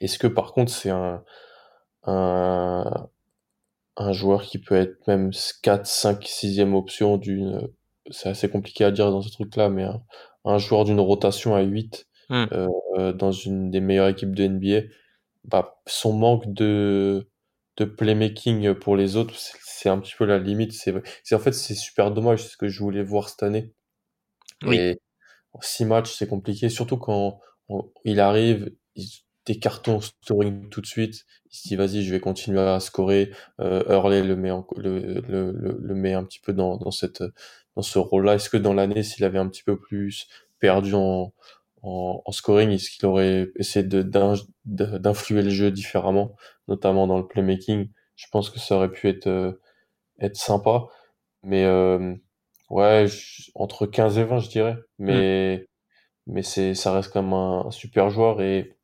Est-ce 0.00 0.18
que 0.18 0.26
par 0.26 0.52
contre 0.52 0.72
c'est 0.72 0.90
un, 0.90 1.24
un, 2.04 3.08
un 3.96 4.12
joueur 4.12 4.42
qui 4.42 4.58
peut 4.58 4.74
être 4.74 5.06
même 5.06 5.30
4, 5.62 5.86
5, 5.86 6.22
6e 6.24 6.74
option 6.74 7.16
d'une. 7.16 7.68
C'est 8.10 8.28
assez 8.28 8.48
compliqué 8.48 8.84
à 8.84 8.90
dire 8.90 9.10
dans 9.10 9.22
ce 9.22 9.30
truc-là, 9.30 9.68
mais 9.68 9.86
un, 10.44 10.58
joueur 10.58 10.84
d'une 10.84 11.00
rotation 11.00 11.54
à 11.54 11.62
8 11.62 12.06
mmh. 12.30 12.44
euh, 12.52 13.12
dans 13.12 13.32
une 13.32 13.70
des 13.70 13.80
meilleures 13.80 14.08
équipes 14.08 14.34
de 14.34 14.46
NBA, 14.46 14.86
bah, 15.44 15.80
son 15.86 16.12
manque 16.12 16.52
de, 16.52 17.28
de 17.78 17.84
playmaking 17.84 18.74
pour 18.74 18.96
les 18.96 19.16
autres, 19.16 19.34
c'est 19.36 19.88
un 19.88 19.98
petit 19.98 20.14
peu 20.16 20.24
la 20.24 20.38
limite. 20.38 20.72
C'est, 20.72 21.34
en 21.34 21.38
fait, 21.38 21.52
c'est 21.52 21.74
super 21.74 22.10
dommage. 22.10 22.42
C'est 22.42 22.50
ce 22.50 22.56
que 22.56 22.68
je 22.68 22.80
voulais 22.80 23.02
voir 23.02 23.28
cette 23.28 23.42
année. 23.42 23.72
Oui. 24.62 24.76
Et 24.76 25.00
six 25.62 25.84
matchs, 25.84 26.14
c'est 26.14 26.28
compliqué, 26.28 26.68
surtout 26.68 26.96
quand 26.98 27.40
il 28.04 28.20
arrive, 28.20 28.72
des 29.46 29.58
cartons 29.58 30.00
scoring 30.00 30.68
tout 30.68 30.80
de 30.80 30.86
suite. 30.86 31.24
Il 31.50 31.56
se 31.56 31.68
dit, 31.68 31.76
vas-y, 31.76 32.02
je 32.02 32.12
vais 32.12 32.20
continuer 32.20 32.60
à 32.60 32.80
scorer. 32.80 33.30
Euh, 33.60 33.82
Hurley 33.88 34.22
le 34.22 34.36
met, 34.36 34.50
le, 34.76 35.20
le, 35.26 35.52
le, 35.52 35.94
met 35.94 36.14
un 36.14 36.24
petit 36.24 36.40
peu 36.40 36.52
dans, 36.52 36.76
dans, 36.76 36.90
cette, 36.90 37.22
dans 37.76 37.82
ce 37.82 37.98
rôle-là. 37.98 38.34
Est-ce 38.34 38.50
que 38.50 38.56
dans 38.56 38.74
l'année, 38.74 39.02
s'il 39.02 39.24
avait 39.24 39.38
un 39.38 39.48
petit 39.48 39.62
peu 39.62 39.78
plus 39.78 40.26
perdu 40.58 40.94
en, 40.94 41.32
en, 41.82 42.22
en 42.24 42.32
scoring, 42.32 42.70
est-ce 42.70 42.90
qu'il 42.90 43.06
aurait 43.06 43.50
essayé 43.56 43.84
de, 43.86 44.02
d'influer 44.64 45.42
le 45.42 45.50
jeu 45.50 45.70
différemment, 45.70 46.34
notamment 46.68 47.06
dans 47.06 47.18
le 47.18 47.26
playmaking? 47.26 47.88
Je 48.16 48.26
pense 48.32 48.50
que 48.50 48.58
ça 48.58 48.76
aurait 48.76 48.90
pu 48.90 49.08
être, 49.08 49.28
euh, 49.28 49.52
être 50.20 50.36
sympa. 50.36 50.86
Mais 51.42 51.64
euh, 51.64 52.14
ouais, 52.70 53.06
entre 53.54 53.86
15 53.86 54.18
et 54.18 54.24
20, 54.24 54.40
je 54.40 54.48
dirais. 54.48 54.76
Mais, 54.98 55.58
mm. 56.28 56.32
mais 56.32 56.42
c'est, 56.42 56.74
ça 56.74 56.92
reste 56.92 57.12
quand 57.12 57.22
même 57.22 57.32
un, 57.32 57.70
super 57.70 58.10
joueur. 58.10 58.42
Et, 58.42 58.75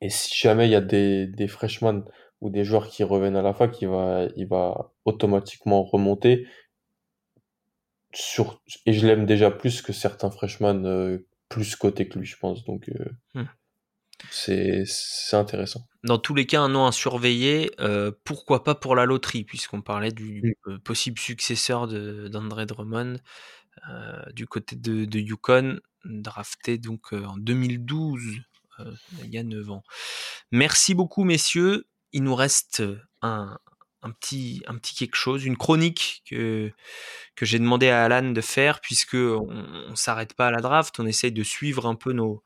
et 0.00 0.10
si 0.10 0.36
jamais 0.36 0.66
il 0.66 0.70
y 0.70 0.76
a 0.76 0.80
des, 0.80 1.26
des 1.26 1.48
freshmen 1.48 2.04
ou 2.40 2.50
des 2.50 2.64
joueurs 2.64 2.88
qui 2.88 3.02
reviennent 3.04 3.36
à 3.36 3.42
la 3.42 3.52
fac, 3.52 3.80
il 3.82 3.88
va, 3.88 4.26
il 4.36 4.46
va 4.46 4.92
automatiquement 5.04 5.82
remonter. 5.82 6.46
Sur, 8.14 8.62
et 8.86 8.92
je 8.92 9.06
l'aime 9.06 9.26
déjà 9.26 9.50
plus 9.50 9.82
que 9.82 9.92
certains 9.92 10.30
freshmen 10.30 10.86
euh, 10.86 11.26
plus 11.48 11.76
côté 11.76 12.08
que 12.08 12.18
lui, 12.18 12.26
je 12.26 12.36
pense. 12.36 12.64
Donc, 12.64 12.88
euh, 12.88 13.40
mm. 13.40 13.48
C'est 14.30 14.84
intéressant. 15.32 15.86
Dans 16.02 16.18
tous 16.18 16.34
les 16.34 16.44
cas, 16.44 16.60
un 16.60 16.68
nom 16.68 16.86
à 16.86 16.92
surveiller, 16.92 17.70
euh, 17.78 18.10
pourquoi 18.24 18.64
pas 18.64 18.74
pour 18.74 18.96
la 18.96 19.04
loterie, 19.04 19.44
puisqu'on 19.44 19.80
parlait 19.80 20.10
du 20.10 20.56
euh, 20.66 20.78
possible 20.78 21.20
successeur 21.20 21.86
d'André 21.86 22.66
Drummond 22.66 23.16
du 24.32 24.48
côté 24.48 24.74
de, 24.74 25.04
de 25.04 25.18
Yukon, 25.20 25.78
drafté 26.04 26.78
donc 26.78 27.12
en 27.12 27.36
2012, 27.36 28.40
il 29.24 29.30
y 29.30 29.38
a 29.38 29.42
9 29.42 29.70
ans. 29.70 29.82
Merci 30.50 30.94
beaucoup, 30.94 31.24
messieurs. 31.24 31.86
Il 32.12 32.22
nous 32.22 32.34
reste 32.34 32.82
un, 33.22 33.58
un 34.02 34.10
petit, 34.10 34.62
quelque 34.96 35.16
chose, 35.16 35.44
une 35.44 35.56
chronique 35.56 36.22
que, 36.28 36.70
que 37.34 37.46
j'ai 37.46 37.58
demandé 37.58 37.88
à 37.88 38.04
Alan 38.04 38.30
de 38.30 38.40
faire, 38.40 38.80
puisque 38.80 39.14
on, 39.14 39.48
on 39.88 39.96
s'arrête 39.96 40.34
pas 40.34 40.48
à 40.48 40.50
la 40.50 40.60
draft, 40.60 40.98
on 41.00 41.06
essaye 41.06 41.32
de 41.32 41.42
suivre 41.42 41.86
un 41.86 41.94
peu 41.94 42.12
nos, 42.12 42.42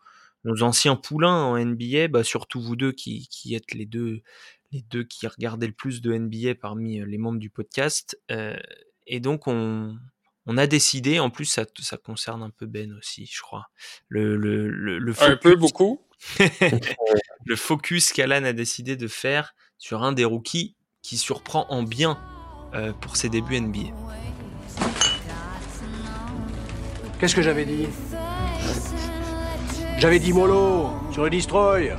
anciens 0.60 0.96
poulains 0.96 1.42
en 1.42 1.58
NBA, 1.58 2.24
surtout 2.24 2.60
vous 2.60 2.76
deux 2.76 2.92
qui, 2.92 3.28
êtes 3.52 3.72
les 3.74 3.86
deux, 3.86 4.22
les 4.72 4.82
deux 4.82 5.04
qui 5.04 5.26
regardaient 5.26 5.66
le 5.66 5.72
plus 5.72 6.00
de 6.00 6.12
NBA 6.12 6.54
parmi 6.54 7.00
euh, 7.00 7.06
les 7.06 7.18
membres 7.18 7.38
du 7.38 7.50
podcast. 7.50 8.18
Euh, 8.30 8.56
et 9.06 9.20
donc, 9.20 9.46
on, 9.46 9.96
on 10.46 10.58
a 10.58 10.66
décidé, 10.66 11.20
en 11.20 11.30
plus 11.30 11.44
ça, 11.44 11.64
ça 11.80 11.96
concerne 11.96 12.42
un 12.42 12.50
peu 12.50 12.66
Ben 12.66 12.92
aussi, 12.98 13.26
je 13.26 13.40
crois. 13.40 13.66
Le, 14.08 14.36
le, 14.36 14.68
le, 14.68 15.22
un 15.22 15.36
peu 15.36 15.56
beaucoup? 15.56 16.00
le 17.46 17.56
focus 17.56 18.12
qu'Alan 18.12 18.44
a 18.44 18.52
décidé 18.52 18.96
de 18.96 19.08
faire 19.08 19.54
sur 19.78 20.02
un 20.02 20.12
des 20.12 20.24
rookies 20.24 20.76
qui 21.02 21.16
surprend 21.16 21.66
en 21.68 21.82
bien 21.82 22.18
euh, 22.74 22.92
pour 22.92 23.16
ses 23.16 23.28
débuts 23.28 23.60
NBA. 23.60 23.90
Qu'est-ce 27.18 27.34
que 27.36 27.42
j'avais 27.42 27.64
dit? 27.64 27.86
J'avais 29.98 30.18
dit 30.18 30.32
mollo 30.32 30.90
sur 31.12 31.24
le 31.24 31.30
destroy. 31.30 31.92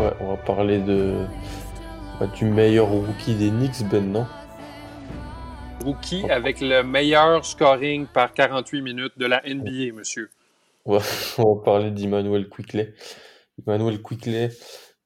Ouais, 0.00 0.14
on 0.20 0.28
va 0.28 0.36
parler 0.38 0.78
de 0.78 1.26
bah, 2.18 2.26
du 2.26 2.46
meilleur 2.46 2.88
rookie 2.88 3.34
des 3.34 3.50
Knicks, 3.50 3.86
Ben, 3.90 4.10
non? 4.10 4.26
Rookie 5.84 6.24
avec 6.30 6.62
le 6.62 6.82
meilleur 6.82 7.44
scoring 7.44 8.06
par 8.06 8.32
48 8.32 8.80
minutes 8.80 9.18
de 9.18 9.26
la 9.26 9.42
NBA, 9.46 9.92
monsieur. 9.94 10.30
Ouais, 10.86 11.00
on 11.38 11.54
va 11.54 11.62
parler 11.62 11.90
d'Emmanuel 11.90 12.48
Quickley. 12.48 12.94
Emmanuel 13.58 14.00
Quickley, 14.00 14.48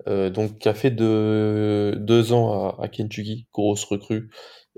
euh, 0.07 0.31
donc, 0.31 0.61
qui 0.61 0.69
a 0.69 0.75
fait 0.75 0.93
de, 0.93 1.97
deux 1.99 2.33
ans 2.33 2.79
à, 2.79 2.87
Kentucky, 2.87 3.49
grosse 3.53 3.83
recrue. 3.83 4.31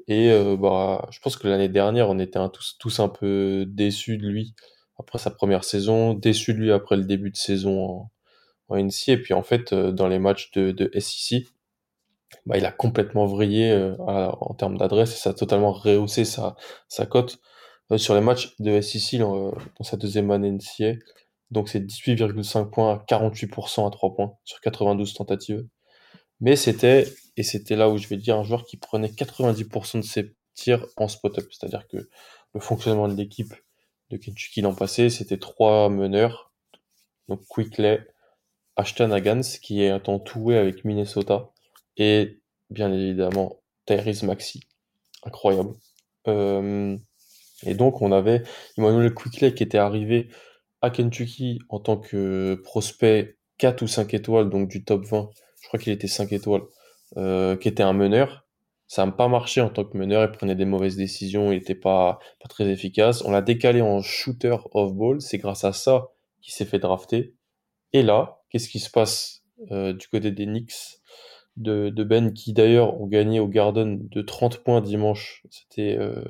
Et 0.09 0.31
euh, 0.31 0.57
bah, 0.57 1.09
je 1.11 1.21
pense 1.21 1.37
que 1.37 1.47
l'année 1.47 1.69
dernière, 1.69 2.09
on 2.09 2.19
était 2.19 2.41
tous, 2.55 2.79
tous 2.81 3.01
un 3.01 3.11
peu 3.11 3.67
déçus 3.69 4.17
de 4.17 4.27
lui 4.27 4.55
après 4.99 5.19
sa 5.19 5.31
première 5.31 5.65
saison, 5.65 6.15
déçus 6.15 6.55
de 6.55 6.61
lui 6.61 6.73
après 6.73 6.97
le 6.97 7.05
début 7.05 7.31
de 7.31 7.37
saison 7.37 7.85
en, 7.85 8.11
en 8.69 8.77
NC. 8.77 9.09
Et 9.09 9.17
puis 9.19 9.35
en 9.35 9.43
fait, 9.43 9.73
euh, 9.73 9.93
dans 9.93 10.09
les 10.09 10.19
matchs 10.19 10.51
de, 10.53 10.91
SEC, 10.99 11.45
bah, 12.47 12.59
il 12.59 12.67
a 12.67 12.73
complètement 12.73 13.27
vrillé 13.27 13.71
euh, 13.71 13.97
en 13.99 14.55
termes 14.55 14.79
d'adresse 14.79 15.15
et 15.15 15.19
ça 15.19 15.31
a 15.31 15.35
totalement 15.35 15.73
rehaussé 15.73 16.25
sa, 16.25 16.57
sa 16.89 17.07
cote. 17.07 17.39
Euh, 17.93 17.99
sur 17.99 18.15
les 18.15 18.21
matchs 18.21 18.55
de 18.59 18.81
SEC 18.81 19.21
dans, 19.21 19.53
dans 19.53 19.85
sa 19.85 19.97
deuxième 19.97 20.31
année 20.31 20.51
NCA, 20.51 20.99
donc 21.51 21.69
c'est 21.69 21.81
18,5 21.81 22.71
points 22.71 22.95
à 22.95 23.05
48% 23.09 23.87
à 23.87 23.91
3 23.91 24.15
points 24.15 24.35
sur 24.45 24.61
92 24.61 25.15
tentatives. 25.15 25.67
Mais 26.41 26.57
c'était, 26.57 27.07
et 27.37 27.43
c'était 27.43 27.77
là 27.77 27.89
où 27.89 27.97
je 27.97 28.09
vais 28.09 28.17
dire, 28.17 28.37
un 28.37 28.45
joueur 28.45 28.65
qui 28.65 28.77
prenait 28.77 29.09
90% 29.09 29.99
de 29.99 30.03
ses 30.03 30.35
tirs 30.55 30.87
en 30.97 31.09
spot-up. 31.09 31.47
C'est-à-dire 31.51 31.87
que 31.89 32.09
le 32.55 32.61
fonctionnement 32.61 33.09
de 33.09 33.15
l'équipe 33.15 33.55
de 34.11 34.17
Kentucky 34.17 34.61
l'an 34.61 34.75
passé, 34.75 35.11
c'était 35.11 35.39
trois 35.39 35.89
meneurs. 35.89 36.53
Donc 37.29 37.41
Quickley, 37.49 38.07
Ashton 38.77 39.11
Agans 39.11 39.41
qui 39.63 39.83
est 39.83 39.91
un 39.91 40.01
temps 40.01 40.19
toué 40.19 40.57
avec 40.57 40.85
Minnesota 40.85 41.51
et 41.97 42.41
bien 42.71 42.93
évidemment 42.93 43.61
Tyrese 43.87 44.23
Maxi, 44.23 44.61
incroyable. 45.25 45.75
Euh, 46.29 46.97
et 47.65 47.75
donc 47.75 48.03
on 48.03 48.13
avait 48.13 48.43
Emmanuel 48.77 49.15
Quickley 49.15 49.55
qui 49.55 49.63
était 49.63 49.79
arrivé 49.79 50.29
à 50.83 50.91
Kentucky 50.91 51.59
en 51.69 51.81
tant 51.81 51.97
que 51.97 52.61
prospect 52.65 53.37
4 53.59 53.83
ou 53.83 53.87
5 53.87 54.15
étoiles, 54.15 54.51
donc 54.51 54.69
du 54.69 54.85
top 54.85 55.05
20, 55.05 55.31
je 55.63 55.69
crois 55.69 55.81
qu'il 55.81 55.93
était 55.93 56.09
5 56.09 56.33
étoiles, 56.33 56.63
euh, 57.17 57.57
qui 57.57 57.69
était 57.69 57.83
un 57.83 57.93
meneur. 57.93 58.47
Ça 58.89 59.05
n'a 59.05 59.13
pas 59.13 59.29
marché 59.29 59.61
en 59.61 59.69
tant 59.69 59.85
que 59.85 59.97
meneur, 59.97 60.23
il 60.23 60.31
prenait 60.31 60.55
des 60.55 60.65
mauvaises 60.65 60.97
décisions, 60.97 61.51
il 61.51 61.59
n'était 61.59 61.75
pas, 61.75 62.19
pas 62.41 62.49
très 62.49 62.69
efficace. 62.69 63.23
On 63.25 63.33
l'a 63.33 63.43
décalé 63.43 63.83
en 63.83 64.01
shooter 64.01 64.57
off-ball, 64.73 65.21
c'est 65.21 65.39
grâce 65.39 65.65
à 65.65 65.73
ça 65.73 66.11
qu'il 66.41 66.53
s'est 66.53 66.67
fait 66.67 66.79
drafter. 66.79 67.35
Et 67.93 68.03
là, 68.03 68.36
qu'est-ce 68.51 68.69
qui 68.69 68.81
se 68.81 68.91
passe 68.91 69.43
euh, 69.71 69.93
du 69.93 70.09
côté 70.09 70.31
des 70.31 70.47
Knicks 70.47 71.01
de, 71.57 71.89
de 71.89 72.05
Ben, 72.05 72.33
qui 72.33 72.53
d'ailleurs 72.53 73.01
ont 73.01 73.07
gagné 73.07 73.41
au 73.41 73.49
Garden 73.49 74.07
de 74.09 74.23
30 74.23 74.59
points 74.59 74.81
dimanche. 74.81 75.43
C'était 75.51 75.97
euh, 75.99 76.23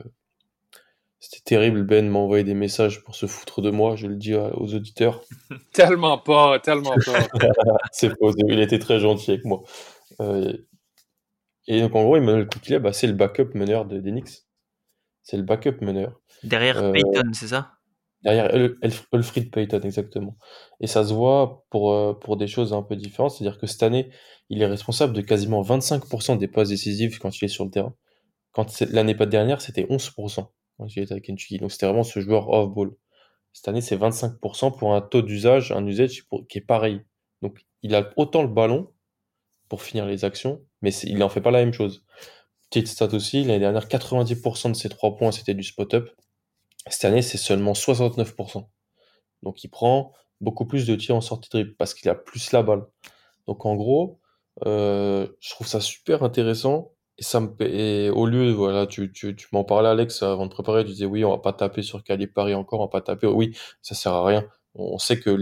c'était 1.19 1.43
terrible. 1.43 1.83
Ben 1.83 2.09
m'a 2.09 2.21
envoyé 2.21 2.45
des 2.45 2.55
messages 2.55 3.03
pour 3.03 3.17
se 3.17 3.27
foutre 3.27 3.61
de 3.61 3.71
moi, 3.71 3.97
je 3.97 4.07
le 4.07 4.17
dis 4.17 4.35
aux 4.35 4.75
auditeurs. 4.75 5.23
tellement 5.73 6.19
pas, 6.19 6.61
tellement 6.61 6.95
pas. 7.05 7.27
c'est 7.93 8.11
faux, 8.11 8.33
il 8.49 8.61
était 8.61 8.79
très 8.79 9.01
gentil 9.01 9.33
avec 9.33 9.45
moi. 9.45 9.63
Euh, 10.21 10.53
et 11.67 11.81
donc 11.81 11.97
en 11.97 12.05
gros, 12.05 12.17
Emmanuel 12.17 12.49
Quickley, 12.49 12.79
bah, 12.79 12.93
c'est 12.93 13.09
le 13.09 13.15
backup 13.15 13.55
meneur 13.55 13.87
de, 13.87 13.99
des 13.99 14.13
Knicks. 14.13 14.45
C'est 15.23 15.37
le 15.37 15.43
backup 15.43 15.81
meneur. 15.81 16.21
Derrière 16.45 16.93
Payton, 16.93 17.33
c'est 17.33 17.49
ça? 17.49 17.76
Derrière 18.23 18.51
Elfried 19.13 19.51
Payton, 19.51 19.81
exactement. 19.83 20.37
Et 20.81 20.87
ça 20.87 21.05
se 21.05 21.13
voit 21.15 21.65
pour, 21.71 21.93
euh, 21.93 22.15
pour 22.15 22.37
des 22.37 22.47
choses 22.49 22.73
un 22.73 22.83
peu 22.83 22.97
différentes. 22.97 23.33
C'est-à-dire 23.33 23.59
que 23.59 23.67
cette 23.67 23.83
année, 23.83 24.11
il 24.49 24.63
est 24.63 24.67
responsable 24.67 25.13
de 25.13 25.21
quasiment 25.21 25.63
25% 25.63 26.37
des 26.37 26.49
passes 26.49 26.71
décisives 26.71 27.19
quand 27.19 27.41
il 27.41 27.45
est 27.45 27.49
sur 27.49 27.65
le 27.65 27.71
terrain. 27.71 27.95
Quand 28.53 28.81
l'année 28.91 29.15
pas 29.15 29.27
dernière, 29.27 29.61
c'était 29.61 29.85
11% 29.85 30.49
quand 30.79 30.97
il 30.97 31.03
était 31.03 31.13
avec 31.13 31.25
Kentucky. 31.25 31.59
Donc 31.59 31.73
c'était 31.73 31.87
vraiment 31.87 32.03
ce 32.05 32.21
joueur 32.21 32.49
off-ball. 32.49 32.93
Cette 33.53 33.69
année, 33.69 33.81
c'est 33.81 33.97
25% 33.97 34.77
pour 34.77 34.95
un 34.95 35.01
taux 35.01 35.23
d'usage, 35.23 35.73
un 35.73 35.87
usage 35.87 36.25
qui 36.49 36.59
est 36.59 36.67
pareil. 36.67 37.01
Donc 37.43 37.65
il 37.83 37.95
a 37.95 38.11
autant 38.17 38.43
le 38.43 38.49
ballon 38.49 38.93
pour 39.69 39.83
finir 39.83 40.07
les 40.07 40.25
actions, 40.25 40.63
mais 40.83 40.93
il 41.05 41.19
n'en 41.19 41.29
fait 41.29 41.41
pas 41.41 41.51
la 41.51 41.65
même 41.65 41.73
chose. 41.73 42.05
Petite 42.71 42.89
stat 42.89 43.09
aussi, 43.13 43.45
l'année 43.45 43.61
dernière, 43.61 43.87
90% 43.89 44.71
de 44.71 44.77
ses 44.77 44.89
3 44.89 45.17
points, 45.17 45.33
c'était 45.33 45.55
du 45.55 45.63
spot-up. 45.63 46.11
Cette 46.89 47.05
année, 47.05 47.23
c'est 47.23 47.39
seulement 47.39 47.73
69%. 47.75 48.69
Donc 49.43 49.65
il 49.65 49.69
prend 49.69 50.13
beaucoup 50.41 50.67
plus 50.67 50.87
de 50.87 50.95
tirs 50.97 51.17
en 51.17 51.21
sortie 51.21 51.51
de 51.53 51.63
parce 51.79 51.95
qu'il 51.95 52.09
a 52.11 52.15
plus 52.15 52.53
la 52.53 52.63
balle. 52.63 52.85
Donc 53.47 53.67
en 53.67 53.77
gros, 53.77 54.21
euh, 54.67 55.29
je 55.41 55.51
trouve 55.51 55.67
ça 55.67 55.81
super 55.81 56.23
intéressant. 56.23 56.93
Et 57.19 57.23
ça 57.23 57.41
me 57.41 57.51
et 57.63 58.11
au 58.11 58.27
lieu, 58.27 58.53
voilà, 58.53 58.87
tu, 58.87 59.11
tu, 59.13 59.35
tu 59.37 59.47
m'en 59.53 59.65
parlais, 59.65 59.89
Alex, 59.89 60.23
avant 60.23 60.47
de 60.47 60.51
préparer, 60.51 60.85
tu 60.85 60.91
disais 60.93 61.07
oui, 61.07 61.25
on 61.25 61.31
va 61.31 61.39
pas 61.39 61.53
taper 61.55 61.83
sur 61.83 62.05
Calipari 62.05 62.55
encore, 62.55 62.81
on 62.81 62.85
va 62.85 62.89
pas 62.91 63.01
taper. 63.01 63.27
Oui, 63.27 63.57
ça 63.83 63.95
sert 63.95 64.13
à 64.13 64.25
rien. 64.27 64.47
On 64.79 64.99
sait 64.99 65.19
que 65.19 65.37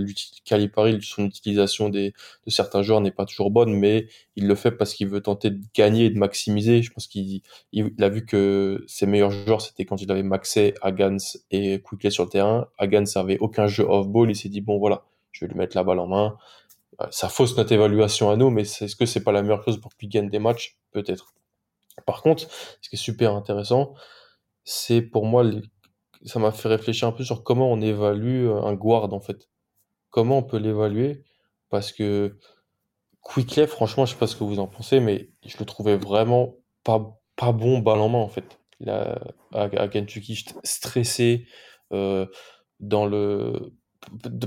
Calipari, 0.45 0.99
son 1.03 1.27
utilisation 1.27 1.89
des, 1.89 2.13
de 2.47 2.51
certains 2.51 2.83
joueurs 2.83 3.01
n'est 3.01 3.11
pas 3.11 3.27
toujours 3.27 3.51
bonne, 3.51 3.75
mais 3.75 4.07
il 4.37 4.47
le 4.47 4.55
fait 4.55 4.71
parce 4.71 4.95
qu'il 4.95 5.09
veut 5.09 5.23
tenter 5.23 5.51
de 5.51 5.61
gagner 5.75 6.07
et 6.07 6.11
de 6.11 6.19
maximiser. 6.19 6.83
Je 6.83 6.93
pense 6.93 7.07
qu'il 7.07 7.43
il, 7.73 7.93
a 8.03 8.09
vu 8.09 8.25
que 8.25 8.85
ses 8.87 9.07
meilleurs 9.07 9.31
joueurs, 9.31 9.61
c'était 9.61 9.85
quand 9.85 10.01
il 10.01 10.11
avait 10.13 10.23
maxé 10.23 10.75
Agans 10.83 11.17
et 11.51 11.83
Quickley 11.83 12.11
sur 12.11 12.25
le 12.25 12.31
terrain. 12.31 12.69
Agans 12.79 13.05
avait 13.17 13.39
aucun 13.39 13.67
jeu 13.67 13.85
off-ball. 13.85 14.31
Il 14.31 14.37
s'est 14.37 14.49
dit, 14.49 14.61
bon, 14.61 14.79
voilà, 14.79 15.05
je 15.33 15.45
vais 15.45 15.51
lui 15.51 15.59
mettre 15.59 15.77
la 15.77 15.83
balle 15.83 15.99
en 15.99 16.07
main. 16.07 16.37
Ça 17.11 17.29
fausse 17.29 17.57
notre 17.57 17.73
évaluation 17.73 18.31
à 18.31 18.37
nous, 18.37 18.51
mais 18.51 18.63
est-ce 18.63 18.95
que 18.95 19.05
c'est 19.05 19.25
pas 19.25 19.33
la 19.33 19.43
meilleure 19.43 19.65
chose 19.65 19.81
pour 19.81 19.97
qu'il 19.97 20.09
gagne 20.09 20.31
des 20.31 20.39
matchs? 20.39 20.79
Peut-être. 20.93 21.35
Par 22.07 22.23
contre, 22.23 22.49
ce 22.81 22.89
qui 22.89 22.97
est 22.97 22.99
super 22.99 23.35
intéressant, 23.35 23.95
c'est 24.65 25.03
pour 25.03 25.27
moi 25.27 25.45
ça 26.25 26.39
m'a 26.39 26.53
fait 26.53 26.69
réfléchir 26.69 27.09
un 27.09 27.13
peu 27.13 27.25
sur 27.25 27.43
comment 27.43 27.71
on 27.71 27.81
évalue 27.81 28.47
euh, 28.47 28.63
un 28.63 28.75
guard 28.75 29.13
en 29.13 29.21
fait. 29.21 29.49
Comment 30.11 30.39
on 30.39 30.43
peut 30.43 30.59
l'évaluer? 30.59 31.25
Parce 31.71 31.93
que 31.93 32.39
Quickley, 33.23 33.67
franchement, 33.67 34.07
je 34.07 34.13
sais 34.13 34.19
pas 34.19 34.27
ce 34.27 34.37
que 34.37 34.45
vous 34.45 34.59
en 34.59 34.67
pensez, 34.67 35.01
mais 35.01 35.31
je 35.45 35.57
le 35.59 35.65
trouvais 35.65 35.97
vraiment 35.97 36.57
pas, 36.85 37.19
pas 37.37 37.53
bon 37.53 37.79
balle 37.79 38.01
en 38.01 38.09
main 38.09 38.19
en 38.19 38.29
fait. 38.29 38.59
à, 38.87 39.19
à, 39.53 39.89
Kentucky, 39.89 40.45
stressé, 40.63 41.47
euh, 41.93 42.27
dans 42.81 43.07
le, 43.07 43.73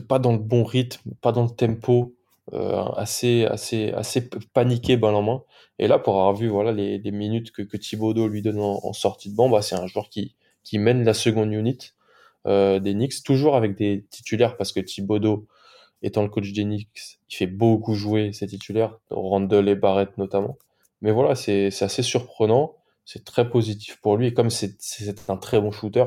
pas 0.07 0.19
dans 0.19 0.31
le 0.33 0.37
bon 0.37 0.63
rythme, 0.63 1.11
pas 1.21 1.31
dans 1.31 1.43
le 1.43 1.49
tempo, 1.49 2.15
euh, 2.53 2.83
assez, 2.93 3.45
assez, 3.45 3.91
assez 3.91 4.29
paniqué 4.53 4.95
balle 4.97 5.15
en 5.15 5.21
main. 5.21 5.43
Et 5.79 5.87
là, 5.87 5.99
pour 5.99 6.15
avoir 6.15 6.33
vu 6.33 6.47
voilà, 6.47 6.71
les, 6.71 6.97
les 6.97 7.11
minutes 7.11 7.51
que, 7.51 7.61
que 7.61 7.77
Thibodeau 7.77 8.27
lui 8.27 8.41
donne 8.41 8.59
en, 8.59 8.93
sortie 8.93 9.29
de 9.31 9.35
banc, 9.35 9.49
bah, 9.49 9.61
c'est 9.61 9.75
un 9.75 9.87
joueur 9.87 10.09
qui, 10.09 10.35
qui 10.67 10.79
mène 10.79 11.05
la 11.05 11.13
seconde 11.13 11.53
unit 11.53 11.93
euh, 12.45 12.79
des 12.79 12.93
Knicks, 12.93 13.23
toujours 13.23 13.55
avec 13.55 13.75
des 13.75 14.05
titulaires, 14.09 14.57
parce 14.57 14.73
que 14.73 14.81
Thibodeau, 14.81 15.47
étant 16.01 16.23
le 16.23 16.29
coach 16.29 16.51
des 16.51 16.63
Knicks, 16.63 17.19
il 17.29 17.35
fait 17.35 17.47
beaucoup 17.47 17.93
jouer 17.93 18.33
ses 18.33 18.47
titulaires, 18.47 18.99
Randall 19.09 19.69
et 19.69 19.75
Barrett 19.75 20.17
notamment. 20.17 20.57
Mais 21.01 21.11
voilà, 21.11 21.35
c'est 21.35 21.67
assez 21.81 22.03
surprenant, 22.03 22.75
c'est 23.05 23.23
très 23.23 23.49
positif 23.49 24.01
pour 24.01 24.17
lui, 24.17 24.27
et 24.27 24.33
comme 24.33 24.49
c'est 24.49 24.75
un 25.29 25.37
très 25.37 25.61
bon 25.61 25.71
shooter, 25.71 26.03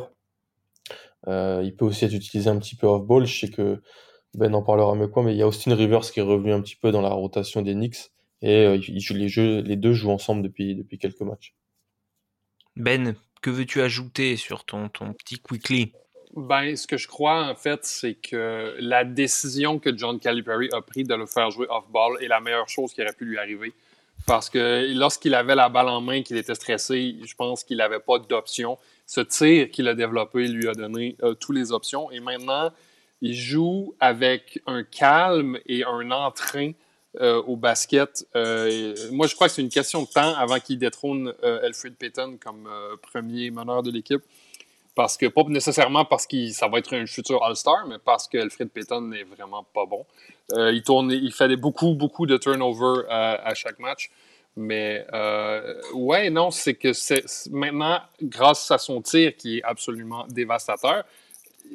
euh, 1.26 1.62
il 1.64 1.74
peut 1.74 1.86
aussi 1.86 2.04
être 2.04 2.12
utilisé 2.14 2.50
un 2.50 2.58
petit 2.58 2.76
peu 2.76 2.86
off-ball. 2.86 3.24
Je 3.24 3.40
sais 3.40 3.48
que 3.48 3.80
Ben 4.34 4.54
en 4.54 4.62
parlera 4.62 4.94
mieux 4.94 5.08
quoi, 5.08 5.22
mais 5.22 5.32
il 5.32 5.38
y 5.38 5.42
a 5.42 5.48
Austin 5.48 5.74
Rivers 5.74 6.02
qui 6.02 6.20
est 6.20 6.22
revenu 6.22 6.52
un 6.52 6.60
petit 6.60 6.76
peu 6.76 6.92
dans 6.92 7.00
la 7.00 7.10
rotation 7.10 7.62
des 7.62 7.72
Knicks, 7.72 8.12
et 8.42 8.66
euh, 8.66 8.76
les, 8.76 9.76
deux 9.76 9.94
jouent 9.94 10.10
ensemble 10.10 10.42
depuis 10.42 10.98
quelques 10.98 11.22
matchs. 11.22 11.54
Ben, 12.76 13.16
que 13.40 13.50
veux-tu 13.50 13.80
ajouter 13.80 14.36
sur 14.36 14.64
ton, 14.64 14.88
ton 14.88 15.12
petit 15.12 15.38
quickly? 15.38 15.92
Ben, 16.36 16.76
ce 16.76 16.86
que 16.86 16.96
je 16.96 17.08
crois, 17.08 17.44
en 17.44 17.54
fait, 17.54 17.80
c'est 17.84 18.14
que 18.14 18.76
la 18.78 19.04
décision 19.04 19.78
que 19.78 19.96
John 19.96 20.20
Calipari 20.20 20.68
a 20.72 20.80
prise 20.80 21.08
de 21.08 21.14
le 21.14 21.26
faire 21.26 21.50
jouer 21.50 21.66
off-ball 21.68 22.22
est 22.22 22.28
la 22.28 22.40
meilleure 22.40 22.68
chose 22.68 22.92
qui 22.92 23.02
aurait 23.02 23.12
pu 23.12 23.24
lui 23.24 23.38
arriver. 23.38 23.72
Parce 24.26 24.48
que 24.48 24.92
lorsqu'il 24.94 25.34
avait 25.34 25.54
la 25.54 25.68
balle 25.68 25.88
en 25.88 26.00
main, 26.00 26.22
qu'il 26.22 26.36
était 26.36 26.54
stressé, 26.54 27.16
je 27.24 27.34
pense 27.34 27.64
qu'il 27.64 27.78
n'avait 27.78 28.00
pas 28.00 28.18
d'option. 28.18 28.78
Ce 29.06 29.20
tir 29.20 29.70
qu'il 29.70 29.88
a 29.88 29.94
développé 29.94 30.46
lui 30.46 30.68
a 30.68 30.72
donné 30.72 31.16
euh, 31.22 31.34
toutes 31.34 31.56
les 31.56 31.72
options. 31.72 32.10
Et 32.12 32.20
maintenant, 32.20 32.70
il 33.22 33.34
joue 33.34 33.94
avec 33.98 34.60
un 34.66 34.84
calme 34.84 35.58
et 35.66 35.84
un 35.84 36.10
entrain 36.10 36.72
euh, 37.18 37.42
au 37.42 37.56
basket. 37.56 38.24
Euh, 38.36 38.94
moi, 39.10 39.26
je 39.26 39.34
crois 39.34 39.48
que 39.48 39.54
c'est 39.54 39.62
une 39.62 39.68
question 39.68 40.02
de 40.02 40.06
temps 40.06 40.32
avant 40.36 40.60
qu'il 40.60 40.78
détrône 40.78 41.34
euh, 41.42 41.66
Alfred 41.66 41.96
Payton 41.96 42.38
comme 42.40 42.68
premier 43.02 43.50
meneur 43.50 43.82
de 43.82 43.90
l'équipe. 43.90 44.22
Parce 44.94 45.16
que, 45.16 45.26
pas 45.26 45.42
nécessairement 45.48 46.04
parce 46.04 46.24
que 46.28 46.50
ça 46.52 46.68
va 46.68 46.78
être 46.78 46.94
un 46.94 47.06
futur 47.06 47.42
All-Star, 47.42 47.84
mais 47.88 47.96
parce 47.98 48.28
que 48.28 48.38
Alfred 48.38 48.68
Payton 48.70 49.00
n'est 49.00 49.24
vraiment 49.24 49.64
pas 49.74 49.86
bon. 49.86 50.06
il, 50.52 50.82
tourne, 50.84 51.10
il 51.10 51.32
fait 51.32 51.56
beaucoup, 51.56 51.94
beaucoup 51.94 52.26
de 52.26 52.36
turnovers 52.36 53.04
à, 53.08 53.54
chaque 53.54 53.80
match. 53.80 54.10
Mais 54.54 55.04
ouais, 55.92 56.30
non, 56.30 56.52
c'est 56.52 56.74
que 56.74 56.92
maintenant, 57.50 58.02
grâce 58.22 58.70
à 58.70 58.78
son 58.78 59.02
tir 59.02 59.34
qui 59.36 59.58
est 59.58 59.62
absolument 59.64 60.26
dévastateur, 60.28 61.02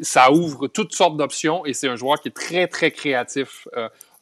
ça 0.01 0.31
ouvre 0.31 0.67
toutes 0.67 0.93
sortes 0.93 1.17
d'options 1.17 1.65
et 1.65 1.73
c'est 1.73 1.89
un 1.89 1.97
joueur 1.97 2.21
qui 2.21 2.29
est 2.29 2.35
très, 2.35 2.67
très 2.67 2.91
créatif. 2.91 3.67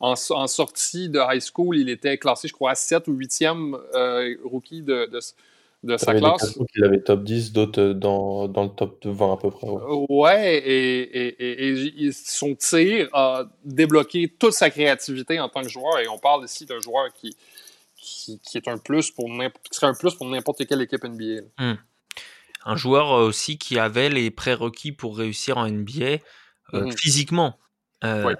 En, 0.06 0.48
sortie 0.48 1.08
de 1.08 1.18
high 1.18 1.42
school, 1.42 1.78
il 1.78 1.90
était 1.90 2.18
classé, 2.18 2.50
je 2.50 2.54
crois, 2.54 2.72
à 2.72 2.76
7 2.76 3.08
ou 3.08 3.18
8e 3.18 3.74
euh, 3.96 4.36
rookie 4.44 4.82
de, 4.82 5.10
de, 5.10 5.98
sa 5.98 6.14
classe. 6.14 6.60
Il 6.76 6.84
avait 6.84 7.00
top 7.00 7.24
10, 7.24 7.54
d'autres 7.54 7.82
euh, 7.82 7.94
dans, 7.94 8.50
dans, 8.50 8.64
le 8.64 8.70
top 8.70 9.06
20 9.06 9.34
à 9.34 9.38
peu 9.38 9.50
près. 9.50 9.68
Ouais, 10.10 10.58
et, 10.58 12.06
et, 12.06 12.12
son 12.12 12.54
tir 12.54 13.08
a 13.14 13.46
débloqué 13.64 14.28
toute 14.28 14.52
sa 14.52 14.70
créativité 14.70 15.40
en 15.40 15.48
tant 15.48 15.62
que 15.62 15.70
joueur. 15.70 15.98
Et 16.00 16.10
on 16.10 16.18
parle 16.18 16.44
ici 16.44 16.66
d'un 16.66 16.82
joueur 16.82 17.06
qui, 17.14 17.38
qui, 17.96 18.58
est 18.58 18.68
un 18.68 18.78
plus 18.78 19.10
pour 19.10 19.30
serait 19.72 19.88
un 19.88 19.94
plus 19.94 20.16
pour 20.16 20.28
n'importe 20.28 20.66
quelle 20.66 20.82
équipe 20.82 21.06
NBA. 21.06 21.44
Hmm. 21.58 21.76
Un 22.66 22.76
joueur 22.76 23.14
euh, 23.14 23.28
aussi 23.30 23.58
qui 23.58 23.80
avait 23.80 24.10
les 24.10 24.32
prérequis 24.32 24.92
pour 24.92 25.18
réussir 25.18 25.58
en 25.58 25.70
NBA 25.70 26.18
mm-hmm. 26.74 26.98
physiquement. 26.98 27.58
Euh, 28.04 28.36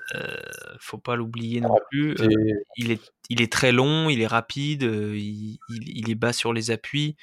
faut 0.80 0.98
pas 0.98 1.16
l'oublier 1.16 1.62
non 1.62 1.76
plus. 1.90 2.16
il, 2.78 2.92
est, 2.92 3.02
il 3.30 3.42
est 3.42 3.52
très 3.52 3.72
long, 3.72 4.10
il 4.10 4.22
est 4.22 4.28
rapide, 4.28 4.84
il, 4.84 5.58
il, 5.70 6.10
est 6.10 6.16
bas 6.16 6.34
sur 6.34 6.54
les 6.54 6.72
appuis, 6.72 7.16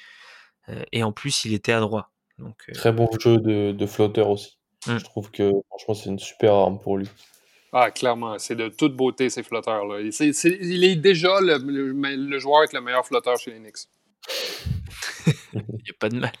et 0.91 1.03
en 1.03 1.11
plus 1.11 1.45
il 1.45 1.53
était 1.53 1.73
à 1.73 1.79
droit. 1.79 2.11
Donc, 2.39 2.55
Très 2.73 2.91
bon 2.91 3.07
jeu 3.19 3.37
de, 3.37 3.71
de 3.71 3.85
flotteur 3.85 4.29
aussi. 4.29 4.57
Mmh. 4.87 4.97
Je 4.97 5.03
trouve 5.03 5.29
que 5.29 5.51
franchement 5.69 5.93
c'est 5.93 6.09
une 6.09 6.19
super 6.19 6.53
arme 6.53 6.79
pour 6.79 6.97
lui. 6.97 7.07
Ah, 7.73 7.89
clairement, 7.89 8.37
c'est 8.37 8.55
de 8.55 8.67
toute 8.67 8.95
beauté 8.95 9.29
ces 9.29 9.43
flotteurs-là. 9.43 10.01
il 10.01 10.83
est 10.83 10.95
déjà 10.97 11.39
le, 11.39 11.57
le, 12.15 12.39
joueur 12.39 12.59
avec 12.59 12.73
le 12.73 12.81
meilleur 12.81 13.05
flotteur 13.05 13.37
chez 13.37 13.51
les 13.51 13.59
Knicks. 13.59 13.87
il 15.53 15.61
n'y 15.61 15.89
a 15.89 15.93
pas 15.97 16.09
de 16.09 16.19
mal. 16.19 16.31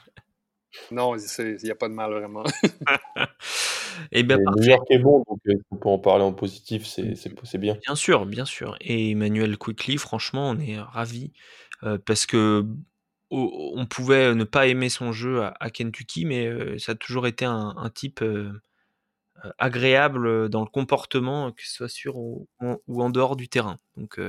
Non, 0.91 1.15
il 1.15 1.57
n'y 1.63 1.71
a 1.71 1.75
pas 1.75 1.89
de 1.89 1.93
mal 1.93 2.11
vraiment. 2.11 2.43
Et 2.45 2.69
eh 4.11 4.23
bien, 4.23 4.37
New 4.37 4.63
York 4.63 4.85
est 4.89 4.99
bon, 4.99 5.23
donc 5.27 5.39
euh, 5.47 5.53
on 5.71 5.77
peut 5.77 5.89
en 5.89 5.99
parler 5.99 6.23
en 6.23 6.33
positif, 6.33 6.85
c'est 6.85 7.57
bien. 7.57 7.77
Bien 7.85 7.95
sûr, 7.95 8.25
bien 8.25 8.45
sûr. 8.45 8.77
Et 8.81 9.11
Emmanuel 9.11 9.57
Quickly, 9.57 9.97
franchement, 9.97 10.49
on 10.49 10.59
est 10.59 10.79
ravis 10.79 11.33
euh, 11.83 11.97
parce 12.05 12.25
que 12.25 12.65
on 13.33 13.85
pouvait 13.85 14.35
ne 14.35 14.43
pas 14.43 14.67
aimer 14.67 14.89
son 14.89 15.13
jeu 15.13 15.41
à, 15.41 15.69
Kentucky, 15.69 16.25
mais 16.25 16.47
euh, 16.47 16.77
ça 16.79 16.91
a 16.91 16.95
toujours 16.95 17.27
été 17.27 17.45
un, 17.45 17.89
type 17.95 18.21
agréable 19.57 20.49
dans 20.49 20.59
le 20.59 20.69
comportement, 20.69 21.51
que 21.53 21.65
ce 21.65 21.73
soit 21.73 21.87
sur 21.87 22.17
ou, 22.17 22.47
en 22.59 23.09
dehors 23.09 23.37
du 23.37 23.47
terrain. 23.47 23.77
Donc, 23.95 24.19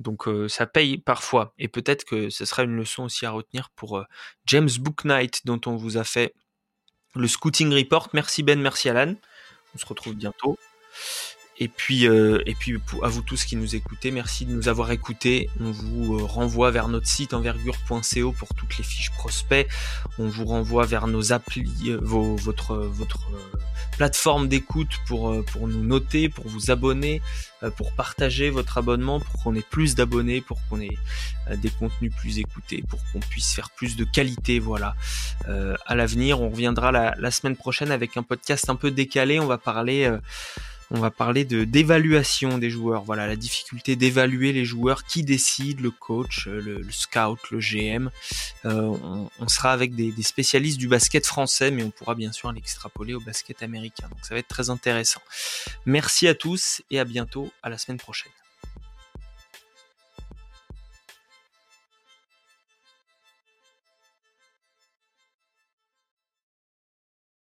donc 0.00 0.28
ça 0.48 0.66
paye 0.66 0.98
parfois. 0.98 1.54
Et 1.58 1.68
peut-être 1.68 2.04
que 2.04 2.30
ce 2.30 2.44
sera 2.44 2.64
une 2.64 2.76
leçon 2.76 3.04
aussi 3.04 3.26
à 3.26 3.30
retenir 3.30 3.70
pour 3.70 4.04
James 4.46 4.70
Booknight, 4.78 5.46
dont 5.46 5.60
on 5.66 5.76
vous 5.76 5.96
a 5.96 6.04
fait 6.04 6.34
le 7.14 7.28
Scouting 7.28 7.72
Report. 7.72 8.08
Merci 8.12 8.42
Ben, 8.42 8.60
merci 8.60 8.88
Alan. 8.88 9.14
On 9.74 9.78
se 9.78 9.86
retrouve 9.86 10.14
bientôt. 10.14 10.58
Et 11.58 11.68
puis, 11.68 12.08
euh, 12.08 12.42
et 12.46 12.54
puis 12.54 12.80
à 13.02 13.08
vous 13.08 13.22
tous 13.22 13.44
qui 13.44 13.54
nous 13.54 13.76
écoutez, 13.76 14.10
merci 14.10 14.44
de 14.44 14.52
nous 14.52 14.68
avoir 14.68 14.90
écoutés. 14.90 15.48
On 15.60 15.70
vous 15.70 16.18
euh, 16.18 16.24
renvoie 16.24 16.72
vers 16.72 16.88
notre 16.88 17.06
site 17.06 17.32
envergure.co 17.32 18.32
pour 18.32 18.54
toutes 18.54 18.76
les 18.76 18.82
fiches 18.82 19.12
prospects. 19.12 19.68
On 20.18 20.26
vous 20.26 20.46
renvoie 20.46 20.84
vers 20.84 21.06
nos 21.06 21.32
applis, 21.32 21.70
euh, 21.86 21.98
votre, 22.02 22.74
votre 22.74 23.20
plateforme 23.96 24.48
d'écoute 24.48 24.98
pour, 25.06 25.44
pour 25.44 25.68
nous 25.68 25.84
noter, 25.84 26.28
pour 26.28 26.48
vous 26.48 26.72
abonner, 26.72 27.22
pour 27.76 27.92
partager 27.92 28.50
votre 28.50 28.76
abonnement, 28.76 29.20
pour 29.20 29.42
qu'on 29.42 29.54
ait 29.54 29.62
plus 29.62 29.94
d'abonnés, 29.94 30.40
pour 30.40 30.58
qu'on 30.68 30.80
ait 30.80 30.98
des 31.56 31.70
contenus 31.70 32.12
plus 32.16 32.40
écoutés, 32.40 32.82
pour 32.88 32.98
qu'on 33.12 33.20
puisse 33.20 33.54
faire 33.54 33.70
plus 33.70 33.94
de 33.96 34.04
qualité. 34.04 34.58
Voilà. 34.58 34.96
à 35.46 35.94
l'avenir, 35.94 36.40
on 36.40 36.50
reviendra 36.50 36.90
la, 36.90 37.14
la, 37.16 37.30
semaine 37.30 37.56
prochaine 37.56 37.92
avec 37.92 38.16
un 38.16 38.24
podcast 38.24 38.68
un 38.68 38.76
peu 38.76 38.90
décalé. 38.90 39.38
On 39.38 39.46
va 39.46 39.58
parler 39.58 40.10
on 40.90 41.00
va 41.00 41.10
parler 41.10 41.44
de 41.44 41.64
d'évaluation 41.64 42.58
des 42.58 42.70
joueurs. 42.70 43.04
Voilà, 43.04 43.26
la 43.26 43.36
difficulté 43.36 43.96
d'évaluer 43.96 44.52
les 44.52 44.64
joueurs, 44.64 45.04
qui 45.04 45.22
décide, 45.22 45.80
le 45.80 45.90
coach, 45.90 46.46
euh, 46.46 46.60
le, 46.60 46.90
scout, 46.90 47.38
le 47.50 47.58
GM. 47.58 48.10
Euh, 48.64 48.96
on, 49.38 49.48
sera 49.48 49.72
avec 49.72 49.94
des, 49.94 50.12
des, 50.12 50.22
spécialistes 50.22 50.78
du 50.78 50.88
basket 50.88 51.26
français, 51.26 51.70
mais 51.70 51.82
on 51.82 51.90
pourra 51.90 52.14
bien 52.14 52.32
sûr 52.32 52.52
l'extrapoler 52.52 53.14
au 53.14 53.20
basket 53.20 53.62
américain. 53.62 54.08
Donc 54.08 54.18
ça 54.22 54.34
va 54.34 54.40
être 54.40 54.48
très 54.48 54.70
intéressant. 54.70 55.20
Merci 55.86 56.28
à 56.28 56.34
tous 56.34 56.82
et 56.90 56.98
à 56.98 57.04
bientôt, 57.04 57.50
à 57.62 57.70
la 57.70 57.78
semaine 57.78 57.98
prochaine. 57.98 58.32